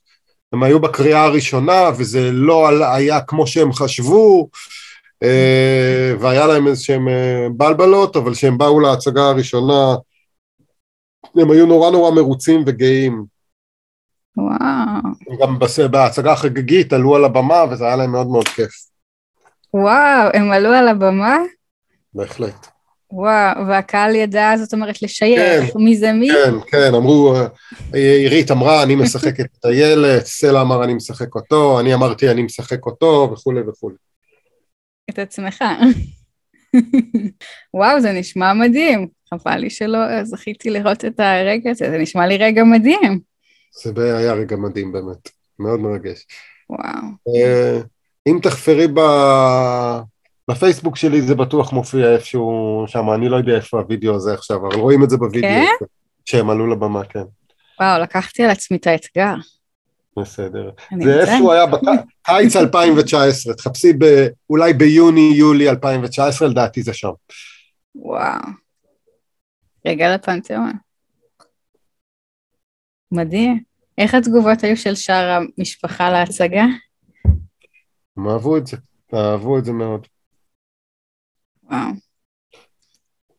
הם 0.53 0.63
היו 0.63 0.81
בקריאה 0.81 1.25
הראשונה 1.25 1.91
וזה 1.99 2.31
לא 2.33 2.69
היה 2.95 3.21
כמו 3.21 3.47
שהם 3.47 3.73
חשבו, 3.73 4.49
אה, 5.23 6.13
והיה 6.21 6.47
להם 6.47 6.67
איזה 6.67 6.83
שהם 6.83 7.09
אה, 7.09 7.47
בלבלות, 7.57 8.17
אבל 8.17 8.35
כשהם 8.35 8.59
באו 8.59 8.81
להצגה 8.81 9.23
הראשונה, 9.23 9.95
הם 11.37 11.51
היו 11.51 11.67
נורא 11.67 11.91
נורא 11.91 12.11
מרוצים 12.11 12.63
וגאים. 12.67 13.25
וואו. 14.37 15.41
גם 15.43 15.59
בהצגה 15.91 16.33
החגיגית 16.33 16.93
עלו 16.93 17.17
על 17.17 17.25
הבמה 17.25 17.65
וזה 17.71 17.85
היה 17.85 17.97
להם 17.97 18.13
מאוד 18.13 18.27
מאוד 18.27 18.49
כיף, 18.49 18.73
וואו, 19.75 20.31
הם 20.35 20.53
עלו 20.53 20.73
על 20.73 20.89
הבמה? 20.89 21.37
בהחלט. 22.15 22.74
וואו, 23.17 23.67
והקהל 23.67 24.15
ידע, 24.15 24.53
זאת 24.57 24.73
אומרת, 24.75 25.03
לשייך, 25.03 25.73
כן. 25.73 25.79
מי 25.79 25.97
זה 25.97 26.13
מי? 26.13 26.29
כן, 26.29 26.55
כן, 26.67 26.95
אמרו, 26.95 27.37
אה, 27.37 27.47
עירית 27.93 28.51
אמרה 28.51 28.83
אני 28.83 28.95
משחקת 28.95 29.47
את 29.61 29.65
הילד, 29.65 30.21
סלע 30.21 30.61
אמר 30.61 30.85
אני 30.85 30.95
משחק 30.95 31.35
אותו, 31.35 31.81
אני 31.81 31.95
אמרתי 31.95 32.31
אני 32.31 32.43
משחק 32.43 32.87
אותו 32.87 33.31
וכולי 33.33 33.61
וכולי. 33.61 33.97
את 35.11 35.19
עצמך. 35.19 35.65
וואו, 37.75 38.01
זה 38.01 38.13
נשמע 38.13 38.53
מדהים. 38.53 39.09
חבל 39.31 39.57
לי 39.57 39.71
שלא 39.71 40.25
זכיתי 40.25 40.71
לראות 40.71 41.05
את 41.05 41.21
הרגע 41.21 41.71
הזה, 41.71 41.91
זה 41.91 41.99
נשמע 41.99 42.27
לי 42.27 42.37
רגע 42.37 42.65
מדהים. 42.65 43.21
זה 43.83 44.19
היה 44.19 44.33
רגע 44.33 44.57
מדהים 44.57 44.93
באמת, 44.93 45.29
מאוד 45.59 45.81
מרגש. 45.81 46.27
וואו. 46.71 47.07
אה, 47.37 47.81
אם 48.27 48.39
תחפרי 48.43 48.89
ב... 48.95 49.01
בפייסבוק 50.51 50.97
שלי 50.97 51.23
זה 51.23 51.35
בטוח 51.35 51.73
מופיע 51.73 52.15
איפשהו 52.15 52.85
שם, 52.87 53.11
אני 53.11 53.29
לא 53.29 53.37
יודע 53.37 53.57
איפה 53.57 53.81
הוידאו 53.81 54.15
הזה 54.15 54.35
עכשיו, 54.35 54.57
אבל 54.57 54.77
רואים 54.77 55.05
את 55.05 55.11
זה 55.11 55.17
בוידאו, 55.17 55.41
כן? 55.41 55.85
שהם 56.25 56.51
עלו 56.51 56.67
לבמה, 56.67 57.05
כן, 57.05 57.25
וואו, 57.81 58.03
לקחתי 58.03 58.45
על 58.45 58.51
עצמי 58.51 58.77
את 58.77 58.87
האתגר. 58.87 59.35
בסדר. 60.19 60.71
זה. 61.03 61.21
איפשהו 61.21 61.53
היה 61.53 61.67
בקיץ 61.67 62.57
2019, 62.57 63.55
תחפשי 63.55 63.93
ב... 63.93 64.05
אולי 64.51 64.73
ביוני-יולי 64.73 65.71
2019, 65.71 66.49
לדעתי 66.49 66.83
זה 66.83 66.95
שם. 66.95 67.11
וואו. 67.95 68.41
רגע 69.87 70.15
לפנתיאון. 70.15 70.73
מדהים. 73.13 73.63
איך 73.99 74.15
התגובות 74.15 74.65
היו 74.65 74.77
של 74.77 74.95
שאר 74.95 75.41
המשפחה 75.59 76.11
להצגה? 76.11 76.65
הם 78.17 78.29
אהבו 78.29 78.57
את 78.57 78.67
זה, 78.67 78.77
אהבו 79.15 79.59
את 79.59 79.65
זה 79.65 79.73
מאוד. 79.73 80.07
וואו. 81.71 81.89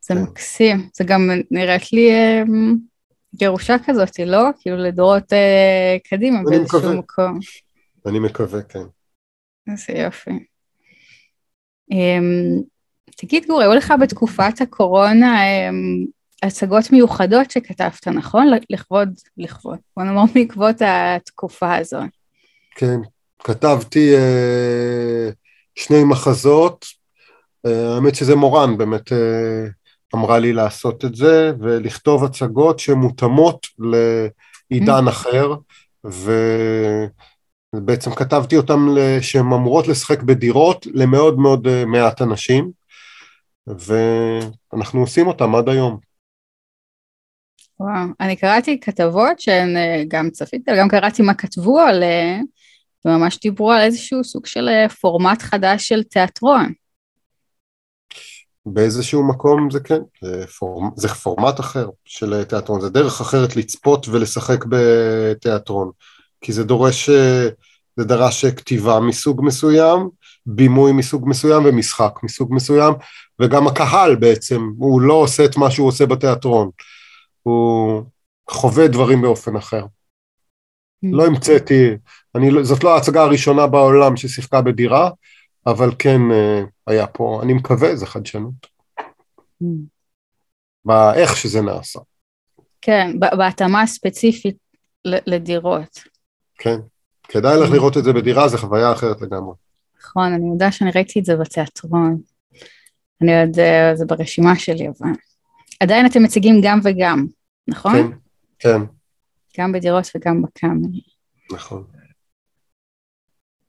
זה 0.01 0.13
כן. 0.13 0.21
מקסים. 0.21 0.89
זה 0.93 1.03
גם 1.03 1.29
נראית 1.51 1.93
לי 1.93 2.11
אה, 2.11 2.43
גירושה 3.35 3.75
כזאת, 3.85 4.19
לא? 4.19 4.43
כאילו 4.59 4.77
לדורות 4.77 5.33
אה, 5.33 5.97
קדימה 6.09 6.39
באיזשהו 6.43 6.79
מקווה. 6.79 6.95
מקום. 6.95 7.39
אני 8.05 8.19
מקווה, 8.19 8.61
כן. 8.61 8.83
איזה 9.71 9.93
יופי. 9.93 10.31
אמ, 11.91 12.61
תגיד 13.17 13.45
גור, 13.47 13.61
היו 13.61 13.73
לך 13.73 13.93
בתקופת 14.01 14.61
הקורונה 14.61 15.43
אמ, 15.43 16.05
הצגות 16.43 16.91
מיוחדות 16.91 17.51
שכתבת, 17.51 18.07
נכון? 18.07 18.47
לכבוד, 18.69 19.09
לכבוד, 19.37 19.79
בוא 19.97 20.03
נאמר 20.03 20.23
בעקבות 20.33 20.75
התקופה 20.81 21.75
הזאת. 21.75 22.09
כן, 22.75 22.97
כתבתי 23.43 24.15
אה, 24.15 25.29
שני 25.75 26.03
מחזות, 26.03 26.85
האמת 27.65 28.15
שזה 28.15 28.35
מורן 28.35 28.77
באמת 28.77 29.13
אה, 29.13 29.67
אמרה 30.15 30.39
לי 30.39 30.53
לעשות 30.53 31.05
את 31.05 31.15
זה, 31.15 31.51
ולכתוב 31.59 32.23
הצגות 32.23 32.79
שמותאמות 32.79 33.67
לעידן 34.71 35.07
אחר, 35.07 35.53
ובעצם 37.73 38.15
כתבתי 38.15 38.57
אותן 38.57 38.79
שהן 39.21 39.45
אמורות 39.45 39.87
לשחק 39.87 40.23
בדירות 40.23 40.87
למאוד 40.93 41.39
מאוד 41.39 41.67
אה, 41.67 41.85
מעט 41.85 42.21
אנשים, 42.21 42.71
ואנחנו 43.67 44.99
עושים 44.99 45.27
אותם 45.27 45.55
עד 45.55 45.69
היום. 45.69 45.97
וואו, 47.79 48.07
אני 48.19 48.35
קראתי 48.35 48.79
כתבות 48.79 49.39
שהן 49.39 49.77
אה, 49.77 50.03
גם 50.07 50.29
צפיתי, 50.29 50.71
גם 50.79 50.87
קראתי 50.87 51.21
מה 51.21 51.33
כתבו 51.33 51.79
עליהן, 51.79 52.45
וממש 53.05 53.39
דיברו 53.39 53.71
על 53.71 53.81
איזשהו 53.81 54.23
סוג 54.23 54.45
של 54.45 54.69
אה, 54.69 54.89
פורמט 54.89 55.41
חדש 55.41 55.87
של 55.87 56.03
תיאטרון. 56.03 56.73
באיזשהו 58.65 59.27
מקום 59.27 59.71
זה 59.71 59.79
כן, 59.79 60.01
זה, 60.21 60.47
פורמ, 60.47 60.89
זה 60.95 61.07
פורמט 61.07 61.59
אחר 61.59 61.89
של 62.05 62.43
תיאטרון, 62.43 62.81
זה 62.81 62.89
דרך 62.89 63.21
אחרת 63.21 63.55
לצפות 63.55 64.07
ולשחק 64.07 64.65
בתיאטרון, 64.69 65.91
כי 66.41 66.53
זה 66.53 66.63
דורש, 66.63 67.09
זה 67.97 68.03
דרש 68.03 68.45
כתיבה 68.45 68.99
מסוג 68.99 69.41
מסוים, 69.45 70.09
בימוי 70.45 70.91
מסוג 70.91 71.29
מסוים 71.29 71.63
ומשחק 71.65 72.19
מסוג 72.23 72.53
מסוים, 72.53 72.93
וגם 73.41 73.67
הקהל 73.67 74.15
בעצם, 74.15 74.69
הוא 74.77 75.01
לא 75.01 75.13
עושה 75.13 75.45
את 75.45 75.57
מה 75.57 75.71
שהוא 75.71 75.87
עושה 75.87 76.05
בתיאטרון, 76.05 76.69
הוא 77.43 78.03
חווה 78.49 78.87
דברים 78.87 79.21
באופן 79.21 79.55
אחר. 79.55 79.85
לא 81.03 81.25
המצאתי, 81.25 81.89
אני, 82.35 82.51
לא- 82.51 82.63
זאת 82.63 82.83
לא 82.83 82.93
ההצגה 82.93 83.23
הראשונה 83.23 83.67
בעולם 83.67 84.17
ששיחקה 84.17 84.61
בדירה, 84.61 85.09
אבל 85.67 85.89
כן 85.99 86.19
אה, 86.31 86.63
היה 86.87 87.07
פה, 87.07 87.39
אני 87.43 87.53
מקווה, 87.53 87.95
זה 87.95 88.05
חדשנות. 88.05 88.67
באיך 90.85 91.37
שזה 91.37 91.61
נעשה, 91.61 91.99
כן, 92.81 93.19
בהתאמה 93.19 93.81
הספציפית 93.81 94.57
לדירות. 95.05 95.99
כן. 96.55 96.79
כדאי 97.23 97.57
לך 97.59 97.71
לראות 97.71 97.97
את 97.97 98.03
זה 98.03 98.13
בדירה, 98.13 98.47
זו 98.47 98.57
חוויה 98.57 98.91
אחרת 98.91 99.21
לגמרי. 99.21 99.53
נכון, 99.99 100.33
אני 100.33 100.43
מודה 100.43 100.71
שאני 100.71 100.91
ראיתי 100.95 101.19
את 101.19 101.25
זה 101.25 101.35
בתיאטרון. 101.35 102.21
אני 103.21 103.41
עוד, 103.41 103.59
אה, 103.59 103.95
זה 103.95 104.05
ברשימה 104.05 104.59
שלי, 104.59 104.87
אבל... 104.87 105.09
עדיין 105.79 106.05
אתם 106.05 106.23
מציגים 106.23 106.55
גם 106.63 106.79
וגם, 106.83 107.25
נכון? 107.67 107.93
כן, 107.93 108.17
כן, 108.59 108.81
גם 109.59 109.71
בדירות 109.71 110.11
וגם 110.15 110.41
בקאמרי. 110.41 111.01
נכון. 111.51 111.83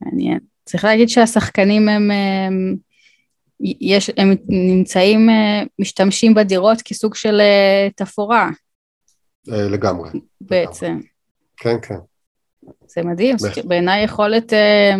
מעניין. 0.00 0.40
צריך 0.66 0.84
להגיד 0.84 1.08
שהשחקנים 1.08 1.88
הם, 1.88 2.10
הם, 2.10 2.76
יש, 3.60 4.10
הם 4.16 4.34
נמצאים, 4.48 5.30
אה, 5.30 5.62
משתמשים 5.78 6.34
בדירות 6.34 6.82
כסוג 6.82 7.14
של 7.14 7.40
אה, 7.40 7.88
תפאורה 7.96 8.50
אה, 9.52 9.68
לגמרי. 9.68 10.10
בעצם. 10.40 11.00
כן, 11.56 11.76
כן. 11.82 11.98
זה 12.86 13.02
מדהים. 13.02 13.36
בעיניי 13.64 14.04
יכולת 14.04 14.52
אה, 14.52 14.94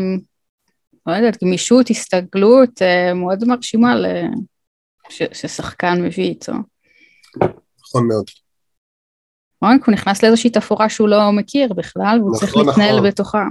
לא 1.07 1.13
יודעת, 1.13 1.45
גמישות, 1.45 1.91
הסתגלות 1.91 2.83
אה, 2.83 3.15
מאוד 3.15 3.45
מרשימה 3.45 3.95
ששחקן 5.09 6.03
מביא 6.03 6.25
איתו. 6.25 6.53
נכון 7.81 8.09
מאוד. 8.09 8.25
נכון, 9.63 9.79
הוא 9.87 9.93
נכנס 9.93 10.23
לאיזושהי 10.23 10.51
תפאורה 10.51 10.89
שהוא 10.89 11.09
לא 11.09 11.33
מכיר 11.33 11.73
בכלל, 11.73 12.19
והוא 12.21 12.31
נכון, 12.37 12.41
צריך 12.41 12.57
להתנהל 12.57 12.97
נכון. 12.97 13.09
בתוכה. 13.09 13.45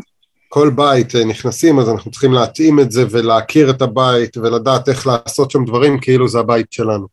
כל 0.47 0.69
בית 0.69 1.15
אה, 1.15 1.25
נכנסים, 1.25 1.79
אז 1.79 1.89
אנחנו 1.89 2.11
צריכים 2.11 2.33
להתאים 2.33 2.79
את 2.79 2.91
זה 2.91 3.05
ולהכיר 3.11 3.69
את 3.69 3.81
הבית 3.81 4.37
ולדעת 4.37 4.89
איך 4.89 5.07
לעשות 5.07 5.51
שם 5.51 5.65
דברים 5.65 5.99
כאילו 5.99 6.27
זה 6.27 6.39
הבית 6.39 6.71
שלנו. 6.71 7.07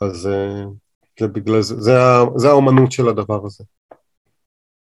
אז 0.00 0.26
אה, 0.26 0.64
זה 1.20 1.28
בגלל 1.28 1.60
זה, 1.60 1.80
זה, 1.80 1.92
זה 2.36 2.48
האומנות 2.48 2.92
של 2.92 3.08
הדבר 3.08 3.46
הזה. 3.46 3.64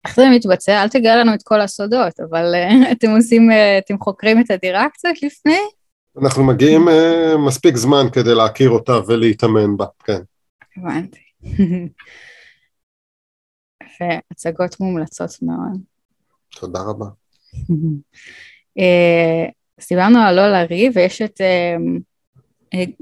איך 0.07 0.17
זה 0.17 0.23
מתבצע? 0.35 0.83
אל 0.83 0.89
תגלה 0.89 1.17
לנו 1.17 1.35
את 1.35 1.43
כל 1.43 1.61
הסודות, 1.61 2.21
אבל 2.21 2.55
uh, 2.55 2.73
אתם 2.93 3.11
עושים, 3.11 3.49
אתם 3.79 3.99
חוקרים 3.99 4.41
את 4.41 4.51
הדירה 4.51 4.87
קצת 4.93 5.23
לפני? 5.23 5.59
אנחנו 6.23 6.45
מגיעים 6.45 6.89
מספיק 7.47 7.77
זמן 7.77 8.07
כדי 8.13 8.35
להכיר 8.35 8.71
אותה 8.71 8.93
ולהתאמן 9.07 9.77
בה, 9.77 9.87
כן. 10.05 10.21
הבנתי. 10.77 11.21
והצגות 14.01 14.81
מומלצות 14.81 15.31
מאוד. 15.43 15.81
תודה 16.61 16.81
רבה. 16.83 17.07
אז 19.79 19.87
דיברנו 19.91 20.19
על 20.19 20.35
לא 20.35 20.49
לריב, 20.53 20.93
ויש 20.95 21.23
את 21.23 21.41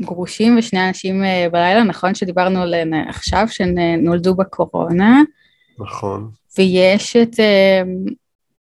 גרושים 0.00 0.58
ושני 0.58 0.88
אנשים 0.88 1.22
בלילה, 1.52 1.82
נכון 1.82 2.14
שדיברנו 2.14 2.62
עליהם 2.62 2.90
עכשיו, 3.08 3.46
שנולדו 3.50 4.34
בקורונה. 4.34 5.20
נכון. 5.78 6.30
ויש 6.58 7.16
את 7.16 7.36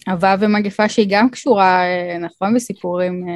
אהבה 0.08 0.34
ומגפה 0.40 0.88
שהיא 0.88 1.06
גם 1.10 1.30
קשורה, 1.30 1.82
נכון, 2.20 2.54
בסיפורים 2.54 3.26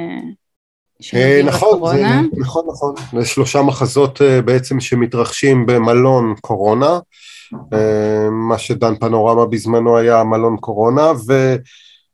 נכון, 1.45 1.69
בקורונה. 1.69 2.21
זה, 2.33 2.41
נכון, 2.41 2.65
נכון. 2.71 2.95
זה 3.19 3.25
שלושה 3.25 3.61
מחזות 3.61 4.21
בעצם 4.45 4.79
שמתרחשים 4.79 5.65
במלון 5.65 6.35
קורונה. 6.41 6.99
מה 8.49 8.57
שדן 8.57 8.95
פנורמה 8.95 9.45
בזמנו 9.45 9.97
היה 9.97 10.23
מלון 10.23 10.57
קורונה, 10.57 11.11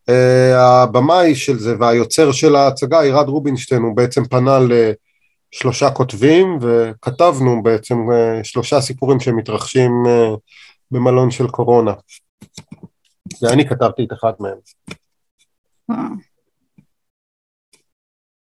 והבמאי 0.08 1.36
של 1.36 1.60
זה 1.60 1.76
והיוצר 1.80 2.32
של 2.32 2.56
ההצגה, 2.56 3.06
ירד 3.06 3.30
רובינשטיין, 3.30 3.82
הוא 3.82 3.95
בעצם 3.95 4.26
פנה 4.26 4.58
לשלושה 5.54 5.91
כותבים, 5.91 6.58
וכתבנו 6.62 7.64
בעצם 7.64 7.95
שלושה 8.43 8.82
סיפורים 8.82 9.20
שמתרחשים 9.20 9.91
במלון 10.91 11.32
של 11.32 11.47
קורונה. 11.47 11.93
ואני 13.41 13.68
כתבתי 13.68 14.04
את 14.04 14.14
אחד 14.14 14.34
מהם. 14.39 14.58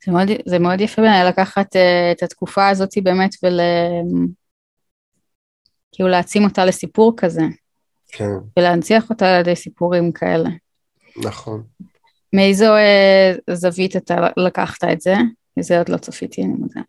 זה 0.07 0.13
מאוד, 0.13 0.29
זה 0.47 0.59
מאוד 0.59 0.81
יפה 0.81 1.03
בעיניי 1.03 1.25
לקחת 1.29 1.77
uh, 1.77 2.13
את 2.13 2.23
התקופה 2.23 2.69
הזאת 2.69 2.91
באמת 3.03 3.31
ול... 3.43 3.61
כאילו 5.93 6.09
להעצים 6.09 6.45
אותה 6.45 6.65
לסיפור 6.65 7.15
כזה. 7.17 7.43
כן. 8.09 8.31
ולהנציח 8.59 9.11
אותה 9.11 9.35
על 9.35 9.41
ידי 9.41 9.57
סיפורים 9.57 10.13
כאלה. 10.13 10.51
נכון. 11.17 11.63
מאיזו 12.33 12.75
uh, 12.75 13.55
זווית 13.55 13.97
אתה 13.97 14.29
לקחת 14.37 14.85
את 14.85 15.01
זה? 15.01 15.15
זה 15.61 15.79
עוד 15.79 15.89
לא 15.89 15.97
צפיתי, 15.97 16.43
אני 16.43 16.53
מודה. 16.59 16.81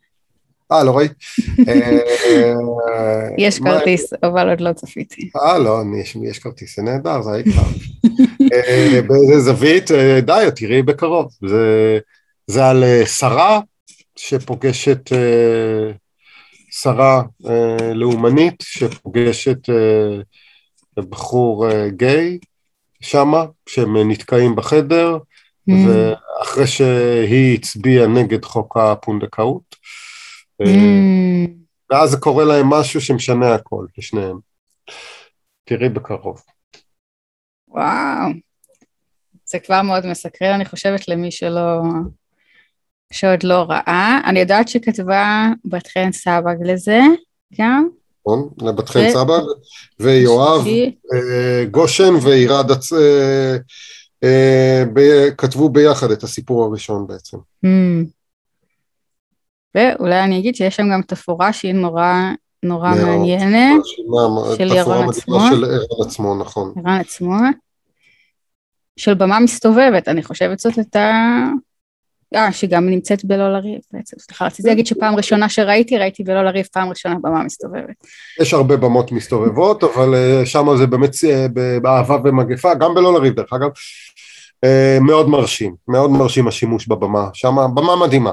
אה, 0.72 0.84
לא 0.84 0.96
ראית? 0.96 1.12
יש 3.38 3.58
כרטיס, 3.58 4.12
אבל 4.22 4.50
עוד 4.50 4.60
לא 4.60 4.72
צפיתי. 4.72 5.30
אה, 5.36 5.58
לא, 5.58 5.82
יש 6.22 6.38
כרטיס, 6.38 6.76
זה 6.76 6.82
נהדר, 6.82 7.22
זה 7.22 7.30
העיקר. 7.30 7.62
אה, 8.52 9.02
באיזה 9.06 9.40
זווית, 9.40 9.90
אה, 9.90 10.20
די, 10.20 10.48
תראי 10.56 10.82
בקרוב. 10.82 11.28
זה 12.46 12.66
על 12.66 12.84
אה, 12.84 13.06
שרה 13.06 13.60
שפוגשת, 14.16 15.10
שרה 16.70 17.22
לאומנית 17.94 18.54
שפוגשת 18.62 19.58
בחור 20.96 21.66
גיי 21.88 22.38
שמה, 23.04 23.44
שהם 23.68 24.10
נתקעים 24.10 24.56
בחדר, 24.56 25.18
mm. 25.70 25.72
ואחרי 25.72 26.66
שהיא 26.66 27.58
הצביעה 27.58 28.06
נגד 28.06 28.44
חוק 28.44 28.76
הפונדקאות, 28.76 29.84
Mm. 30.62 31.50
ואז 31.90 32.10
זה 32.10 32.16
קורה 32.16 32.44
להם 32.44 32.66
משהו 32.66 33.00
שמשנה 33.00 33.54
הכל, 33.54 33.86
לשניהם. 33.98 34.38
תראי 35.64 35.88
בקרוב. 35.88 36.42
וואו, 37.68 38.30
זה 39.44 39.58
כבר 39.58 39.82
מאוד 39.82 40.06
מסקרן, 40.06 40.54
אני 40.54 40.64
חושבת 40.64 41.08
למי 41.08 41.30
שלא... 41.30 41.80
שעוד 43.12 43.42
לא 43.42 43.66
ראה. 43.68 44.20
אני 44.26 44.40
יודעת 44.40 44.68
שכתבה 44.68 45.48
בת 45.64 45.86
חן 45.86 46.12
סבג 46.12 46.56
לזה 46.64 47.00
גם. 47.60 47.88
נכון, 48.26 48.48
לבת 48.62 48.88
חן 48.88 49.10
סבג, 49.12 49.40
ויואב 50.00 50.66
אה, 51.14 51.64
גושן 51.70 52.14
ועירד 52.22 52.70
אה, 52.70 53.56
אה, 54.24 55.30
כתבו 55.38 55.68
ביחד 55.68 56.10
את 56.10 56.22
הסיפור 56.22 56.64
הראשון 56.64 57.06
בעצם. 57.06 57.36
Mm. 57.36 57.68
ואולי 59.74 60.20
אני 60.20 60.38
אגיד 60.38 60.54
שיש 60.54 60.76
שם 60.76 60.90
גם 60.92 61.02
תפאורה 61.02 61.52
שהיא 61.52 61.74
נורא 61.74 62.30
נורא 62.62 62.90
מעניינת, 62.90 63.82
של 64.56 64.72
ירון 64.76 65.08
עצמו. 65.08 65.40
של 65.50 65.64
ערן 65.64 66.06
עצמו, 66.06 66.34
נכון. 66.34 66.74
ערן 66.76 67.00
עצמו. 67.00 67.34
של 68.96 69.14
במה 69.14 69.40
מסתובבת, 69.40 70.08
אני 70.08 70.22
חושבת 70.22 70.58
זאת 70.58 70.78
הייתה... 70.78 71.12
אה, 72.34 72.52
שגם 72.52 72.88
נמצאת 72.88 73.24
בלא 73.24 73.52
לריב 73.52 73.80
בעצם. 73.92 74.16
סליחה, 74.18 74.46
רציתי 74.46 74.68
להגיד 74.68 74.86
שפעם 74.86 75.16
ראשונה 75.16 75.48
שראיתי, 75.48 75.98
ראיתי 75.98 76.24
בלא 76.24 76.42
לריב 76.42 76.66
פעם 76.72 76.88
ראשונה 76.88 77.14
במה 77.22 77.42
מסתובבת. 77.42 77.94
יש 78.40 78.54
הרבה 78.54 78.76
במות 78.76 79.12
מסתובבות, 79.12 79.84
אבל 79.84 80.14
אה, 80.14 80.46
שם 80.46 80.66
זה 80.78 80.86
באמת 80.86 81.10
אה, 81.24 81.46
באהבה 81.82 82.16
ומגפה, 82.24 82.74
גם 82.74 82.94
בלא 82.94 83.14
לריב 83.14 83.34
דרך 83.34 83.52
אגב. 83.52 83.68
אה, 84.64 84.98
מאוד 85.00 85.28
מרשים, 85.28 85.74
מאוד 85.88 86.10
מרשים 86.10 86.48
השימוש 86.48 86.88
בבמה, 86.88 87.28
שם 87.32 87.54
במה 87.74 87.96
מדהימה. 87.96 88.32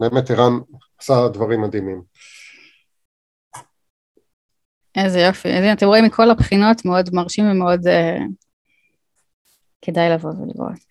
באמת 0.00 0.30
ערן 0.30 0.58
עשה 1.00 1.28
דברים 1.28 1.60
מדהימים. 1.60 2.02
איזה 4.96 5.20
יופי, 5.20 5.48
אתם 5.72 5.86
רואים 5.86 6.04
מכל 6.04 6.30
הבחינות 6.30 6.84
מאוד 6.84 7.10
מרשים 7.12 7.50
ומאוד 7.50 7.80
uh, 7.86 8.22
כדאי 9.82 10.10
לבוא 10.10 10.30
ולראות. 10.30 10.89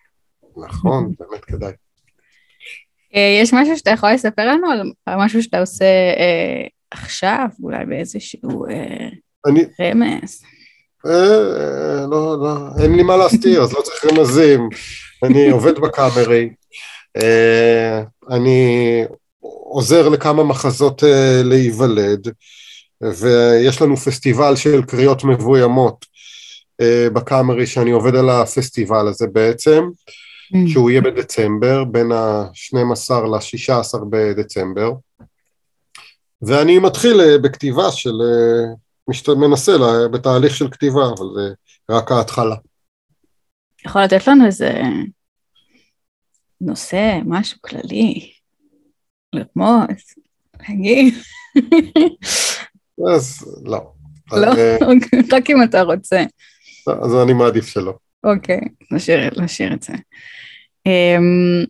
נכון, 0.67 1.13
באמת 1.19 1.45
כדאי. 1.45 1.71
Uh, 3.13 3.41
יש 3.41 3.53
משהו 3.53 3.77
שאתה 3.77 3.91
יכול 3.91 4.11
לספר 4.11 4.47
לנו 4.47 4.67
על 5.05 5.15
משהו 5.17 5.43
שאתה 5.43 5.59
עושה 5.59 5.85
uh, 6.15 6.69
עכשיו, 6.91 7.47
אולי 7.63 7.85
באיזשהו 7.85 8.65
uh, 8.67 8.71
אני... 9.45 9.63
רמז? 9.81 10.43
אה, 11.05 12.05
לא, 12.11 12.37
לא, 12.43 12.83
אין 12.83 12.95
לי 12.95 13.03
מה 13.03 13.17
להסתיר, 13.17 13.63
אז 13.63 13.73
לא 13.73 13.81
צריך 13.81 14.05
רמזים. 14.05 14.69
אני 15.23 15.49
עובד 15.55 15.79
בקאמרי, 15.79 16.49
אה, 17.17 18.03
אני 18.29 19.03
עוזר 19.69 20.09
לכמה 20.09 20.43
מחזות 20.43 21.03
אה, 21.03 21.41
להיוולד, 21.43 22.27
ויש 23.01 23.81
לנו 23.81 23.97
פסטיבל 23.97 24.55
של 24.55 24.81
קריאות 24.83 25.23
מבוימות 25.23 26.05
אה, 26.81 27.07
בקאמרי 27.13 27.67
שאני 27.67 27.91
עובד 27.91 28.15
על 28.15 28.29
הפסטיבל 28.29 29.07
הזה 29.07 29.27
בעצם, 29.27 29.83
mm. 29.83 30.11
שהוא 30.67 30.89
יהיה 30.89 31.01
בדצמבר, 31.01 31.83
בין 31.83 32.11
ה-12 32.11 33.13
ל-16 33.13 34.05
בדצמבר, 34.09 34.91
ואני 36.41 36.79
מתחיל 36.79 37.37
בכתיבה 37.43 37.91
של, 37.91 39.35
מנסה 39.37 39.71
בתהליך 40.11 40.55
של 40.55 40.69
כתיבה, 40.71 41.05
אבל 41.05 41.25
זה 41.35 41.53
רק 41.89 42.11
ההתחלה. 42.11 42.55
יכול 43.85 44.01
לתת 44.01 44.27
לנו 44.27 44.45
איזה 44.45 44.81
נושא, 46.61 47.19
משהו 47.25 47.57
כללי, 47.61 48.31
לרמוז, 49.33 50.03
להגיד. 50.59 51.13
אז 53.13 53.55
לא. 53.65 53.93
לא? 54.31 54.53
אה, 54.57 54.77
רק 55.33 55.49
אם 55.49 55.63
אתה 55.63 55.81
רוצה. 55.81 56.23
אז 56.87 57.15
אני 57.23 57.33
מעדיף 57.33 57.67
שלא. 57.67 57.93
אוקיי, 58.23 58.61
נשאיר 59.41 59.73
את 59.73 59.83
זה. 59.83 59.93
אמ, 60.85 61.65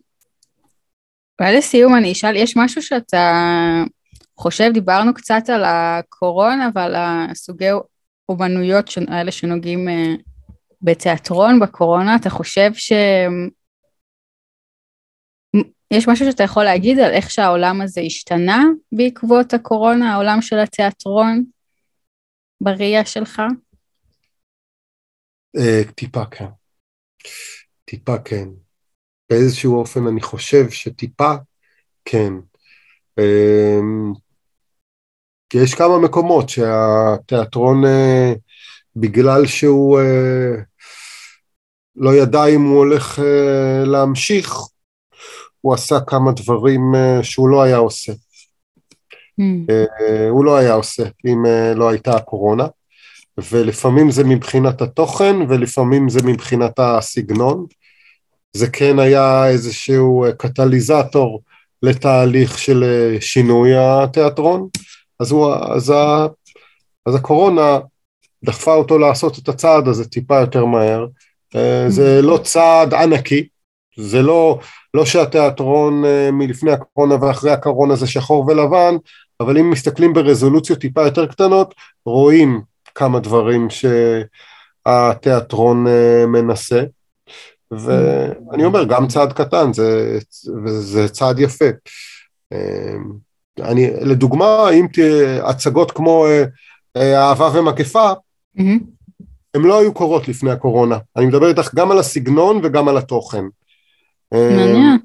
אולי 1.40 1.56
לסיום 1.56 1.94
אני 1.96 2.12
אשאל, 2.12 2.36
יש 2.36 2.56
משהו 2.56 2.82
שאתה 2.82 3.32
חושב, 4.38 4.70
דיברנו 4.74 5.14
קצת 5.14 5.42
על 5.48 5.64
הקורונה 5.64 6.68
ועל 6.74 6.94
הסוגי 6.96 7.68
אומנויות 8.28 8.90
האלה 9.08 9.32
שנוגעים 9.32 9.88
אה, 9.88 10.14
בתיאטרון 10.82 11.60
בקורונה, 11.60 12.16
אתה 12.16 12.30
חושב 12.30 12.70
שהם 12.74 13.48
יש 15.90 16.08
משהו 16.08 16.26
שאתה 16.30 16.42
יכול 16.42 16.64
להגיד 16.64 16.98
על 16.98 17.10
איך 17.10 17.30
שהעולם 17.30 17.80
הזה 17.80 18.00
השתנה 18.00 18.64
בעקבות 18.92 19.54
הקורונה, 19.54 20.12
העולם 20.12 20.42
של 20.42 20.58
התיאטרון, 20.58 21.44
בראייה 22.60 23.04
שלך? 23.04 23.42
אה, 25.56 25.82
טיפה 25.94 26.24
כן. 26.26 26.46
טיפה 27.84 28.18
כן. 28.18 28.48
באיזשהו 29.30 29.78
אופן 29.78 30.06
אני 30.06 30.20
חושב 30.20 30.70
שטיפה, 30.70 31.34
כן. 32.04 32.32
אמ, 33.18 34.12
כי 35.50 35.58
יש 35.58 35.74
כמה 35.74 35.98
מקומות 35.98 36.48
שהתיאטרון, 36.48 37.84
אה, 37.84 38.32
בגלל 38.96 39.46
שהוא 39.46 40.00
אה, 40.00 40.62
לא 41.96 42.14
ידע 42.14 42.46
אם 42.46 42.62
הוא 42.62 42.78
הולך 42.78 43.18
להמשיך, 43.86 44.54
הוא 45.60 45.74
עשה 45.74 46.00
כמה 46.06 46.32
דברים 46.32 46.80
שהוא 47.22 47.48
לא 47.48 47.62
היה 47.62 47.76
עושה. 47.76 48.12
Mm. 49.40 49.72
הוא 50.30 50.44
לא 50.44 50.56
היה 50.56 50.72
עושה 50.72 51.02
אם 51.26 51.42
לא 51.76 51.88
הייתה 51.88 52.16
הקורונה, 52.16 52.66
ולפעמים 53.50 54.10
זה 54.10 54.24
מבחינת 54.24 54.82
התוכן 54.82 55.36
ולפעמים 55.48 56.08
זה 56.08 56.20
מבחינת 56.24 56.72
הסגנון. 56.78 57.66
זה 58.52 58.70
כן 58.70 58.98
היה 58.98 59.48
איזשהו 59.48 60.24
קטליזטור 60.38 61.42
לתהליך 61.82 62.58
של 62.58 62.84
שינוי 63.20 63.70
התיאטרון. 63.76 64.68
אז, 65.20 65.30
הוא, 65.30 65.54
אז, 65.54 65.90
ה, 65.90 66.26
אז 67.06 67.14
הקורונה 67.14 67.78
דחפה 68.44 68.74
אותו 68.74 68.98
לעשות 68.98 69.38
את 69.38 69.48
הצעד 69.48 69.88
הזה 69.88 70.08
טיפה 70.08 70.40
יותר 70.40 70.64
מהר. 70.64 71.06
אה, 71.56 71.84
זה 71.88 72.22
לא 72.22 72.38
צעד 72.44 72.94
ענקי, 72.94 73.48
זה 73.96 74.22
לא, 74.22 74.58
לא 74.94 75.04
שהתיאטרון 75.04 76.04
אה, 76.04 76.30
מלפני 76.30 76.72
הקורונה 76.72 77.14
ואחרי 77.20 77.50
הקורונה 77.50 77.96
זה 77.96 78.06
שחור 78.06 78.46
ולבן, 78.46 78.94
אבל 79.40 79.58
אם 79.58 79.70
מסתכלים 79.70 80.12
ברזולוציות 80.12 80.78
טיפה 80.78 81.02
יותר 81.02 81.26
קטנות, 81.26 81.74
רואים 82.06 82.60
כמה 83.00 83.20
דברים 83.20 83.68
שהתיאטרון 84.86 85.86
אה, 85.86 86.26
מנסה. 86.26 86.82
ואני 87.70 88.64
אומר, 88.64 88.84
גם 88.84 89.06
צעד 89.08 89.32
קטן, 89.32 89.72
זה, 89.72 90.18
זה 90.66 91.08
צעד 91.08 91.38
יפה. 91.38 91.64
אני, 93.58 93.90
לדוגמה, 94.00 94.70
אם 94.70 94.86
תהיה 94.92 95.48
הצגות 95.48 95.90
כמו 95.90 96.26
אה, 96.26 96.44
אה, 96.96 97.28
אהבה 97.28 97.50
ומגפה, 97.54 98.10
mm-hmm. 98.58 98.62
הן 99.54 99.62
לא 99.62 99.80
היו 99.80 99.94
קורות 99.94 100.28
לפני 100.28 100.50
הקורונה. 100.50 100.98
אני 101.16 101.26
מדבר 101.26 101.48
איתך 101.48 101.74
גם 101.74 101.90
על 101.90 101.98
הסגנון 101.98 102.60
וגם 102.62 102.88
על 102.88 102.98
התוכן. 102.98 103.44
מעניין. 104.32 104.98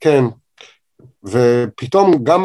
כן. 0.00 0.24
ופתאום 1.24 2.24
גם. 2.24 2.44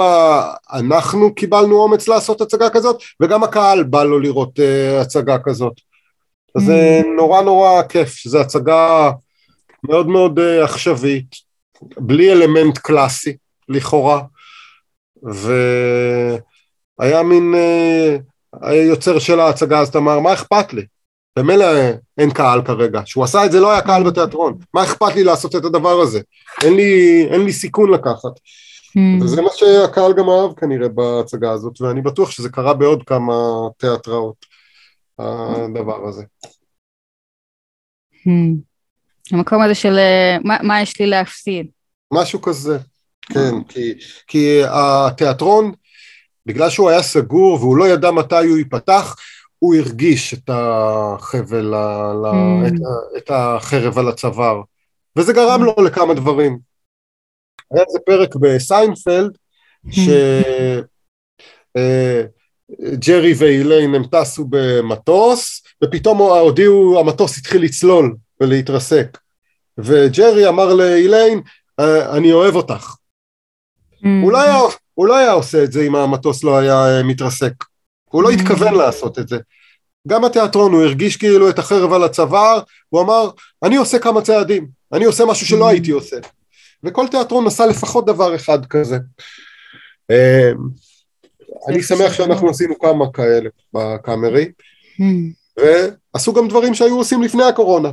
אנחנו 0.73 1.35
קיבלנו 1.35 1.81
אומץ 1.81 2.07
לעשות 2.07 2.41
הצגה 2.41 2.69
כזאת, 2.69 3.01
וגם 3.19 3.43
הקהל 3.43 3.83
בא 3.83 4.03
לו 4.03 4.19
לראות 4.19 4.59
uh, 4.59 5.01
הצגה 5.01 5.39
כזאת. 5.39 5.73
אז 6.55 6.63
זה 6.63 7.01
mm. 7.03 7.07
נורא 7.17 7.41
נורא 7.41 7.83
כיף, 7.83 8.15
שזו 8.15 8.39
הצגה 8.39 9.11
מאוד 9.83 10.07
מאוד 10.07 10.39
uh, 10.39 10.63
עכשווית, 10.63 11.35
בלי 11.97 12.31
אלמנט 12.31 12.77
קלאסי, 12.77 13.35
לכאורה. 13.69 14.21
והיה 15.23 16.37
מין 17.23 17.55
אה, 17.55 18.17
היוצר 18.61 19.19
של 19.19 19.39
ההצגה 19.39 19.79
אז 19.79 19.95
אמר 19.95 20.19
מה 20.19 20.33
אכפת 20.33 20.73
לי? 20.73 20.85
במילא 21.37 21.65
אין 22.17 22.31
קהל 22.31 22.61
כרגע, 22.65 23.01
כשהוא 23.05 23.23
עשה 23.23 23.45
את 23.45 23.51
זה 23.51 23.59
לא 23.59 23.71
היה 23.71 23.81
קהל 23.81 24.03
בתיאטרון, 24.03 24.57
מה 24.73 24.83
אכפת 24.83 25.15
לי 25.15 25.23
לעשות 25.23 25.55
את 25.55 25.65
הדבר 25.65 26.01
הזה? 26.01 26.21
אין 26.63 26.75
לי, 26.75 27.25
אין 27.31 27.45
לי 27.45 27.53
סיכון 27.53 27.91
לקחת. 27.91 28.31
Mm. 28.97 29.23
וזה 29.23 29.41
מה 29.41 29.49
שהקהל 29.53 30.13
גם 30.13 30.29
אהב 30.29 30.53
כנראה 30.53 30.89
בהצגה 30.89 31.51
הזאת, 31.51 31.81
ואני 31.81 32.01
בטוח 32.01 32.31
שזה 32.31 32.49
קרה 32.49 32.73
בעוד 32.73 33.03
כמה 33.03 33.33
תיאטראות, 33.77 34.45
הדבר 35.19 36.07
הזה. 36.07 36.23
Mm. 38.13 38.57
המקום 39.31 39.61
הזה 39.61 39.75
של 39.75 39.97
אה, 39.97 40.37
מה, 40.43 40.57
מה 40.63 40.81
יש 40.81 40.99
לי 40.99 41.07
להפסיד. 41.07 41.67
משהו 42.13 42.41
כזה. 42.41 42.77
כן, 43.21 43.63
כי, 43.67 43.93
כי 44.27 44.61
התיאטרון, 44.69 45.71
בגלל 46.45 46.69
שהוא 46.69 46.89
היה 46.89 47.03
סגור 47.03 47.53
והוא 47.59 47.77
לא 47.77 47.87
ידע 47.87 48.11
מתי 48.11 48.47
הוא 48.47 48.57
ייפתח, 48.57 49.15
הוא 49.59 49.75
הרגיש 49.75 50.33
את 50.33 50.49
החבל, 50.53 51.73
mm. 51.73 52.67
את, 52.67 52.73
את 53.17 53.31
החרב 53.33 53.97
על 53.97 54.07
הצוואר, 54.07 54.61
וזה 55.15 55.33
גרם 55.33 55.63
לו 55.63 55.75
לכמה 55.85 56.13
דברים. 56.13 56.68
היה 57.71 57.83
איזה 57.87 57.99
פרק 58.05 58.35
בסיינפלד. 58.35 59.37
שג'רי 59.91 60.83
אה, 63.31 63.37
ואיליין 63.37 63.95
הם 63.95 64.03
טסו 64.03 64.45
במטוס, 64.49 65.63
ופתאום 65.83 66.17
הודיעו, 66.17 66.99
המטוס 66.99 67.37
התחיל 67.37 67.63
לצלול 67.63 68.15
ולהתרסק. 68.41 69.17
וג'רי 69.77 70.47
אמר 70.47 70.73
לאיליין, 70.73 71.41
אה, 71.79 72.17
אני 72.17 72.33
אוהב 72.33 72.55
אותך. 72.55 72.95
Mm. 73.93 74.07
הוא, 74.23 74.31
לא 74.31 74.41
היה, 74.41 74.57
הוא 74.93 75.07
לא 75.07 75.17
היה 75.17 75.31
עושה 75.31 75.63
את 75.63 75.71
זה 75.71 75.81
אם 75.81 75.95
המטוס 75.95 76.43
לא 76.43 76.57
היה 76.57 76.87
אה, 76.87 77.03
מתרסק. 77.03 77.53
הוא 78.05 78.23
לא 78.23 78.29
mm. 78.29 78.33
התכוון 78.33 78.73
לעשות 78.73 79.19
את 79.19 79.27
זה. 79.27 79.37
גם 80.07 80.25
התיאטרון, 80.25 80.73
הוא 80.73 80.83
הרגיש 80.83 81.17
כאילו 81.17 81.49
את 81.49 81.59
החרב 81.59 81.93
על 81.93 82.03
הצוואר, 82.03 82.59
הוא 82.89 83.01
אמר, 83.01 83.29
אני 83.63 83.75
עושה 83.75 83.99
כמה 83.99 84.21
צעדים, 84.21 84.67
אני 84.93 85.05
עושה 85.05 85.25
משהו 85.25 85.47
שלא 85.47 85.67
mm. 85.67 85.69
הייתי 85.69 85.91
עושה. 85.91 86.17
וכל 86.83 87.07
תיאטרון 87.07 87.47
עשה 87.47 87.65
לפחות 87.65 88.05
דבר 88.05 88.35
אחד 88.35 88.65
כזה. 88.65 88.97
אמ, 90.09 90.57
אני 91.67 91.83
שמח 91.83 92.13
שאנחנו 92.13 92.49
עשינו 92.49 92.79
כמה 92.79 93.11
כאלה 93.13 93.49
בקאמרי, 93.73 94.51
ועשו 95.57 96.33
גם 96.33 96.47
דברים 96.47 96.73
שהיו 96.73 96.97
עושים 96.97 97.21
לפני 97.21 97.43
הקורונה, 97.43 97.89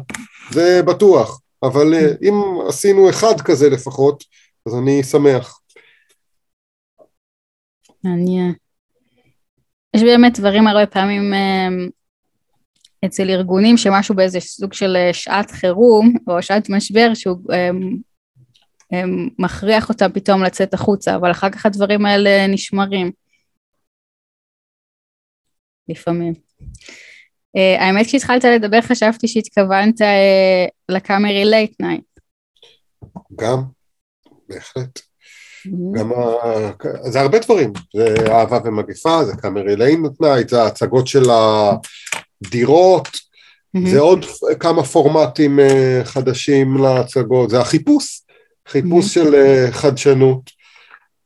זה 0.50 0.82
בטוח, 0.82 1.40
אבל 1.62 1.94
אה, 1.94 2.12
אם 2.22 2.34
עשינו 2.68 3.10
אחד 3.10 3.40
כזה 3.40 3.70
לפחות, 3.70 4.24
אז 4.66 4.74
אני 4.74 5.02
שמח. 5.02 5.60
מעניין. 8.04 8.54
יש 9.96 10.02
באמת 10.02 10.38
דברים 10.38 10.66
הרבה 10.66 10.86
פעמים 10.86 11.34
אמ, 11.34 11.88
אצל 13.04 13.30
ארגונים 13.30 13.76
שמשהו 13.76 14.14
באיזה 14.14 14.40
סוג 14.40 14.72
של 14.72 14.96
אה, 14.96 15.12
שעת 15.12 15.50
חירום 15.50 16.14
או 16.28 16.42
שעת 16.42 16.70
משבר 16.70 17.14
שהוא 17.14 17.36
מכריח 19.38 19.88
אותם 19.88 20.12
פתאום 20.12 20.42
לצאת 20.42 20.74
החוצה, 20.74 21.16
אבל 21.16 21.30
אחר 21.30 21.50
כך 21.50 21.66
הדברים 21.66 22.06
האלה 22.06 22.46
נשמרים. 22.46 23.10
לפעמים. 25.88 26.32
אה, 27.56 27.80
האמת 27.80 28.06
כשהתחלת 28.06 28.44
לדבר 28.44 28.80
חשבתי 28.80 29.28
שהתכוונת 29.28 30.00
אה, 30.00 30.04
לקאמרי 30.88 31.44
Late 31.44 31.80
Night. 31.80 32.04
גם, 33.36 33.62
בהחלט. 34.48 35.00
גם 35.92 36.12
ה... 36.12 37.10
זה 37.10 37.20
הרבה 37.20 37.38
דברים, 37.38 37.72
זה 37.94 38.14
אהבה 38.28 38.58
ומגפה, 38.64 39.24
זה 39.24 39.36
קאמרי 39.36 39.76
Late 39.76 40.02
Night, 40.20 40.48
זה 40.48 40.62
ההצגות 40.62 41.06
של 41.06 41.24
הדירות, 42.44 43.08
זה 43.84 44.00
עוד 44.00 44.24
כמה 44.60 44.84
פורמטים 44.84 45.60
אה, 45.60 46.00
חדשים 46.04 46.76
להצגות, 46.76 47.50
זה 47.50 47.60
החיפוש, 47.60 48.20
חיפוש 48.66 49.14
של 49.14 49.34
אה, 49.34 49.66
חדשנות, 49.72 50.50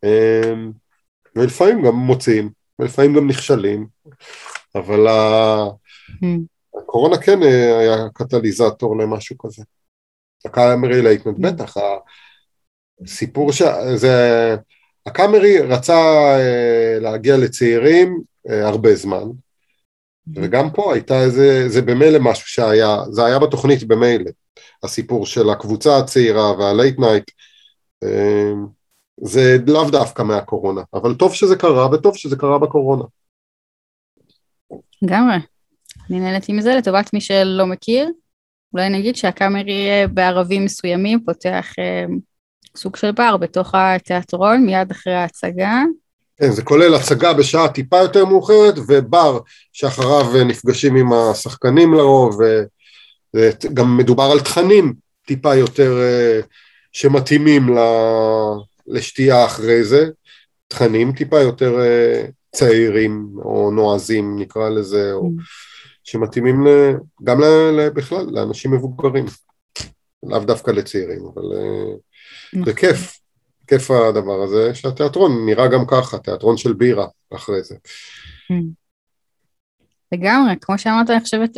אמ, 0.04 0.72
ולפעמים 1.36 1.82
גם 1.82 1.94
מוצאים, 1.94 2.50
ולפעמים 2.78 3.14
גם 3.14 3.26
נכשלים, 3.28 3.86
אבל 4.74 5.06
הקורונה 6.78 7.18
כן 7.18 7.42
אה, 7.42 7.78
היה 7.78 7.96
קטליזטור 8.14 8.98
למשהו 8.98 9.38
כזה. 9.38 9.62
הקאמרי 10.44 11.02
Late 11.02 11.17
Night, 11.17 11.38
בטח, 11.38 11.76
סיפור 13.06 13.52
ש... 13.52 13.62
זה... 13.94 14.56
הקאמרי 15.06 15.58
רצה 15.58 15.98
אה, 16.38 16.98
להגיע 17.00 17.36
לצעירים 17.36 18.22
הרבה 18.48 18.94
זמן, 18.94 19.24
וגם 20.36 20.70
פה 20.74 20.94
הייתה 20.94 21.22
איזה, 21.22 21.68
זה 21.68 21.82
במילא 21.82 22.18
משהו 22.20 22.48
שהיה, 22.48 22.96
זה 23.10 23.24
היה 23.24 23.38
בתוכנית 23.38 23.84
במילא, 23.84 24.30
הסיפור 24.82 25.26
של 25.26 25.50
הקבוצה 25.50 25.98
הצעירה 25.98 26.58
וה 26.58 26.72
Late 26.72 26.98
Night, 26.98 27.30
אה, 28.04 28.52
זה 29.22 29.56
לאו 29.66 29.90
דווקא 29.90 30.22
מהקורונה, 30.22 30.82
אבל 30.94 31.14
טוב 31.14 31.34
שזה 31.34 31.56
קרה 31.56 31.90
וטוב 31.92 32.16
שזה 32.16 32.36
קרה 32.36 32.58
בקורונה. 32.58 33.04
לגמרי. 35.02 35.36
אני 36.10 36.20
נהנתי 36.20 36.52
מזה 36.52 36.74
לטובת 36.74 37.14
מי 37.14 37.20
שלא 37.20 37.66
מכיר. 37.66 38.10
אולי 38.72 38.88
נגיד 38.88 39.16
שהקאמרי 39.16 39.88
בערבים 40.14 40.64
מסוימים 40.64 41.24
פותח 41.24 41.66
סוג 42.76 42.96
של 42.96 43.12
בר 43.12 43.36
בתוך 43.36 43.74
התיאטרון 43.74 44.66
מיד 44.66 44.90
אחרי 44.90 45.14
ההצגה. 45.14 45.82
כן, 46.36 46.50
זה 46.50 46.62
כולל 46.62 46.94
הצגה 46.94 47.34
בשעה 47.34 47.68
טיפה 47.68 47.98
יותר 47.98 48.24
מאוחרת 48.24 48.74
ובר 48.88 49.38
שאחריו 49.72 50.44
נפגשים 50.44 50.96
עם 50.96 51.12
השחקנים 51.12 51.94
לרוב 51.94 52.38
וגם 53.36 53.96
מדובר 53.96 54.28
על 54.32 54.40
תכנים 54.40 54.94
טיפה 55.26 55.54
יותר 55.54 56.00
אה, 56.00 56.40
שמתאימים 56.92 57.76
לשתייה 58.86 59.46
אחרי 59.46 59.84
זה, 59.84 60.06
תכנים 60.68 61.12
טיפה 61.12 61.40
יותר 61.40 61.80
אה, 61.80 62.24
צעירים 62.52 63.28
או 63.44 63.70
נועזים 63.70 64.38
נקרא 64.38 64.68
לזה, 64.68 65.12
או 65.12 65.26
mm. 65.26 65.42
שמתאימים 66.04 66.66
גם 67.24 67.40
בכלל 67.94 68.26
לאנשים 68.30 68.70
מבוגרים. 68.70 69.26
לאו 70.22 70.38
דווקא 70.38 70.70
לצעירים, 70.70 71.22
אבל 71.34 71.42
אה, 71.42 71.94
נכון. 72.52 72.64
זה 72.64 72.74
כיף, 72.74 73.20
כיף 73.66 73.90
הדבר 73.90 74.42
הזה, 74.42 74.74
שהתיאטרון 74.74 75.46
נראה 75.46 75.68
גם 75.68 75.86
ככה, 75.86 76.18
תיאטרון 76.18 76.56
של 76.56 76.72
בירה 76.72 77.06
אחרי 77.34 77.62
זה. 77.62 77.76
לגמרי, 80.12 80.54
כמו 80.60 80.78
שאמרת, 80.78 81.10
אני 81.10 81.20
חושבת, 81.20 81.56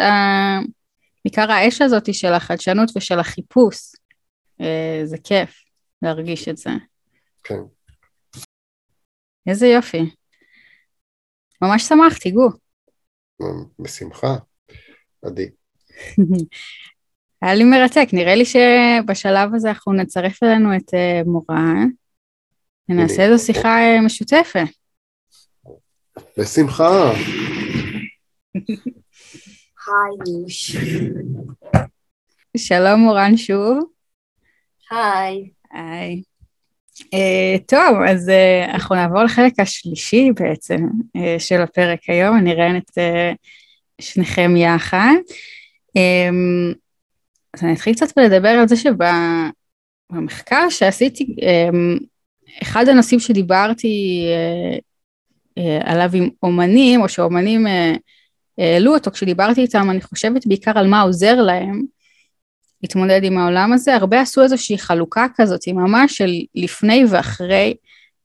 בעיקר 1.25 1.51
האש 1.53 1.83
הזאת 1.83 2.15
של 2.15 2.33
החדשנות 2.33 2.91
ושל 2.97 3.19
החיפוש, 3.19 3.93
אה, 4.61 5.01
זה 5.05 5.17
כיף 5.25 5.65
להרגיש 6.03 6.49
את 6.49 6.57
זה. 6.57 6.71
כן. 7.45 7.61
איזה 9.47 9.67
יופי. 9.67 10.03
ממש 11.63 11.83
שמחתי, 11.83 12.31
גו. 12.31 12.49
בשמחה, 13.79 14.37
עדי. 15.23 15.51
היה 17.43 17.55
לי 17.55 17.65
מרתק, 17.65 18.09
נראה 18.13 18.35
לי 18.35 18.45
שבשלב 18.45 19.55
הזה 19.55 19.69
אנחנו 19.69 19.93
נצרף 19.93 20.43
אלינו 20.43 20.77
את 20.77 20.95
אה, 20.95 21.23
מורן, 21.27 21.89
ונעשה 22.89 23.23
איזו 23.23 23.45
שיחה 23.45 23.69
אה, 23.69 24.01
משותפת. 24.07 24.69
בשמחה. 26.39 27.13
היי. 29.87 30.45
שלום 32.57 33.01
מורן 33.01 33.37
שוב. 33.37 33.79
היי. 34.91 35.51
היי. 35.73 36.23
Uh, 36.99 37.63
טוב, 37.67 37.99
אז 38.09 38.29
uh, 38.29 38.71
אנחנו 38.75 38.95
נעבור 38.95 39.23
לחלק 39.23 39.61
השלישי 39.61 40.31
בעצם 40.35 40.77
uh, 41.17 41.21
של 41.39 41.61
הפרק 41.61 42.01
היום, 42.09 42.39
אני 42.39 42.53
אראיין 42.53 42.77
את 42.77 42.91
uh, 42.91 43.37
שניכם 44.01 44.57
יחד. 44.57 45.15
Um, 45.99 46.75
אז 47.55 47.63
אני 47.63 47.73
אתחיל 47.73 47.95
קצת 47.95 48.19
לדבר 48.19 48.49
על 48.49 48.69
זה 48.69 48.77
שבמחקר 48.77 50.69
שעשיתי, 50.71 51.25
um, 51.25 52.05
אחד 52.63 52.89
הנושאים 52.89 53.21
שדיברתי 53.21 54.27
uh, 54.27 54.81
uh, 55.59 55.91
עליו 55.91 56.11
עם 56.15 56.29
אומנים, 56.43 57.03
או 57.03 57.09
שאומנים 57.09 57.67
uh, 57.67 57.99
העלו 58.63 58.95
אותו 58.95 59.11
כשדיברתי 59.11 59.61
איתם, 59.61 59.91
אני 59.91 60.01
חושבת 60.01 60.47
בעיקר 60.47 60.79
על 60.79 60.87
מה 60.87 61.01
עוזר 61.01 61.35
להם, 61.35 61.83
להתמודד 62.83 63.25
עם 63.25 63.39
העולם 63.39 63.73
הזה, 63.73 63.95
הרבה 63.95 64.21
עשו 64.21 64.43
איזושהי 64.43 64.79
חלוקה 64.79 65.27
כזאת, 65.37 65.69
ממש 65.69 66.19
של 66.19 66.31
לפני 66.55 67.05
ואחרי 67.11 67.75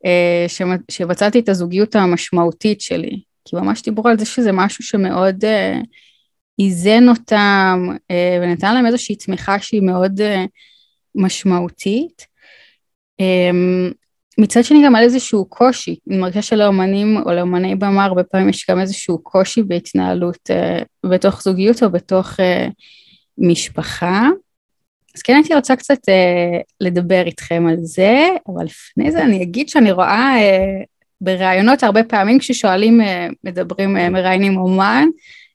אה, 0.06 0.46
שמצאתי 0.92 1.40
את 1.40 1.50
הזוגיות 1.50 1.96
המשמעותית 1.96 2.82
שלי, 2.82 3.22
כי 3.46 3.56
ממש 3.56 3.82
דיברו 3.82 4.10
על 4.10 4.20
זה 4.20 4.26
שזה 4.26 4.52
משהו 4.52 4.84
שמאוד 4.84 5.46
אה, 5.46 5.80
איזן 6.60 7.10
אותם 7.10 7.88
אה, 8.12 8.40
ונתן 8.42 8.74
להם 8.74 8.86
איזושהי 8.86 9.16
תמיכה 9.16 9.60
שהיא 9.60 9.82
מאוד 9.82 10.22
אה, 10.22 10.46
משמעותית. 11.16 12.26
אה, 13.20 13.52
מצד 14.38 14.64
שני 14.64 14.86
גם 14.86 14.96
על 14.96 15.04
איזשהו 15.04 15.46
קושי, 15.46 15.96
אני 16.10 16.18
מרגישה 16.18 16.42
שלאומנים 16.42 17.18
או 17.26 17.32
לאומני 17.32 17.76
במה 17.76 18.06
הרבה 18.06 18.24
פעמים 18.24 18.50
יש 18.50 18.66
גם 18.70 18.80
איזשהו 18.80 19.20
קושי 19.24 19.64
בהתנהלות 19.64 20.50
אה, 20.52 20.80
בתוך 21.06 21.44
זוגיות 21.44 21.84
או 21.84 21.90
בתוך 21.90 22.40
אה, 22.40 22.68
משפחה. 23.38 24.30
אז 25.16 25.22
כן 25.22 25.34
הייתי 25.34 25.56
רוצה 25.56 25.76
קצת 25.76 26.10
אה, 26.10 26.60
לדבר 26.82 27.24
איתכם 27.26 27.66
על 27.70 27.76
זה, 27.80 28.28
אבל 28.48 28.66
לפני 28.66 29.12
זה 29.12 29.24
אני 29.24 29.44
אגיד 29.44 29.70
שאני 29.70 29.92
רואה 29.92 30.36
אה, 30.38 30.84
בראיונות 31.22 31.84
הרבה 31.84 32.04
פעמים 32.04 32.40
כששואלים, 32.40 33.02
אה, 33.02 33.28
מדברים, 33.44 33.98
אה, 33.98 34.10
מראיינים 34.10 34.58
אומן 34.58 35.08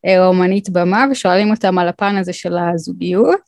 אה, 0.07 0.19
או 0.19 0.29
אומנית 0.29 0.71
במה 0.71 1.07
ושואלים 1.11 1.51
אותם 1.51 1.79
על 1.79 1.89
הפן 1.89 2.17
הזה 2.17 2.33
של 2.33 2.57
הזוגיות. 2.59 3.41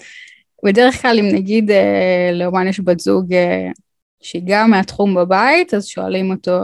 בדרך 0.64 1.02
כלל 1.02 1.18
אם 1.18 1.28
נגיד 1.34 1.70
אה, 1.70 2.30
לאומן 2.32 2.66
יש 2.66 2.80
בת 2.80 3.00
זוג 3.00 3.34
אה, 3.34 3.68
שהיא 4.22 4.42
גם 4.46 4.70
מהתחום 4.70 5.14
בבית, 5.14 5.74
אז 5.74 5.86
שואלים 5.86 6.30
אותו 6.30 6.60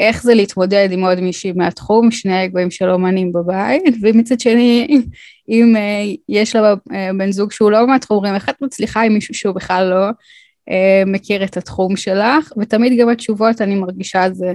איך 0.00 0.22
זה 0.22 0.34
להתמודד 0.34 0.88
עם 0.92 1.04
עוד 1.04 1.20
מישהי 1.20 1.52
מהתחום, 1.52 2.10
שני 2.10 2.44
אגואים 2.44 2.70
של 2.70 2.90
אומנים 2.90 3.32
בבית, 3.32 3.82
ומצד 4.02 4.40
שני, 4.40 4.86
אם 5.48 5.74
uh, 5.76 6.16
יש 6.28 6.56
לה 6.56 6.72
uh, 6.72 6.92
בן 7.18 7.32
זוג 7.32 7.52
שהוא 7.52 7.70
לא 7.70 7.86
מהתחום, 7.86 8.16
אומרים 8.16 8.34
איך 8.34 8.48
את 8.48 8.62
מצליחה 8.62 9.02
עם 9.02 9.12
מישהו 9.12 9.34
שהוא 9.34 9.54
בכלל 9.54 9.90
לא 9.90 10.08
uh, 10.10 11.06
מכיר 11.06 11.44
את 11.44 11.56
התחום 11.56 11.96
שלך, 11.96 12.52
ותמיד 12.58 13.00
גם 13.00 13.08
התשובות, 13.08 13.60
אני 13.60 13.74
מרגישה 13.74 14.30
זה 14.32 14.52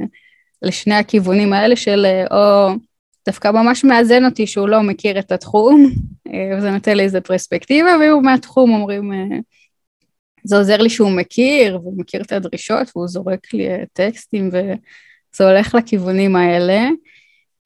לשני 0.61 0.95
הכיוונים 0.95 1.53
האלה 1.53 1.75
של 1.75 2.05
או 2.31 2.67
דווקא 3.25 3.51
ממש 3.51 3.83
מאזן 3.83 4.25
אותי 4.25 4.47
שהוא 4.47 4.69
לא 4.69 4.81
מכיר 4.83 5.19
את 5.19 5.31
התחום, 5.31 5.91
וזה 6.57 6.71
נותן 6.71 6.97
לי 6.97 7.03
איזה 7.03 7.21
פרספקטיבה, 7.21 7.89
ואם 8.01 8.11
הוא 8.11 8.23
מהתחום 8.23 8.73
אומרים, 8.73 9.11
זה 10.45 10.57
עוזר 10.57 10.77
לי 10.77 10.89
שהוא 10.89 11.11
מכיר, 11.11 11.79
והוא 11.81 11.99
מכיר 11.99 12.21
את 12.21 12.31
הדרישות, 12.31 12.91
והוא 12.95 13.07
זורק 13.07 13.53
לי 13.53 13.75
uh, 13.75 13.85
טקסטים, 13.93 14.49
ו... 14.53 14.57
זה 15.37 15.49
הולך 15.49 15.75
לכיוונים 15.75 16.35
האלה. 16.35 16.89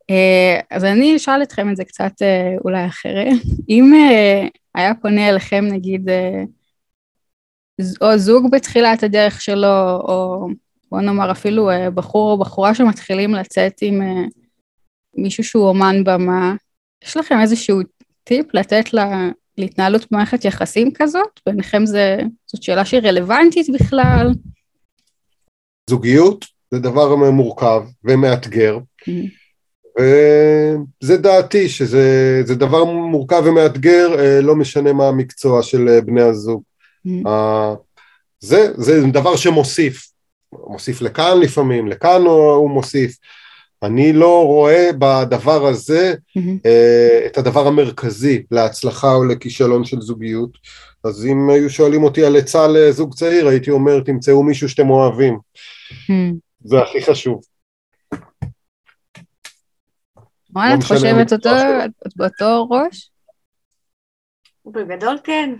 אה, 0.09 0.59
אז 0.71 0.83
אני 0.83 1.15
אשאל 1.15 1.43
אתכם 1.43 1.71
את 1.71 1.75
זה 1.75 1.85
קצת 1.85 2.11
אה, 2.21 2.55
אולי 2.63 2.85
אחרת. 2.85 3.27
אם 3.69 3.93
אה, 3.93 4.47
היה 4.75 4.93
פונה 4.95 5.29
אליכם 5.29 5.65
נגיד 5.71 6.09
או 8.01 8.17
זוג 8.17 8.51
בתחילת 8.51 9.03
הדרך 9.03 9.41
שלו, 9.41 9.99
או 10.07 10.47
בוא 10.91 11.01
נאמר 11.01 11.31
אפילו 11.31 11.69
בחור 11.93 12.31
או 12.31 12.39
בחורה 12.39 12.75
שמתחילים 12.75 13.33
לצאת 13.33 13.73
עם 13.81 14.01
מישהו 15.15 15.43
שהוא 15.43 15.67
אומן 15.67 16.03
במה, 16.03 16.55
יש 17.03 17.17
לכם 17.17 17.39
איזשהו 17.41 17.79
טיפ 18.23 18.53
לתת 18.53 18.93
להתנהלות 19.59 20.11
במערכת 20.11 20.45
יחסים 20.45 20.91
כזאת? 20.95 21.39
ביניכם 21.45 21.85
זה, 21.85 22.17
זאת 22.45 22.63
שאלה 22.63 22.85
שהיא 22.85 23.01
רלוונטית 23.01 23.67
בכלל? 23.73 24.33
זוגיות 25.89 26.45
זה 26.71 26.79
דבר 26.79 27.15
מורכב 27.15 27.83
ומאתגר, 28.03 28.79
Mm-hmm. 29.07 30.01
וזה 31.03 31.17
דעתי 31.17 31.69
שזה 31.69 32.55
דבר 32.55 32.83
מורכב 32.85 33.43
ומאתגר, 33.45 34.19
אה, 34.19 34.41
לא 34.41 34.55
משנה 34.55 34.93
מה 34.93 35.07
המקצוע 35.07 35.63
של 35.63 35.89
אה, 35.89 36.01
בני 36.01 36.21
הזוג. 36.21 36.63
Mm-hmm. 37.07 37.29
זה, 38.39 38.73
זה 38.77 39.01
דבר 39.01 39.35
שמוסיף, 39.35 40.11
מוסיף 40.67 41.01
לכאן 41.01 41.39
לפעמים, 41.39 41.87
לכאן 41.87 42.21
הוא 42.21 42.69
מוסיף. 42.69 43.17
אני 43.83 44.13
לא 44.13 44.45
רואה 44.45 44.89
בדבר 44.99 45.65
הזה 45.67 46.13
Mm-hmm. 46.37 46.67
את 47.27 47.37
הדבר 47.37 47.67
המרכזי 47.67 48.43
להצלחה 48.51 49.13
או 49.15 49.25
לכישלון 49.25 49.85
של 49.85 50.01
זוגיות. 50.01 50.57
אז 51.03 51.25
אם 51.25 51.49
היו 51.49 51.69
שואלים 51.69 52.03
אותי 52.03 52.25
על 52.25 52.35
עצה 52.35 52.67
לזוג 52.67 53.13
צעיר, 53.13 53.47
הייתי 53.47 53.71
אומר, 53.71 53.99
תמצאו 53.99 54.43
מישהו 54.43 54.69
שאתם 54.69 54.89
אוהבים. 54.89 55.39
Mm-hmm. 55.91 56.35
זה 56.63 56.81
הכי 56.81 57.01
חשוב. 57.01 57.41
וואלה, 60.53 60.75
את 60.75 60.83
חושבת 60.83 61.33
אותו, 61.33 61.49
את 62.07 62.11
באותו 62.15 62.67
ראש? 62.69 63.11
בגדול 64.65 65.17
כן. 65.23 65.55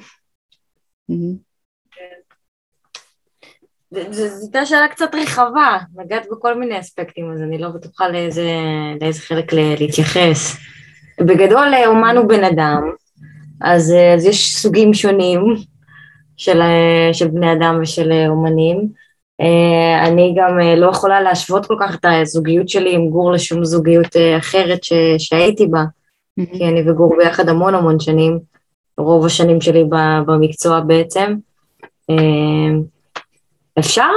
זו 3.91 4.23
הייתה 4.41 4.65
שאלה 4.65 4.87
קצת 4.87 5.15
רחבה, 5.23 5.77
נגעת 5.95 6.27
בכל 6.31 6.59
מיני 6.59 6.79
אספקטים, 6.79 7.31
אז 7.33 7.41
אני 7.41 7.57
לא 7.57 7.69
בטוחה 7.69 8.09
לאיזה, 8.09 8.49
לאיזה 9.01 9.21
חלק 9.21 9.53
להתייחס. 9.53 10.57
בגדול 11.19 11.67
אומן 11.85 12.17
הוא 12.17 12.25
בן 12.25 12.43
אדם, 12.43 12.91
אז, 13.61 13.93
אז 14.15 14.25
יש 14.25 14.55
סוגים 14.55 14.93
שונים 14.93 15.55
של, 16.37 16.61
של 17.13 17.27
בני 17.27 17.53
אדם 17.53 17.79
ושל 17.81 18.11
אומנים. 18.29 18.87
אני 20.03 20.35
גם 20.37 20.59
לא 20.77 20.89
יכולה 20.89 21.21
להשוות 21.21 21.65
כל 21.65 21.75
כך 21.79 21.95
את 21.95 22.05
הזוגיות 22.05 22.69
שלי 22.69 22.95
עם 22.95 23.09
גור 23.09 23.31
לשום 23.31 23.65
זוגיות 23.65 24.15
אחרת 24.37 24.83
ש, 24.83 24.93
שהייתי 25.17 25.67
בה, 25.67 25.83
mm-hmm. 25.83 26.57
כי 26.57 26.65
אני 26.65 26.89
וגור 26.89 27.17
ביחד 27.17 27.49
המון 27.49 27.75
המון 27.75 27.99
שנים, 27.99 28.39
רוב 28.97 29.25
השנים 29.25 29.61
שלי 29.61 29.83
במקצוע 30.25 30.79
בעצם. 30.79 31.35
אפשר 33.79 34.11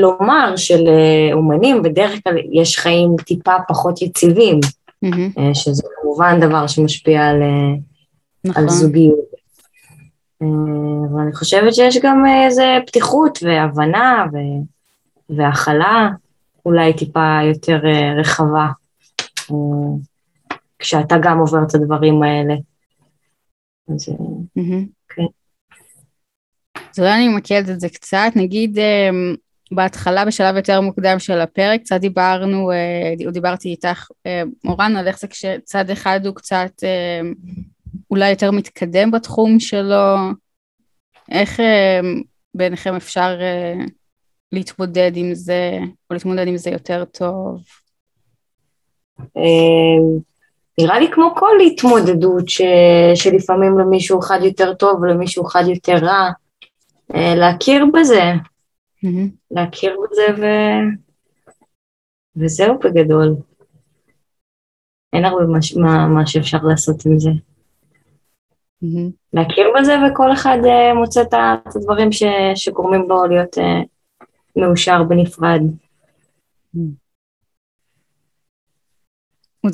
לומר 0.00 0.56
שלאומנים 0.56 1.82
בדרך 1.82 2.12
כלל 2.24 2.34
יש 2.52 2.78
חיים 2.78 3.16
טיפה 3.26 3.54
פחות 3.68 4.02
יציבים, 4.02 4.60
mm-hmm. 5.04 5.40
שזה 5.54 5.82
כמובן 6.00 6.40
דבר 6.40 6.66
שמשפיע 6.66 7.26
על, 7.26 7.42
נכון. 8.44 8.62
על 8.62 8.68
זוגיות. 8.68 9.28
ואני 11.14 11.32
חושבת 11.34 11.74
שיש 11.74 11.98
גם 12.02 12.24
איזה 12.26 12.78
פתיחות 12.86 13.38
והבנה 13.42 14.24
ו... 14.32 14.36
והכלה 15.36 16.08
אולי 16.66 16.92
טיפה 16.92 17.38
יותר 17.44 17.80
רחבה, 18.20 18.66
כשאתה 20.78 21.18
גם 21.22 21.38
עובר 21.38 21.62
את 21.68 21.74
הדברים 21.74 22.22
האלה. 22.22 22.54
אז 23.88 24.04
כן. 24.54 24.84
אז 26.98 27.02
אולי 27.02 27.14
אני 27.14 27.28
אמקד 27.28 27.68
את 27.70 27.80
זה 27.80 27.88
קצת, 27.88 28.32
נגיד 28.34 28.78
בהתחלה 29.72 30.24
בשלב 30.24 30.56
יותר 30.56 30.80
מוקדם 30.80 31.18
של 31.18 31.40
הפרק, 31.40 31.80
קצת 31.80 32.00
דיברנו, 32.00 32.70
דיברתי 33.32 33.68
איתך 33.68 34.08
מורן 34.64 34.96
על 34.96 35.08
איך 35.08 35.20
זה 35.20 35.26
כשצד 35.26 35.90
אחד 35.90 36.26
הוא 36.26 36.34
קצת 36.34 36.70
אולי 38.10 38.30
יותר 38.30 38.50
מתקדם 38.50 39.10
בתחום 39.10 39.60
שלו, 39.60 40.14
איך 41.30 41.60
אה, 41.60 42.00
ביניכם 42.54 42.94
אפשר 42.94 43.38
אה, 43.40 43.84
להתמודד 44.52 45.12
עם 45.14 45.34
זה, 45.34 45.78
או 46.10 46.14
להתמודד 46.14 46.48
עם 46.48 46.56
זה 46.56 46.70
יותר 46.70 47.04
טוב? 47.04 47.62
אה, 49.36 50.22
נראה 50.80 51.00
לי 51.00 51.08
כמו 51.12 51.34
כל 51.36 51.60
התמודדות 51.66 52.48
ש... 52.48 52.62
שלפעמים 53.14 53.78
למישהו 53.78 54.20
אחד 54.20 54.38
יותר 54.42 54.74
טוב 54.74 55.02
ולמישהו 55.02 55.46
אחד 55.46 55.62
יותר 55.68 55.96
רע, 55.96 56.12
אה, 56.12 56.30
להכיר 57.14 57.84
בזה. 57.94 58.22
להכיר 59.50 59.96
בזה 60.02 60.26
ו... 60.40 60.44
וזהו 62.36 62.78
בגדול. 62.78 63.36
אין 65.12 65.24
הרבה 65.24 65.44
מה, 65.44 65.62
ש- 65.62 65.76
מה, 65.76 66.06
מה 66.06 66.26
שאפשר 66.26 66.58
לעשות 66.62 67.06
עם 67.06 67.18
זה. 67.18 67.30
להכיר 69.32 69.66
בזה 69.78 69.92
וכל 69.92 70.32
אחד 70.32 70.58
אה, 70.64 70.94
מוצא 70.94 71.22
את 71.22 71.34
הדברים 71.76 72.12
ש... 72.12 72.22
שגורמים 72.54 73.08
לו 73.08 73.26
להיות 73.26 73.58
אה, 73.58 73.80
מאושר 74.56 75.02
בנפרד. 75.02 75.60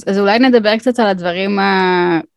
אז 0.06 0.18
אולי 0.18 0.38
נדבר 0.38 0.78
קצת 0.78 0.98
על 0.98 1.06
הדברים 1.06 1.58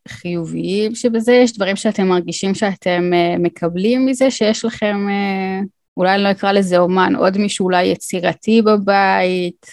החיוביים 0.08 0.96
שבזה, 0.96 1.34
יש 1.34 1.54
דברים 1.54 1.76
שאתם 1.76 2.08
מרגישים 2.08 2.56
שאתם 2.56 3.14
אה, 3.14 3.36
מקבלים 3.40 4.06
מזה, 4.06 4.32
שיש 4.32 4.66
לכם, 4.66 4.96
אה, 5.10 5.60
אולי 5.98 6.16
אני 6.16 6.24
לא 6.24 6.32
אקרא 6.32 6.52
לזה 6.52 6.78
אומן, 6.78 7.16
עוד 7.16 7.38
מישהו 7.38 7.66
אולי 7.66 7.86
יצירתי 7.86 8.62
בבית. 8.62 9.66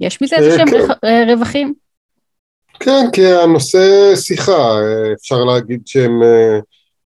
יש 0.00 0.22
מזה 0.22 0.36
אה, 0.36 0.40
איזה 0.40 0.56
שהם 0.56 0.70
כן. 0.70 0.76
רווח- 0.76 0.98
רווחים? 1.28 1.74
כן, 2.80 3.06
כי 3.12 3.26
הנושא 3.26 4.12
שיחה, 4.16 4.78
אפשר 5.20 5.44
להגיד 5.44 5.82
שהם 5.86 6.20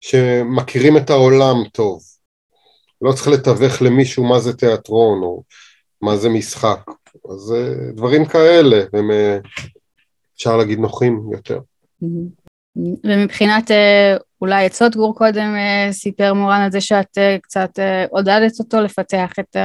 שמכירים 0.01 0.97
את 0.97 1.09
העולם 1.09 1.55
טוב. 1.71 2.01
לא 3.01 3.11
צריך 3.11 3.27
לתווך 3.27 3.81
למישהו 3.81 4.23
מה 4.23 4.39
זה 4.39 4.53
תיאטרון 4.57 5.23
או 5.23 5.43
מה 6.01 6.17
זה 6.17 6.29
משחק. 6.29 6.79
אז 7.30 7.53
אה, 7.53 7.91
דברים 7.91 8.26
כאלה, 8.26 8.84
הם 8.93 9.11
אה, 9.11 9.38
אפשר 10.36 10.57
להגיד 10.57 10.80
נוחים 10.80 11.30
יותר. 11.32 11.59
ומבחינת 13.03 13.72
אה, 13.72 14.18
אולי 14.41 14.66
עצות, 14.66 14.95
גור 14.95 15.16
קודם 15.18 15.55
סיפר 15.91 16.34
מורן 16.34 16.61
על 16.61 16.72
זה 16.72 16.82
שאת 16.82 17.18
קצת 17.41 17.70
עודדת 18.09 18.59
אותו 18.59 18.82
לפתח 18.82 19.32
את 19.39 19.55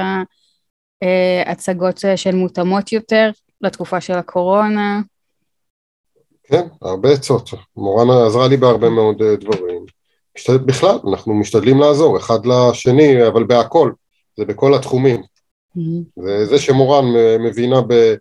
ההצגות 1.46 2.00
שהן 2.16 2.36
מותאמות 2.36 2.92
יותר 2.92 3.30
לתקופה 3.60 4.00
של 4.00 4.12
הקורונה. 4.12 5.00
כן, 6.44 6.66
הרבה 6.82 7.12
עצות. 7.12 7.50
מורנה 7.76 8.26
עזרה 8.26 8.48
לי 8.48 8.56
בהרבה 8.56 8.90
מאוד 8.90 9.22
דברים. 9.22 9.84
בכלל, 10.66 10.98
אנחנו 11.10 11.34
משתדלים 11.34 11.80
לעזור 11.80 12.18
אחד 12.18 12.46
לשני, 12.46 13.26
אבל 13.26 13.44
בהכל, 13.44 13.92
זה 14.36 14.44
בכל 14.44 14.74
התחומים. 14.74 15.22
זה, 16.16 16.46
זה 16.46 16.58
שמורן 16.58 17.04
אה, 17.16 17.36
מבינה 17.38 17.80
ב, 17.88 18.14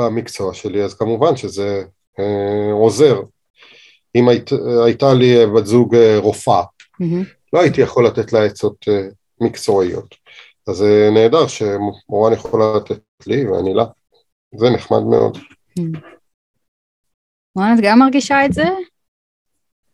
במקצוע 0.00 0.54
שלי, 0.54 0.82
אז 0.82 0.94
כמובן 0.94 1.36
שזה 1.36 1.82
אה, 2.18 2.72
עוזר. 2.72 3.20
אם 4.14 4.28
היית, 4.28 4.50
הייתה 4.84 5.14
לי 5.14 5.40
אה, 5.40 5.46
בת 5.46 5.66
זוג 5.66 5.94
אה, 5.94 6.18
רופאה, 6.18 6.62
לא 7.52 7.60
הייתי 7.60 7.80
יכול 7.80 8.06
לתת 8.06 8.32
לה 8.32 8.44
עצות 8.44 8.88
אה, 8.88 9.08
מקצועיות. 9.40 10.14
אז 10.68 10.76
זה 10.76 11.08
נהדר 11.14 11.46
שמורן 11.46 12.32
יכולה 12.32 12.76
לתת 12.76 13.00
לי 13.26 13.46
ואני 13.46 13.74
לה. 13.74 13.84
זה 14.56 14.70
נחמד 14.70 15.02
מאוד. 15.02 15.38
מורן, 17.56 17.74
את 17.78 17.82
גם 17.82 17.98
מרגישה 17.98 18.44
את 18.44 18.52
זה? 18.52 18.64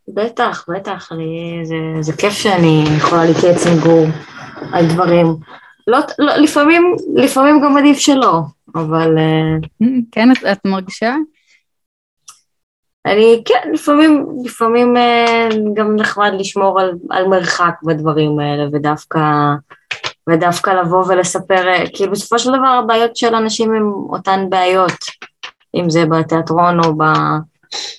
בטח, 0.09 0.67
בטח, 0.69 1.13
אני, 1.13 1.61
זה, 1.65 1.75
זה 2.01 2.13
כיף 2.13 2.33
שאני 2.33 2.85
יכולה 2.99 3.25
להתייעץ 3.25 3.67
עם 3.67 3.81
גור 3.83 4.07
על 4.73 4.87
דברים. 4.87 5.27
לא, 5.87 5.99
לא, 6.19 6.37
לפעמים, 6.37 6.97
לפעמים 7.15 7.61
גם 7.61 7.77
עדיף 7.77 7.99
שלא, 7.99 8.41
אבל 8.75 9.17
uh, 9.17 9.87
כן, 10.13 10.33
את, 10.33 10.45
את 10.53 10.59
מרגישה? 10.65 11.15
אני, 13.07 13.43
כן, 13.45 13.71
לפעמים, 13.73 14.27
לפעמים 14.45 14.97
uh, 14.97 15.55
גם 15.75 15.97
נחמד 15.97 16.33
לשמור 16.39 16.81
על, 16.81 16.93
על 17.11 17.27
מרחק 17.29 17.75
בדברים 17.83 18.39
האלה, 18.39 18.65
ודווקא, 18.73 19.21
ודווקא 20.29 20.71
לבוא 20.71 21.05
ולספר, 21.09 21.69
אה, 21.69 21.85
כאילו 21.95 22.13
בסופו 22.13 22.39
של 22.39 22.51
דבר 22.51 22.81
הבעיות 22.85 23.17
של 23.17 23.35
אנשים 23.35 23.75
הן 23.75 23.83
אותן 24.09 24.47
בעיות, 24.51 24.99
אם 25.75 25.91
זה 25.91 26.05
בתיאטרון 26.07 26.85
או 26.85 26.97
ב, 26.97 27.05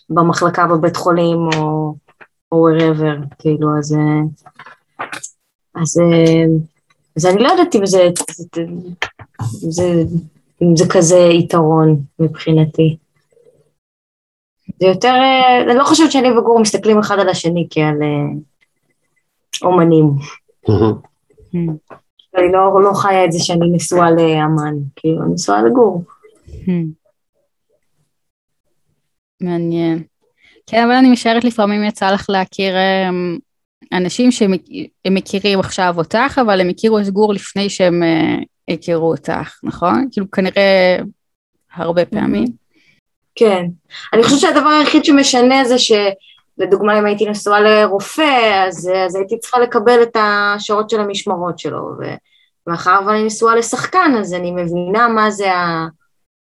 במחלקה 0.09 0.67
בבית 0.67 0.95
חולים 0.95 1.37
או, 1.37 1.95
או 2.51 2.69
wherever, 2.69 3.35
כאילו, 3.39 3.77
אז, 3.77 3.93
אה, 3.93 4.21
אז, 5.81 5.99
אה, 5.99 6.45
אז 7.17 7.25
אני 7.25 7.43
לא 7.43 7.47
יודעת 7.47 7.75
אם 7.75 7.85
זה, 7.85 8.09
זה, 8.35 8.63
זה, 9.69 10.03
אם 10.61 10.75
זה 10.75 10.85
כזה 10.89 11.17
יתרון 11.17 12.01
מבחינתי. 12.19 12.97
זה 14.79 14.87
יותר, 14.87 15.07
אה, 15.07 15.61
אני 15.61 15.77
לא 15.77 15.83
חושבת 15.83 16.11
שאני 16.11 16.31
וגור 16.31 16.59
מסתכלים 16.59 16.99
אחד 16.99 17.19
על 17.19 17.29
השני 17.29 17.67
כעל 17.69 18.03
אה, 18.03 18.37
אומנים. 19.61 20.05
אני 22.37 22.51
לא, 22.51 22.81
לא 22.83 22.93
חיה 22.93 23.25
את 23.25 23.31
זה 23.31 23.39
שאני 23.39 23.69
נשואה 23.71 24.11
לאמן, 24.11 24.75
כאילו, 24.95 25.23
אני 25.23 25.33
נשואה 25.33 25.61
לגור. 25.61 26.03
מעניין. 29.41 30.03
כן, 30.67 30.83
אבל 30.83 30.91
אני 30.91 31.11
משערת 31.11 31.43
לפעמים 31.43 31.83
יצא 31.83 32.11
לך 32.11 32.25
להכיר 32.29 32.73
אמ, 32.77 33.37
אנשים 33.93 34.31
שהם 34.31 34.51
מכירים 35.11 35.59
עכשיו 35.59 35.93
אותך, 35.97 36.39
אבל 36.41 36.61
הם 36.61 36.69
הכירו 36.69 36.99
את 36.99 37.09
גור 37.09 37.33
לפני 37.33 37.69
שהם 37.69 38.03
אה, 38.03 38.35
הכירו 38.73 39.11
אותך, 39.11 39.59
נכון? 39.63 40.07
כאילו 40.11 40.31
כנראה 40.31 40.97
הרבה 41.75 42.05
פעמים. 42.05 42.47
כן. 43.35 43.65
אני 44.13 44.23
חושבת 44.23 44.39
שהדבר 44.39 44.69
היחיד 44.69 45.05
שמשנה 45.05 45.65
זה 45.65 45.75
שלדוגמה 45.77 46.99
אם 46.99 47.05
הייתי 47.05 47.29
נשואה 47.29 47.59
לרופא, 47.61 48.63
אז, 48.67 48.91
אז 49.05 49.15
הייתי 49.15 49.39
צריכה 49.39 49.59
לקבל 49.59 50.03
את 50.03 50.17
השעות 50.19 50.89
של 50.89 50.99
המשמרות 50.99 51.59
שלו, 51.59 51.91
ומאחר 52.67 52.99
ואני 53.07 53.23
נשואה 53.23 53.55
לשחקן, 53.55 54.11
אז 54.19 54.33
אני 54.33 54.51
מבינה 54.51 55.07
מה 55.07 55.31
זה 55.31 55.53
ה... 55.53 55.87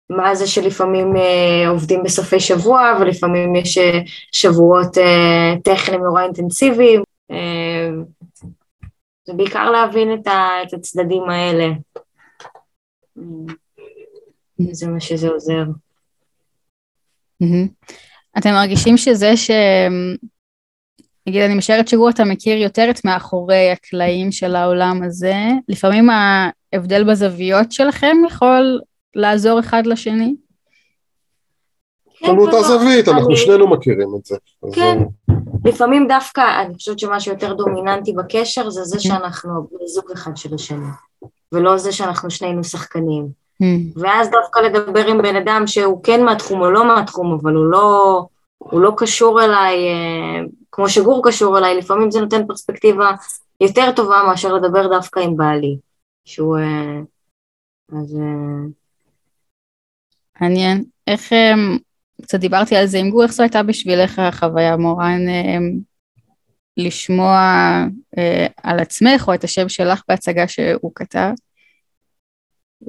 מה 0.09 0.35
זה 0.35 0.47
שלפעמים 0.47 1.15
אה, 1.17 1.69
עובדים 1.69 2.03
בסופי 2.03 2.39
שבוע 2.39 2.97
ולפעמים 2.99 3.55
יש 3.55 3.77
אה, 3.77 3.99
שבועות 4.31 4.97
אה, 4.97 5.53
טכניים 5.63 6.03
נורא 6.03 6.23
אינטנסיביים. 6.23 7.03
אה, 7.31 7.89
זה 9.27 9.33
בעיקר 9.33 9.71
להבין 9.71 10.13
את, 10.13 10.27
ה, 10.27 10.47
את 10.67 10.73
הצדדים 10.73 11.23
האלה. 11.29 11.67
אה, 13.17 13.23
זה 14.71 14.87
מה 14.87 14.99
שזה 14.99 15.27
עוזר. 15.29 15.63
מהמם. 17.41 17.67
אתם 18.37 18.49
מרגישים 18.49 18.97
שזה 18.97 19.37
ש... 19.37 19.51
נגיד, 21.27 21.41
אני 21.41 21.55
משערת 21.55 21.87
שגור 21.87 22.09
אתה 22.09 22.25
מכיר 22.25 22.57
יותר 22.57 22.89
את 22.89 23.05
מאחורי 23.05 23.71
הקלעים 23.71 24.31
של 24.31 24.55
העולם 24.55 25.03
הזה, 25.03 25.35
לפעמים 25.67 26.09
ההבדל 26.09 27.03
בזוויות 27.03 27.71
שלכם 27.71 28.17
יכול 28.27 28.79
לעזור 29.15 29.59
אחד 29.59 29.85
לשני? 29.85 30.35
כן, 32.21 32.27
יש 32.27 32.29
לנו 32.29 32.41
אותה 32.45 32.57
בטח. 32.57 32.67
זווית, 32.67 33.07
אנחנו 33.07 33.27
אני- 33.27 33.37
שנינו 33.37 33.67
מכירים 33.67 34.09
את 34.19 34.25
זה. 34.25 34.37
כן. 34.73 34.97
אה, 35.29 35.35
לפעמים 35.65 36.07
דווקא, 36.07 36.61
אני 36.61 36.73
חושבת 36.75 36.99
שמה 36.99 37.19
שיותר 37.19 37.53
דומיננטי 37.53 38.13
בקשר 38.13 38.69
זה 38.69 38.83
זה 38.83 38.99
שאנחנו 38.99 39.67
זוג 39.85 40.11
אחד 40.13 40.37
של 40.37 40.55
השני, 40.55 40.85
ולא 41.51 41.77
זה 41.77 41.91
שאנחנו 41.91 42.29
שנינו 42.31 42.63
שחקנים. 42.63 43.27
ואז 43.95 44.29
דווקא 44.31 44.59
לדבר 44.59 45.07
עם 45.07 45.21
בן 45.21 45.35
אדם 45.35 45.63
שהוא 45.67 46.03
כן 46.03 46.23
מהתחום 46.25 46.61
או 46.61 46.71
לא 46.71 46.87
מהתחום, 46.87 47.37
אבל 47.41 47.53
הוא 47.55 47.65
לא, 47.65 48.21
הוא 48.57 48.81
לא 48.81 48.91
קשור 48.97 49.41
אליי, 49.43 49.75
אה, 49.87 50.43
כמו 50.71 50.89
שגור 50.89 51.21
קשור 51.27 51.57
אליי, 51.57 51.77
לפעמים 51.77 52.11
זה 52.11 52.21
נותן 52.21 52.47
פרספקטיבה 52.47 53.11
יותר 53.61 53.91
טובה 53.95 54.23
מאשר 54.27 54.53
לדבר 54.53 54.87
דווקא 54.87 55.19
עם 55.19 55.37
בעלי, 55.37 55.77
שהוא... 56.25 56.57
אה, 56.57 56.99
אז... 58.01 58.15
אה, 58.15 58.67
מעניין. 60.41 60.83
איך, 61.07 61.33
קצת 62.21 62.39
דיברתי 62.39 62.75
על 62.75 62.85
זה 62.85 62.97
עם 62.97 63.09
גור, 63.09 63.23
איך 63.23 63.31
זו 63.31 63.43
הייתה 63.43 63.63
בשבילך 63.63 64.19
החוויה, 64.19 64.77
מורן, 64.77 65.29
אמ, 65.29 65.79
לשמוע 66.77 67.39
אה, 68.17 68.47
על 68.63 68.79
עצמך 68.79 69.27
או 69.27 69.33
את 69.33 69.43
השם 69.43 69.69
שלך 69.69 70.01
בהצגה 70.07 70.47
שהוא 70.47 70.91
כתב? 70.95 71.29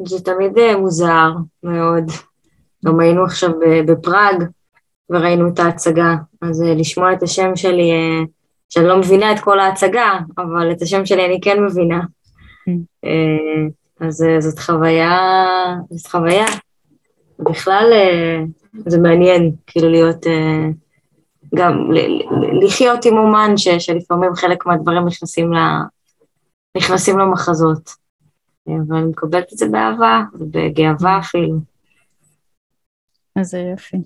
זה 0.07 0.25
תמיד 0.25 0.59
אה, 0.59 0.77
מוזר 0.77 1.31
מאוד. 1.63 2.05
גם 2.87 3.01
היינו 3.01 3.25
עכשיו 3.25 3.51
בפראג 3.87 4.45
וראינו 5.11 5.49
את 5.49 5.59
ההצגה, 5.59 6.15
אז 6.43 6.63
אה, 6.63 6.75
לשמוע 6.75 7.13
את 7.13 7.23
השם 7.23 7.57
שלי, 7.57 7.91
שאני 8.69 8.87
לא 8.87 8.99
מבינה 8.99 9.33
את 9.33 9.41
כל 9.41 9.61
ההצגה, 9.61 10.19
אבל 10.39 10.73
את 10.73 10.83
השם 10.83 11.07
שלי 11.07 11.27
אני 11.27 11.39
כן 11.43 11.65
מבינה. 11.65 12.01
אה, 13.05 13.67
אז 14.01 14.25
זאת 14.39 14.59
חוויה, 14.59 15.19
זאת 15.91 16.07
חוויה. 16.07 16.47
בכלל 17.39 17.93
זה 18.77 18.99
מעניין, 18.99 19.55
כאילו 19.67 19.91
להיות, 19.91 20.27
אה, 20.27 20.69
גם 21.55 21.91
לחיות 22.63 23.05
עם 23.05 23.17
אומן 23.19 23.57
ש, 23.57 23.69
שלפעמים 23.69 24.35
חלק 24.35 24.67
מהדברים 24.67 25.07
נכנסים, 25.07 25.53
ל, 25.53 25.59
נכנסים 26.77 27.19
למחזות. 27.19 27.91
אבל 28.67 28.97
אני 28.97 29.07
מקבלת 29.07 29.53
את 29.53 29.59
זה 29.59 29.67
באהבה 29.69 30.23
ובגאווה 30.35 31.19
אפילו. 31.19 31.59
אז 33.37 33.47
זה 33.47 33.59
יופי. 33.59 33.97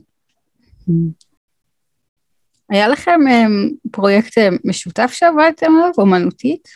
היה 2.70 2.88
לכם 2.88 3.20
um, 3.26 3.74
פרויקט 3.90 4.38
אה, 4.38 4.48
משותף 4.64 5.10
שעבדתם 5.12 5.66
עליו, 5.66 5.90
אומנותית? 5.98 6.68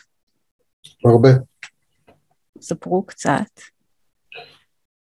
הרבה. 1.05 1.29
ספרו 2.61 3.03
קצת. 3.03 3.70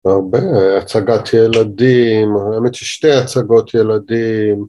הרבה, 0.05 0.39
הצגת 0.79 1.33
ילדים, 1.33 2.37
האמת 2.37 2.75
ששתי 2.75 3.13
הצגות 3.13 3.75
ילדים, 3.75 4.67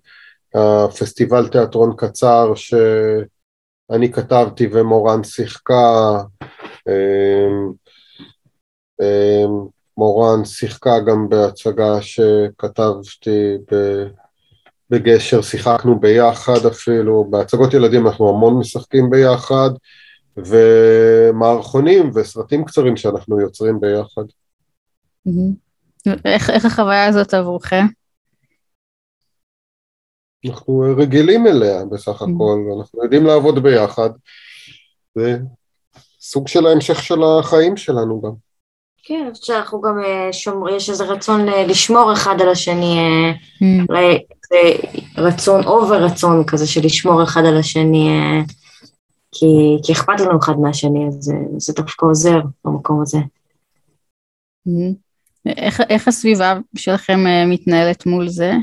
הפסטיבל 0.56 1.48
תיאטרון 1.48 1.94
קצר 1.98 2.56
שאני 2.56 4.12
כתבתי 4.12 4.70
ומורן 4.72 5.24
שיחקה, 5.24 6.18
אמ, 6.88 7.72
אמ, 9.02 9.68
מורן 9.98 10.46
שיחקה 10.46 11.00
גם 11.00 11.30
בהצגה 11.30 12.02
שכתבתי 12.02 13.58
בגשר, 14.90 15.42
שיחקנו 15.42 16.00
ביחד 16.00 16.66
אפילו, 16.72 17.28
בהצגות 17.30 17.74
ילדים 17.74 18.08
אנחנו 18.08 18.30
המון 18.30 18.60
משחקים 18.60 19.10
ביחד, 19.10 19.70
ומערכונים 20.38 22.12
וסרטים 22.16 22.66
קצרים 22.66 22.98
שאנחנו 22.98 23.40
יוצרים 23.42 23.80
ביחד. 23.80 24.24
איך, 26.26 26.50
איך 26.50 26.66
החוויה 26.66 27.06
הזאת 27.06 27.34
עבורכם? 27.34 27.86
אנחנו 30.46 30.84
רגילים 30.98 31.48
אליה 31.48 31.86
בסך 31.92 32.22
הכל, 32.22 32.60
ואנחנו 32.70 33.04
יודעים 33.04 33.26
לעבוד 33.26 33.64
ביחד. 33.64 34.10
זה 35.16 35.38
סוג 36.22 36.48
של 36.48 36.66
ההמשך 36.68 37.04
של 37.04 37.20
החיים 37.24 37.78
שלנו 37.78 38.22
גם. 38.22 38.32
כן, 39.04 39.22
אני 39.24 39.32
חושבת 39.32 39.46
שאנחנו 39.46 39.82
גם 39.82 40.00
אה, 40.04 40.34
שומרים, 40.34 40.76
יש 40.76 40.90
איזה 40.90 41.04
רצון 41.04 41.50
אה, 41.50 41.66
לשמור 41.68 42.14
אחד 42.14 42.42
על 42.42 42.50
השני, 42.50 42.98
אה, 43.00 44.18
זה 44.50 44.88
רצון, 45.18 45.64
אובר 45.64 46.04
רצון 46.04 46.44
כזה 46.48 46.68
של 46.68 46.82
לשמור 46.86 47.24
אחד 47.24 47.42
על 47.46 47.58
השני, 47.58 48.10
כי, 49.32 49.46
כי 49.84 49.92
אכפת 49.92 50.20
לנו 50.20 50.40
אחד 50.40 50.54
מהשני, 50.62 51.08
אז 51.08 51.14
זה, 51.20 51.34
זה 51.58 51.74
דווקא 51.74 52.06
עוזר 52.06 52.40
במקום 52.66 53.02
הזה. 53.02 53.18
איך, 55.48 55.82
איך 55.90 56.08
הסביבה 56.08 56.58
שלכם 56.76 57.20
מתנהלת 57.48 58.06
מול 58.06 58.28
זה, 58.30 58.54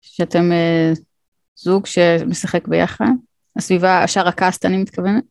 שאתם 0.00 0.50
זוג 1.56 1.86
שמשחק 1.86 2.68
ביחד? 2.68 3.06
הסביבה, 3.56 4.06
שאר 4.06 4.28
הקאסט 4.28 4.66
אני 4.66 4.76
מתכוונת? 4.76 5.24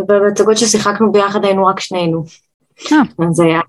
ובהצגות 0.00 0.58
ששיחקנו 0.58 1.12
ביחד 1.12 1.44
היינו 1.44 1.66
רק 1.66 1.80
שנינו. 1.80 2.24
אה. 2.92 3.28
אז 3.28 3.40
היה... 3.40 3.60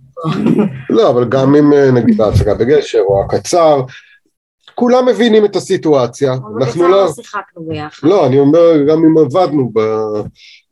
לא, 0.90 1.10
אבל 1.10 1.30
גם 1.30 1.56
אם 1.56 1.74
אה, 1.74 1.92
נגיד 1.92 2.22
ההצגה 2.22 2.54
בגשר 2.54 3.00
או 3.00 3.24
הקצר, 3.26 3.82
כולם 4.76 5.06
מבינים 5.06 5.46
את 5.46 5.56
הסיטואציה. 5.56 6.34
אנחנו 6.62 6.88
לא... 6.88 7.06
אבל 7.06 7.14
שיחקנו 7.14 7.64
ביחד. 7.68 8.08
לא, 8.08 8.28
אני 8.28 8.40
אומר, 8.40 8.84
גם 8.90 8.98
אם 8.98 9.18
עבדנו 9.18 9.72
ב... 9.74 9.80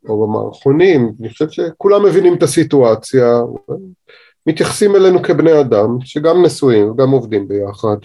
או 0.09 0.27
במערכונים, 0.27 1.13
אני 1.19 1.29
חושב 1.29 1.49
שכולם 1.49 2.05
מבינים 2.05 2.33
את 2.33 2.43
הסיטואציה, 2.43 3.39
מתייחסים 4.47 4.95
אלינו 4.95 5.23
כבני 5.23 5.59
אדם, 5.61 5.97
שגם 6.03 6.45
נשואים 6.45 6.91
וגם 6.91 7.09
עובדים 7.09 7.47
ביחד. 7.47 7.97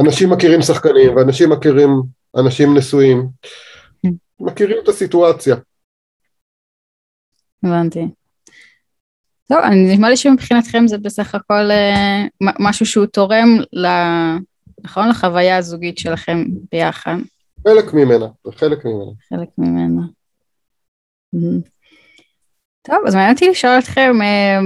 אנשים 0.00 0.30
מכירים 0.30 0.62
שחקנים 0.62 1.16
ואנשים 1.16 1.50
מכירים 1.50 1.90
אנשים 2.36 2.76
נשואים. 2.76 3.28
מכירים 4.40 4.76
את 4.82 4.88
הסיטואציה. 4.88 5.56
הבנתי. 7.62 8.08
טוב, 9.48 9.58
נשמע 9.72 10.08
לי 10.08 10.16
שמבחינתכם 10.16 10.86
זה 10.86 10.98
בסך 10.98 11.34
הכל 11.34 11.70
אה, 11.70 12.24
משהו 12.58 12.86
שהוא 12.86 13.06
תורם, 13.06 13.48
ל... 13.72 13.86
נכון? 14.84 15.08
לחוויה 15.08 15.56
הזוגית 15.56 15.98
שלכם 15.98 16.44
ביחד. 16.72 17.16
חלק 17.68 17.94
ממנה, 17.94 18.26
זה 18.44 18.52
חלק 18.52 18.84
ממנה. 18.84 19.10
חלק 19.28 19.48
ממנה. 19.58 20.02
טוב, 22.82 22.98
אז 23.06 23.14
מעניין 23.14 23.34
אותי 23.34 23.48
לשאול 23.48 23.78
אתכם 23.78 24.22
אה, 24.22 24.58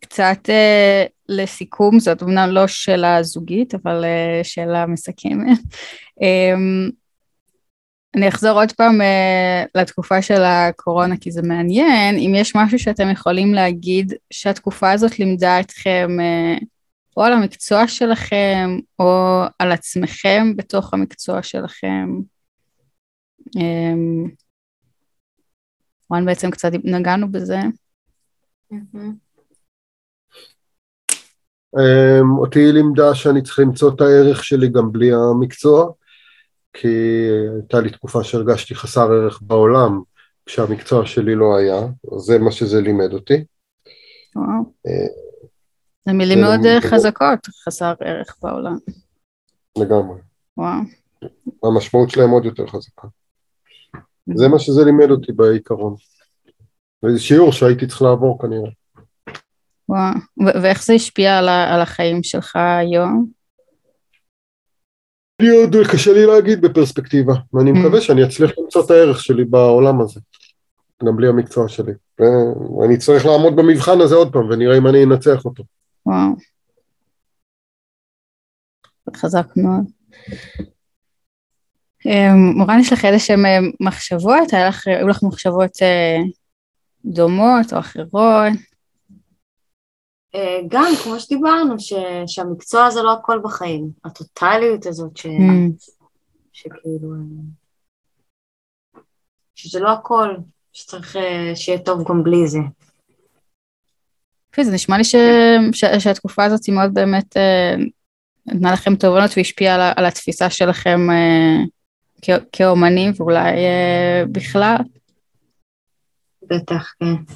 קצת 0.00 0.50
אה, 0.50 1.04
לסיכום, 1.28 2.00
זאת 2.00 2.22
אומנם 2.22 2.48
לא 2.50 2.66
שאלה 2.66 3.22
זוגית, 3.22 3.74
אבל 3.74 4.04
אה, 4.04 4.40
שאלה 4.42 4.86
מסכמת. 4.86 5.58
אה, 6.22 6.54
אני 8.16 8.28
אחזור 8.28 8.60
עוד 8.60 8.72
פעם 8.72 9.00
uh, 9.00 9.68
לתקופה 9.74 10.22
של 10.22 10.42
הקורונה 10.44 11.16
כי 11.16 11.30
זה 11.30 11.42
מעניין, 11.42 12.16
אם 12.16 12.32
יש 12.34 12.56
משהו 12.56 12.78
שאתם 12.78 13.10
יכולים 13.10 13.54
להגיד 13.54 14.12
שהתקופה 14.30 14.92
הזאת 14.92 15.18
לימדה 15.18 15.60
אתכם 15.60 16.08
או 17.16 17.22
על 17.22 17.32
המקצוע 17.32 17.88
שלכם 17.88 18.78
או 18.98 19.42
על 19.58 19.72
עצמכם 19.72 20.56
בתוך 20.56 20.94
המקצוע 20.94 21.42
שלכם. 21.42 22.08
Um, 23.56 24.43
בעצם 26.26 26.50
קצת 26.50 26.70
נגענו 26.84 27.32
בזה. 27.32 27.58
Um, 31.76 32.38
אותי 32.38 32.72
לימדה 32.72 33.14
שאני 33.14 33.42
צריך 33.42 33.58
למצוא 33.58 33.94
את 33.94 34.00
הערך 34.00 34.44
שלי 34.44 34.68
גם 34.68 34.92
בלי 34.92 35.10
המקצוע. 35.12 35.92
כי 36.74 36.88
הייתה 37.54 37.80
לי 37.80 37.90
תקופה 37.90 38.24
שהרגשתי 38.24 38.74
חסר 38.74 39.12
ערך 39.12 39.42
בעולם 39.42 40.02
כשהמקצוע 40.46 41.06
שלי 41.06 41.34
לא 41.34 41.56
היה, 41.56 41.80
זה 42.18 42.38
מה 42.38 42.52
שזה 42.52 42.80
לימד 42.80 43.12
אותי. 43.12 43.44
וואו. 44.36 44.72
אה, 44.86 45.06
זה 46.06 46.12
מילים 46.12 46.40
מאוד 46.40 46.60
אה, 46.66 46.80
חזקות, 46.80 47.46
חסר 47.64 47.94
ערך 48.00 48.36
בעולם. 48.42 48.76
לגמרי. 49.78 50.20
וואו. 50.56 50.80
המשמעות 51.64 52.10
שלהם 52.10 52.30
עוד 52.30 52.44
יותר 52.44 52.66
חזקה. 52.66 53.08
זה 54.34 54.48
מה 54.48 54.58
שזה 54.58 54.84
לימד 54.84 55.10
אותי 55.10 55.32
בעיקרון. 55.32 55.94
זה 57.10 57.18
שיעור 57.18 57.52
שהייתי 57.52 57.86
צריך 57.86 58.02
לעבור 58.02 58.38
כנראה. 58.42 58.70
וואו, 59.88 60.14
ואיך 60.62 60.84
זה 60.84 60.92
השפיע 60.92 61.38
על 61.74 61.80
החיים 61.80 62.22
שלך 62.22 62.56
היום? 62.56 63.26
לי 65.42 65.48
עוד 65.50 65.76
קשה 65.92 66.12
לי 66.12 66.26
להגיד 66.26 66.60
בפרספקטיבה, 66.60 67.34
ואני 67.52 67.70
mm. 67.70 67.74
מקווה 67.74 68.00
שאני 68.00 68.24
אצליח 68.24 68.50
למצוא 68.58 68.84
את 68.84 68.90
הערך 68.90 69.20
שלי 69.20 69.44
בעולם 69.44 70.00
הזה, 70.00 70.20
גם 71.04 71.16
בלי 71.16 71.28
המקצוע 71.28 71.68
שלי. 71.68 71.92
ואני 72.78 72.98
צריך 72.98 73.26
לעמוד 73.26 73.56
במבחן 73.56 74.00
הזה 74.00 74.14
עוד 74.14 74.32
פעם, 74.32 74.50
ונראה 74.50 74.78
אם 74.78 74.86
אני 74.86 75.04
אנצח 75.04 75.44
אותו. 75.44 75.64
וואו. 76.06 76.30
חזק 79.16 79.46
מאוד. 79.56 79.84
אמ, 82.06 82.52
מורן, 82.56 82.80
יש 82.80 82.92
לך 82.92 83.04
איזה 83.04 83.18
שהן 83.18 83.46
אה, 83.46 83.58
מחשבות? 83.80 84.52
היו 84.86 85.08
לך 85.08 85.22
מחשבות 85.22 85.82
אה, 85.82 86.16
דומות 87.04 87.72
או 87.72 87.78
אחרות? 87.78 88.52
אה, 90.34 90.60
גם, 90.68 90.92
כמו 91.04 91.20
שדיברנו, 91.20 91.78
ש, 91.78 91.92
שהמקצוע 92.26 92.90
זה 92.90 93.02
לא 93.02 93.12
הכל 93.12 93.40
בחיים, 93.44 93.90
הטוטליות 94.04 94.86
הזאת, 94.86 95.16
ש, 95.16 95.26
mm. 95.26 95.92
שכאילו, 96.52 97.10
שזה 99.54 99.80
לא 99.80 99.92
הכל, 99.92 100.28
שצריך 100.72 101.16
שיהיה 101.54 101.78
טוב 101.78 102.08
גם 102.08 102.22
בלי 102.22 102.46
זה. 102.46 102.58
זה 104.62 104.72
נשמע 104.72 104.96
לי 104.96 105.04
ש, 105.04 105.14
ש, 105.72 105.84
שהתקופה 105.98 106.44
הזאת 106.44 106.64
היא 106.64 106.74
מאוד 106.74 106.94
באמת 106.94 107.36
נתנה 108.46 108.72
לכם 108.72 108.96
תובנות 108.96 109.30
והשפיעה 109.36 109.74
על, 109.74 109.92
על 109.96 110.06
התפיסה 110.06 110.50
שלכם 110.50 111.00
כ, 112.24 112.30
כאומנים 112.52 113.12
ואולי 113.16 113.52
בכלל. 114.32 114.76
בטח, 116.50 116.92
כן. 117.00 117.34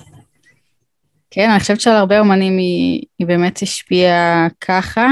כן, 1.30 1.50
אני 1.50 1.60
חושבת 1.60 1.80
שעל 1.80 1.96
הרבה 1.96 2.20
אומנים 2.20 2.58
היא, 2.58 3.02
היא 3.18 3.26
באמת 3.26 3.62
השפיעה 3.62 4.48
ככה. 4.60 5.06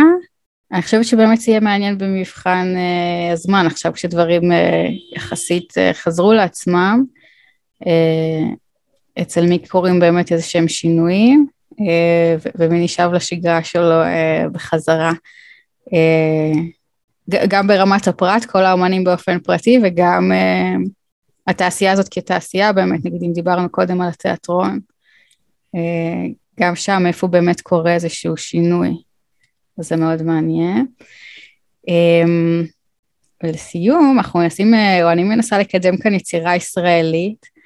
אני 0.72 0.82
חושבת 0.82 1.04
שבאמת 1.04 1.40
זה 1.40 1.50
יהיה 1.50 1.60
מעניין 1.60 1.98
במבחן 1.98 2.74
uh, 2.74 3.32
הזמן, 3.32 3.66
עכשיו 3.66 3.92
כשדברים 3.92 4.42
uh, 4.42 4.54
יחסית 5.16 5.72
uh, 5.72 5.94
חזרו 5.94 6.32
לעצמם. 6.32 7.04
Uh, 7.84 7.88
אצל 9.22 9.46
מי 9.46 9.58
קורים 9.68 10.00
באמת 10.00 10.32
איזה 10.32 10.44
שהם 10.44 10.68
שינויים, 10.68 11.46
uh, 11.72 12.50
ומי 12.54 12.84
נשאב 12.84 13.12
לשגרה 13.12 13.64
שלו 13.64 14.02
uh, 14.02 14.48
בחזרה. 14.52 15.12
Uh, 15.88 16.58
גם 17.48 17.66
ברמת 17.66 18.08
הפרט, 18.08 18.44
כל 18.44 18.64
האומנים 18.64 19.04
באופן 19.04 19.38
פרטי, 19.38 19.78
וגם 19.82 20.32
uh, 20.32 20.88
התעשייה 21.46 21.92
הזאת 21.92 22.08
כתעשייה 22.10 22.72
באמת, 22.72 23.04
נגיד 23.04 23.22
אם 23.22 23.32
דיברנו 23.32 23.68
קודם 23.68 24.00
על 24.00 24.08
התיאטרון. 24.08 24.80
אה, 25.74 26.26
גם 26.60 26.76
שם 26.76 27.02
איפה 27.06 27.26
באמת 27.26 27.60
קורה 27.60 27.94
איזשהו 27.94 28.36
שינוי, 28.36 28.90
אז 29.78 29.88
זה 29.88 29.96
מאוד 29.96 30.22
מעניין. 30.22 30.86
אמ, 31.88 32.64
ולסיום, 33.42 34.14
אנחנו 34.18 34.40
מנסים, 34.40 34.74
אה, 34.74 35.04
או 35.04 35.12
אני 35.12 35.24
מנסה 35.24 35.58
לקדם 35.58 35.96
כאן 35.96 36.14
יצירה 36.14 36.56
ישראלית. 36.56 37.56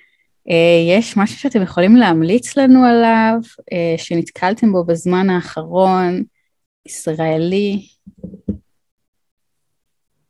יש 0.89 1.17
משהו 1.17 1.39
שאתם 1.39 1.63
יכולים 1.63 1.97
להמליץ 1.97 2.57
לנו 2.57 2.85
עליו, 2.85 3.35
שנתקלתם 3.97 4.73
בו 4.73 4.85
בזמן 4.85 5.31
האחרון, 5.31 6.23
ישראלי? 6.87 7.87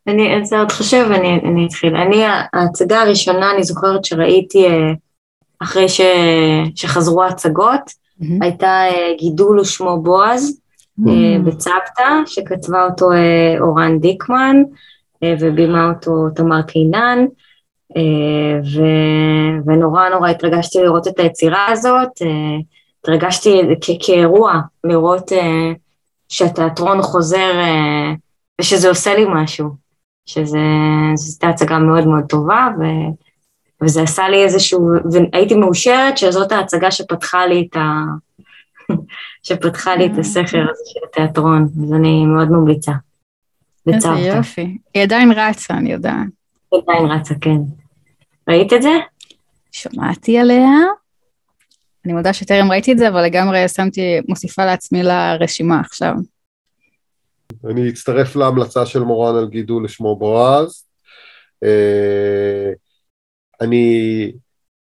אני, 0.07 0.45
זה 0.45 0.59
עוד 0.59 0.73
חושב, 0.73 1.07
אני, 1.15 1.41
אני 1.45 1.67
אתחיל. 1.67 1.97
אני, 1.97 2.25
ההצגה 2.53 3.03
הראשונה, 3.03 3.51
אני 3.51 3.63
זוכרת 3.63 4.05
שראיתי 4.05 4.67
אחרי 5.63 5.89
ש, 5.89 6.01
שחזרו 6.75 7.23
ההצגות, 7.23 7.81
mm-hmm. 7.81 8.25
הייתה 8.41 8.85
גידול 9.19 9.61
ושמו 9.61 10.03
בועז, 10.03 10.61
mm-hmm. 11.01 11.39
בצוותא, 11.45 12.09
שכתבה 12.27 12.85
אותו 12.85 13.07
אורן 13.61 13.99
דיקמן, 13.99 14.57
ובימה 15.25 15.89
אותו 15.89 16.29
תמר 16.35 16.63
קינן. 16.63 17.25
אה, 17.97 18.61
ו... 18.61 18.83
ונורא 19.67 20.09
נורא 20.09 20.29
התרגשתי 20.29 20.79
לראות 20.83 21.09
את 21.09 21.19
היצירה 21.19 21.67
הזאת, 21.71 22.23
אה, 22.23 22.59
התרגשתי 23.01 23.61
כ- 23.81 24.07
כאירוע 24.07 24.61
לראות 24.85 25.33
אה, 25.33 25.73
שהתיאטרון 26.29 27.03
חוזר 27.03 27.53
ושזה 28.61 28.89
עושה 28.89 29.15
לי 29.15 29.25
משהו, 29.29 29.69
שזו 30.33 30.59
הייתה 31.33 31.49
הצגה 31.49 31.79
מאוד 31.79 32.07
מאוד 32.07 32.25
טובה 32.29 32.69
ו... 32.81 32.85
וזה 33.83 34.03
עשה 34.03 34.29
לי 34.29 34.45
איזשהו, 34.45 34.91
והייתי 35.13 35.55
מאושרת 35.55 36.19
שזאת 36.19 36.53
ההצגה 36.53 36.91
שפתחה 36.91 37.47
לי 37.47 37.69
את 37.71 37.77
ה... 37.77 38.05
שפתחה 39.47 39.97
לי 39.97 40.07
את 40.07 40.19
הסכר 40.19 40.61
הזה 40.71 40.83
של 40.87 41.01
התיאטרון, 41.09 41.69
אז 41.85 41.93
אני 41.93 42.25
מאוד 42.27 42.51
ממליצה. 42.51 42.93
איזה 43.95 44.09
יופי. 44.09 44.79
היא 44.95 45.03
עדיין 45.03 45.33
רצה, 45.33 45.75
אני 45.75 45.93
יודעת. 45.93 46.27
היא 46.73 46.81
עדיין 46.83 47.07
רצה, 47.07 47.35
כן. 47.41 47.59
ראית 48.49 48.73
את 48.73 48.83
זה? 48.83 48.93
שמעתי 49.73 50.39
עליה. 50.39 50.69
אני 52.05 52.13
מודה 52.13 52.33
שטרם 52.33 52.71
ראיתי 52.71 52.93
את 52.93 52.99
זה, 52.99 53.09
אבל 53.09 53.25
לגמרי 53.25 53.69
שמתי, 53.69 54.21
מוסיפה 54.29 54.65
לעצמי 54.65 55.03
לרשימה 55.03 55.81
עכשיו. 55.81 56.15
אני 57.71 57.89
אצטרף 57.89 58.37
להמלצה 58.37 58.87
של 58.87 59.01
מורן 59.01 59.37
על 59.37 59.49
גידול 59.49 59.85
לשמו 59.85 60.17
בועז. 60.17 60.85
אה, 61.65 62.71
אני, 63.61 64.33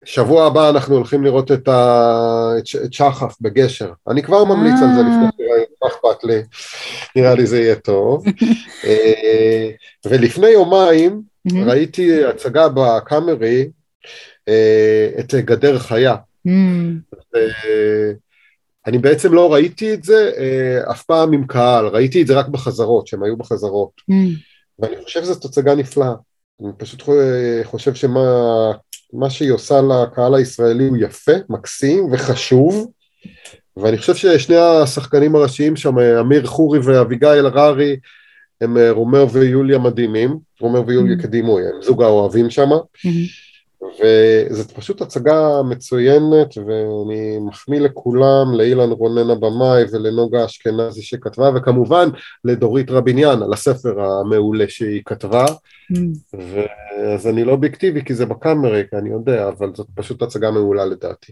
שבוע 0.06 0.46
הבא 0.46 0.70
אנחנו 0.70 0.96
הולכים 0.96 1.24
לראות 1.24 1.52
את, 1.52 1.68
ה, 1.68 2.52
את 2.86 2.94
שחף 2.94 3.36
בגשר. 3.42 3.92
אני 4.08 4.24
כבר 4.24 4.44
ממליץ 4.44 4.82
על 4.82 4.96
זה 4.96 5.02
לפני 5.02 5.28
שתראה, 5.34 5.58
אה. 5.58 5.64
מה 5.82 5.88
אכפת 5.88 6.24
לי, 6.24 6.42
נראה 7.16 7.36
לי 7.36 7.46
זה 7.46 7.60
יהיה 7.60 7.76
טוב. 7.76 8.26
אה, 8.86 9.70
ולפני 10.06 10.50
יומיים. 10.50 11.22
ראיתי 11.66 12.26
הצגה 12.26 12.68
בקאמרי, 12.70 13.70
אה, 14.48 15.10
את 15.20 15.36
גדר 15.36 15.80
חיה. 15.80 16.16
אני 18.88 18.98
בעצם 18.98 19.34
לא 19.34 19.54
ראיתי 19.54 19.94
את 19.94 20.04
זה 20.04 20.32
אה, 20.38 20.92
אף 20.92 21.04
פעם 21.04 21.34
עם 21.34 21.48
קהל, 21.48 21.88
ראיתי 21.88 22.22
את 22.22 22.28
זה 22.28 22.34
רק 22.40 22.48
בחזרות, 22.48 23.08
שהם 23.08 23.24
היו 23.24 23.38
בחזרות. 23.38 23.92
Mm-hmm. 24.12 24.40
ואני 24.80 24.96
חושב 25.04 25.22
שזאת 25.22 25.46
הצגה 25.46 25.76
נפלאה. 25.76 26.14
אני 26.62 26.72
פשוט 26.78 27.04
חושב 27.64 27.94
שמה 27.94 29.30
שהיא 29.30 29.52
עושה 29.52 29.82
לקהל 29.82 30.36
הישראלי 30.36 30.88
הוא 30.88 30.98
יפה, 30.98 31.32
מקסים 31.50 32.08
וחשוב. 32.12 32.92
ואני 33.78 33.98
חושב 33.98 34.16
ששני 34.16 34.56
השחקנים 34.56 35.36
הראשיים 35.36 35.76
שם, 35.76 36.00
אמיר 36.00 36.46
חורי 36.46 36.80
ואביגיל 36.80 37.46
הררי, 37.46 37.96
הם 38.62 38.78
אה, 38.78 38.92
רומר 38.92 39.26
ויוליה 39.32 39.78
מדהימים, 39.78 40.38
רומר 40.60 40.88
ויוליה 40.88 41.16
mm-hmm. 41.18 41.22
כדימוי, 41.22 41.64
הם 41.64 41.82
זוג 41.82 42.04
האוהבים 42.04 42.50
שם, 42.50 42.70
mm-hmm. 42.70 43.51
וזאת 43.82 44.72
פשוט 44.72 45.02
הצגה 45.02 45.62
מצוינת, 45.70 46.58
ואני 46.58 47.38
מחמיא 47.40 47.80
לכולם, 47.80 48.54
לאילן 48.54 48.90
רונן 48.90 49.30
הבמאי 49.30 49.84
ולנוגה 49.92 50.46
אשכנזי 50.46 51.02
שכתבה, 51.02 51.50
וכמובן 51.56 52.10
לדורית 52.44 52.90
רביניאן 52.90 53.44
על 53.44 53.54
הספר 53.54 54.02
המעולה 54.02 54.66
שהיא 54.70 55.02
כתבה, 55.06 55.46
mm-hmm. 55.46 56.38
אז 57.14 57.28
אני 57.28 57.44
לא 57.44 57.52
אובייקטיבי 57.52 58.06
כי 58.06 58.14
זה 58.14 58.26
בקאמרי, 58.26 58.84
אני 58.94 59.10
יודע, 59.10 59.48
אבל 59.48 59.72
זאת 59.76 59.88
פשוט 59.96 60.22
הצגה 60.22 60.52
מעולה 60.52 60.86
לדעתי. 60.86 61.32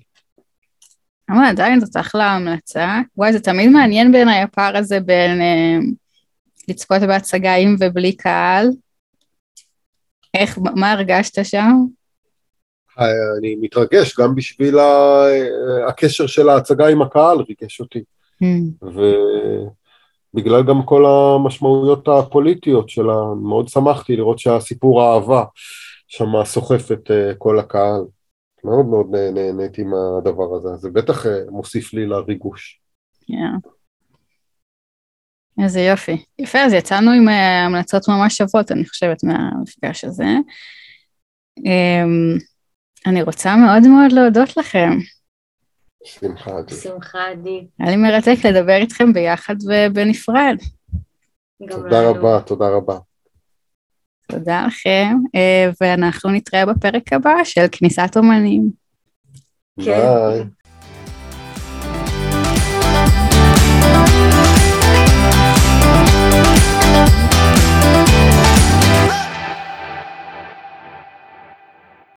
אבל 1.30 1.46
עדיין 1.50 1.80
זאת 1.80 1.98
אחלה 1.98 2.32
המלצה. 2.32 3.00
וואי, 3.18 3.34
זה 3.34 3.40
תמיד 3.40 3.70
מעניין 3.70 4.12
בעיניי 4.12 4.42
הפער 4.42 4.78
הזה 4.78 5.00
בין 5.00 5.42
אה, 5.42 5.78
לצפות 6.68 7.02
בהצגה 7.02 7.56
עם 7.56 7.76
ובלי 7.80 8.16
קהל. 8.16 8.70
איך, 10.34 10.60
מה 10.76 10.92
הרגשת 10.92 11.46
שם? 11.46 11.86
אני 13.40 13.56
מתרגש 13.62 14.20
גם 14.20 14.36
בשביל 14.36 14.76
הקשר 15.88 16.28
של 16.28 16.50
ההצגה 16.50 16.88
עם 16.88 17.02
הקהל, 17.02 17.38
ריגש 17.38 17.80
אותי. 17.80 18.04
Mm. 18.44 18.86
ובגלל 20.34 20.64
גם 20.64 20.84
כל 20.86 21.06
המשמעויות 21.06 22.08
הפוליטיות 22.08 22.90
שלה, 22.90 23.34
מאוד 23.42 23.68
שמחתי 23.68 24.16
לראות 24.16 24.40
שהסיפור 24.40 25.02
האהבה 25.02 25.44
שם 26.08 26.44
סוחף 26.46 26.92
את 26.92 27.12
אה, 27.12 27.34
כל 27.38 27.60
הקהל. 27.60 28.02
מאוד 28.64 28.86
מאוד 28.86 29.16
נהניתי 29.34 29.84
מהדבר 29.84 30.56
הזה, 30.56 30.76
זה 30.76 30.90
בטח 30.90 31.26
אה, 31.26 31.40
מוסיף 31.50 31.94
לי 31.94 32.06
לריגוש. 32.06 32.82
Yeah. 33.32 33.70
איזה 35.64 35.82
יופי. 35.82 36.24
יפה, 36.40 36.60
אז 36.60 36.74
יצאנו 36.74 37.12
עם 37.12 37.30
אה, 37.30 37.66
המלצות 37.66 38.10
ממש 38.10 38.38
שוות, 38.38 38.72
אני 38.72 38.86
חושבת, 38.86 39.24
מהמפגש 39.24 40.04
הזה. 40.04 40.26
אמ, 41.66 42.38
אני 43.06 43.22
רוצה 43.22 43.56
מאוד 43.56 43.88
מאוד 43.88 44.12
להודות 44.12 44.58
לכם. 44.58 44.90
שמחה 46.04 46.58
עדי. 46.58 46.76
שמחה 46.76 47.28
עדי. 47.32 47.68
היה 47.80 47.90
לי 47.90 47.96
מרתק 47.96 48.46
לדבר 48.46 48.76
איתכם 48.76 49.14
ביחד 49.14 49.56
ובנפרד. 49.68 50.56
תודה 51.70 52.10
רבה, 52.10 52.42
תודה 52.46 52.70
רבה. 52.70 52.98
תודה 54.28 54.66
לכם, 54.68 55.18
אה, 55.36 55.70
ואנחנו 55.82 56.30
נתראה 56.30 56.66
בפרק 56.66 57.14
הבא 57.14 57.44
של 57.44 57.66
כניסת 57.72 58.18
אומנים. 58.18 58.72
ביי. 59.78 60.44